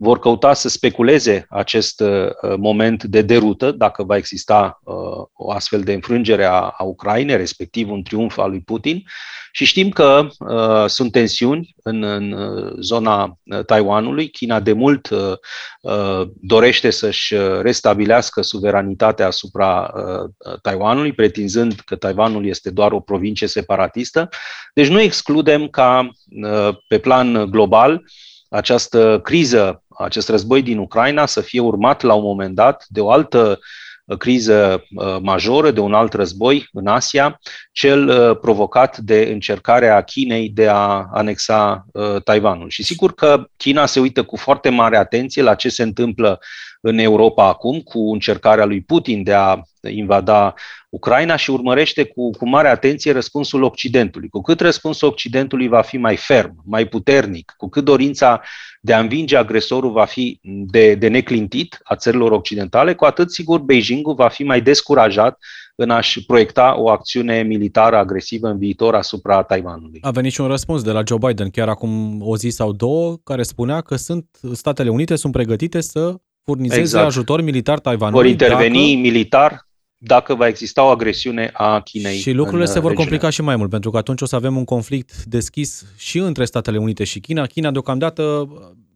vor 0.00 0.18
căuta 0.18 0.52
să 0.52 0.68
speculeze 0.68 1.46
acest 1.48 2.00
uh, 2.00 2.30
moment 2.56 3.04
de 3.04 3.22
derută, 3.22 3.70
dacă 3.70 4.02
va 4.02 4.16
exista 4.16 4.80
uh, 4.84 4.94
o 5.32 5.50
astfel 5.50 5.80
de 5.80 5.92
înfrângere 5.92 6.44
a, 6.44 6.74
a 6.76 6.82
Ucrainei, 6.84 7.36
respectiv 7.36 7.90
un 7.90 8.02
triumf 8.02 8.38
al 8.38 8.50
lui 8.50 8.60
Putin. 8.60 9.04
Și 9.52 9.64
știm 9.64 9.88
că 9.88 10.26
uh, 10.38 10.86
sunt 10.86 11.12
tensiuni 11.12 11.74
în, 11.82 12.02
în 12.02 12.32
uh, 12.32 12.72
zona 12.80 13.38
Taiwanului. 13.66 14.30
China 14.30 14.60
de 14.60 14.72
mult 14.72 15.10
uh, 15.10 15.32
uh, 15.80 16.28
dorește 16.40 16.90
să-și 16.90 17.34
restabilească 17.60 18.42
suveranitatea 18.42 19.26
asupra 19.26 19.94
uh, 19.94 20.58
Taiwanului, 20.62 21.12
pretinzând 21.12 21.72
că 21.72 21.96
Taiwanul 21.96 22.46
este 22.46 22.70
doar 22.70 22.92
o 22.92 23.00
provincie 23.00 23.46
separatistă. 23.46 24.28
Deci 24.74 24.88
nu 24.88 25.00
excludem 25.00 25.68
ca 25.68 26.10
uh, 26.42 26.76
pe 26.88 26.98
plan 26.98 27.50
global 27.50 28.02
această 28.48 29.20
criză 29.22 29.82
acest 29.98 30.28
război 30.28 30.62
din 30.62 30.78
Ucraina 30.78 31.26
să 31.26 31.40
fie 31.40 31.60
urmat 31.60 32.02
la 32.02 32.14
un 32.14 32.22
moment 32.22 32.54
dat 32.54 32.84
de 32.88 33.00
o 33.00 33.10
altă 33.10 33.58
uh, 34.04 34.16
criză 34.18 34.84
uh, 34.94 35.16
majoră, 35.22 35.70
de 35.70 35.80
un 35.80 35.94
alt 35.94 36.12
război 36.12 36.68
în 36.72 36.86
Asia, 36.86 37.40
cel 37.72 38.08
uh, 38.08 38.38
provocat 38.40 38.98
de 38.98 39.28
încercarea 39.32 40.02
Chinei 40.02 40.48
de 40.48 40.68
a 40.68 41.06
anexa 41.12 41.86
Taiwanul. 42.24 42.68
Și 42.68 42.82
sigur 42.82 43.14
că 43.14 43.48
China 43.56 43.86
se 43.86 44.00
uită 44.00 44.22
cu 44.22 44.36
foarte 44.36 44.68
mare 44.68 44.96
atenție 44.96 45.42
la 45.42 45.54
ce 45.54 45.68
se 45.68 45.82
întâmplă 45.82 46.40
în 46.80 46.98
Europa 46.98 47.48
acum 47.48 47.80
cu 47.80 48.12
încercarea 48.12 48.64
lui 48.64 48.80
Putin 48.80 49.22
de 49.22 49.32
a 49.32 49.60
invada 49.90 50.54
Ucraina 50.88 51.36
și 51.36 51.50
urmărește 51.50 52.04
cu, 52.04 52.30
cu 52.30 52.48
mare 52.48 52.68
atenție 52.68 53.12
răspunsul 53.12 53.62
Occidentului. 53.62 54.28
Cu 54.28 54.40
cât 54.40 54.60
răspunsul 54.60 55.08
Occidentului 55.08 55.68
va 55.68 55.82
fi 55.82 55.96
mai 55.96 56.16
ferm, 56.16 56.62
mai 56.64 56.86
puternic, 56.86 57.54
cu 57.56 57.68
cât 57.68 57.84
dorința 57.84 58.40
de 58.80 58.92
a 58.92 58.98
învinge 58.98 59.36
agresorul 59.36 59.92
va 59.92 60.04
fi 60.04 60.40
de, 60.42 60.94
de 60.94 61.08
neclintit 61.08 61.78
a 61.82 61.96
țărilor 61.96 62.32
occidentale, 62.32 62.94
cu 62.94 63.04
atât, 63.04 63.30
sigur, 63.30 63.60
Beijingul 63.60 64.14
va 64.14 64.28
fi 64.28 64.42
mai 64.42 64.60
descurajat 64.60 65.38
în 65.74 65.90
a-și 65.90 66.24
proiecta 66.24 66.74
o 66.78 66.88
acțiune 66.88 67.42
militară 67.42 67.96
agresivă 67.96 68.48
în 68.48 68.58
viitor 68.58 68.94
asupra 68.94 69.42
Taiwanului. 69.42 69.98
A 70.02 70.10
venit 70.10 70.32
și 70.32 70.40
un 70.40 70.46
răspuns 70.46 70.82
de 70.82 70.90
la 70.90 71.02
Joe 71.06 71.18
Biden 71.26 71.50
chiar 71.50 71.68
acum 71.68 72.22
o 72.22 72.36
zi 72.36 72.48
sau 72.48 72.72
două, 72.72 73.16
care 73.24 73.42
spunea 73.42 73.80
că 73.80 73.96
sunt 73.96 74.26
Statele 74.52 74.90
Unite 74.90 75.16
sunt 75.16 75.32
pregătite 75.32 75.80
să 75.80 76.14
furnizeze 76.48 76.80
exact. 76.80 77.06
ajutor 77.06 77.40
militar 77.40 77.78
Taiwanului. 77.78 78.22
Vor 78.22 78.30
interveni 78.30 78.88
dacă... 78.88 79.00
militar 79.00 79.68
dacă 79.98 80.34
va 80.34 80.46
exista 80.46 80.84
o 80.84 80.88
agresiune 80.88 81.50
a 81.52 81.80
Chinei. 81.80 82.18
Și 82.18 82.32
lucrurile 82.32 82.64
se 82.64 82.72
vor 82.72 82.90
regiune. 82.90 83.08
complica 83.08 83.30
și 83.30 83.42
mai 83.42 83.56
mult, 83.56 83.70
pentru 83.70 83.90
că 83.90 83.96
atunci 83.96 84.20
o 84.20 84.26
să 84.26 84.36
avem 84.36 84.56
un 84.56 84.64
conflict 84.64 85.24
deschis 85.24 85.84
și 85.96 86.18
între 86.18 86.44
Statele 86.44 86.78
Unite 86.78 87.04
și 87.04 87.20
China. 87.20 87.46
China 87.46 87.70
deocamdată 87.70 88.48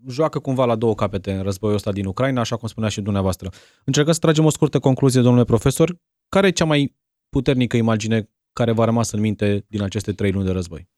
joacă 0.08 0.38
cumva 0.38 0.64
la 0.64 0.76
două 0.76 0.94
capete 0.94 1.32
în 1.32 1.42
războiul 1.42 1.76
ăsta 1.76 1.92
din 1.92 2.06
Ucraina, 2.06 2.40
așa 2.40 2.56
cum 2.56 2.68
spunea 2.68 2.88
și 2.88 3.00
dumneavoastră. 3.00 3.50
Încercăm 3.84 4.12
să 4.12 4.18
tragem 4.18 4.44
o 4.44 4.50
scurtă 4.50 4.78
concluzie, 4.78 5.20
domnule 5.20 5.44
profesor. 5.44 5.96
Care 6.28 6.46
e 6.46 6.50
cea 6.50 6.64
mai 6.64 6.96
puternică 7.28 7.76
imagine 7.76 8.28
care 8.52 8.72
v-a 8.72 8.84
rămas 8.84 9.10
în 9.12 9.20
minte 9.20 9.64
din 9.68 9.82
aceste 9.82 10.12
trei 10.12 10.30
luni 10.30 10.46
de 10.46 10.52
război? 10.52 10.88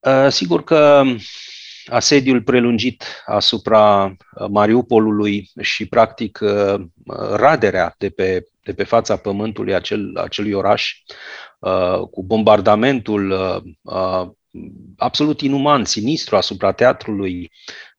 Uh, 0.00 0.26
sigur 0.28 0.64
că 0.64 1.02
asediul 1.86 2.42
prelungit 2.42 3.04
asupra 3.26 4.04
uh, 4.04 4.46
Mariupolului 4.50 5.50
și, 5.60 5.86
practic, 5.86 6.38
uh, 6.42 6.80
raderea 7.30 7.94
de 7.98 8.10
pe, 8.10 8.46
de 8.64 8.72
pe 8.72 8.84
fața 8.84 9.16
pământului 9.16 9.74
acel, 9.74 10.16
acelui 10.16 10.52
oraș, 10.52 10.92
uh, 11.58 12.00
cu 12.10 12.22
bombardamentul 12.22 13.34
absolut 14.96 15.40
inuman, 15.40 15.84
sinistru 15.84 16.36
asupra 16.36 16.72
teatrului 16.72 17.50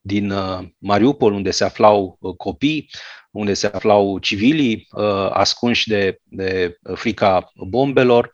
din 0.02 0.34
Mariupol, 0.78 1.34
unde 1.34 1.52
se 1.52 1.64
aflau 1.64 2.20
copii, 2.38 2.90
unde 3.38 3.54
se 3.54 3.68
aflau 3.74 4.18
civilii 4.18 4.88
uh, 4.92 5.30
ascunși 5.30 5.88
de, 5.88 6.20
de 6.24 6.78
frica 6.96 7.52
bombelor. 7.56 8.32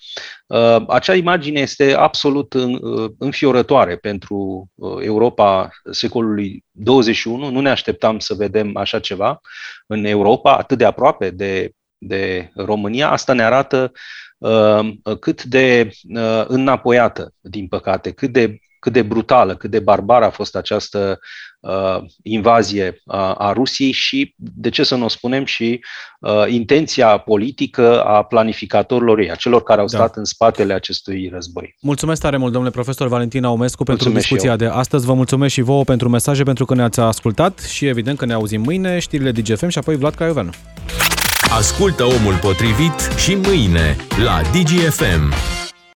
Uh, 0.48 0.84
acea 0.88 1.16
imagine 1.16 1.60
este 1.60 1.94
absolut 1.94 2.54
în, 2.54 2.80
uh, 2.82 3.12
înfiorătoare 3.18 3.96
pentru 3.96 4.70
uh, 4.76 4.98
Europa 5.02 5.70
secolului 5.92 6.66
21. 6.72 7.50
Nu 7.50 7.60
ne 7.60 7.70
așteptam 7.70 8.20
să 8.20 8.34
vedem 8.34 8.78
așa 8.78 9.00
ceva 9.00 9.42
în 9.88 10.06
Europa, 10.06 10.58
atât 10.58 10.78
de 10.78 10.86
aproape 10.86 11.30
de, 11.30 11.72
de 11.98 12.52
România. 12.56 13.10
Asta 13.10 13.34
ne 13.34 13.44
arată 13.44 13.92
uh, 14.38 14.90
cât 15.20 15.44
de 15.44 15.90
uh, 16.16 16.44
înapoiată, 16.48 17.34
din 17.42 17.68
păcate, 17.68 18.12
cât 18.12 18.32
de 18.32 18.58
cât 18.84 18.94
de 18.94 19.02
brutală, 19.02 19.56
cât 19.56 19.70
de 19.70 19.80
barbară 19.80 20.26
a 20.26 20.30
fost 20.30 20.56
această 20.56 21.20
uh, 21.64 22.04
invazie 22.24 23.02
a, 23.06 23.34
a 23.34 23.54
Rusiei 23.54 23.92
și, 23.92 24.34
de 24.38 24.70
ce 24.70 24.84
să 24.84 24.96
nu 24.96 25.06
o 25.06 25.08
spunem, 25.08 25.46
și 25.46 25.80
uh, 26.20 26.44
intenția 26.48 27.18
politică 27.18 28.04
a 28.04 28.24
planificatorilor 28.24 29.20
ei, 29.20 29.32
a 29.32 29.36
celor 29.36 29.64
care 29.64 29.80
au 29.80 29.88
da. 29.88 29.98
stat 29.98 30.16
în 30.16 30.24
spatele 30.24 30.74
acestui 30.74 31.30
război. 31.34 31.76
Mulțumesc 31.82 32.22
tare 32.22 32.38
mult, 32.38 32.52
domnule 32.52 32.74
profesor 32.74 33.08
Valentin 33.08 33.44
Aumescu, 33.44 33.84
pentru 33.84 34.10
mulțumesc 34.10 34.28
discuția 34.28 34.56
de 34.56 34.66
astăzi. 34.66 35.06
Vă 35.06 35.14
mulțumesc 35.14 35.54
și 35.54 35.62
vouă 35.62 35.84
pentru 35.84 36.10
mesaje, 36.10 36.44
pentru 36.44 36.66
că 36.66 36.76
ne-ați 36.76 37.00
ascultat 37.00 37.60
și 37.60 37.86
evident 37.86 38.18
că 38.18 38.26
ne 38.26 38.34
auzim 38.34 38.62
mâine, 38.62 39.00
știrile 39.00 39.32
DGFM 39.32 39.68
și 39.68 39.78
apoi 39.78 39.96
Vlad 39.96 40.14
Caioveanu. 40.14 40.50
Ascultă 41.58 42.04
omul 42.04 42.36
potrivit 42.42 43.00
și 43.18 43.36
mâine 43.36 43.96
la 44.24 44.42
DGFM. 44.42 45.34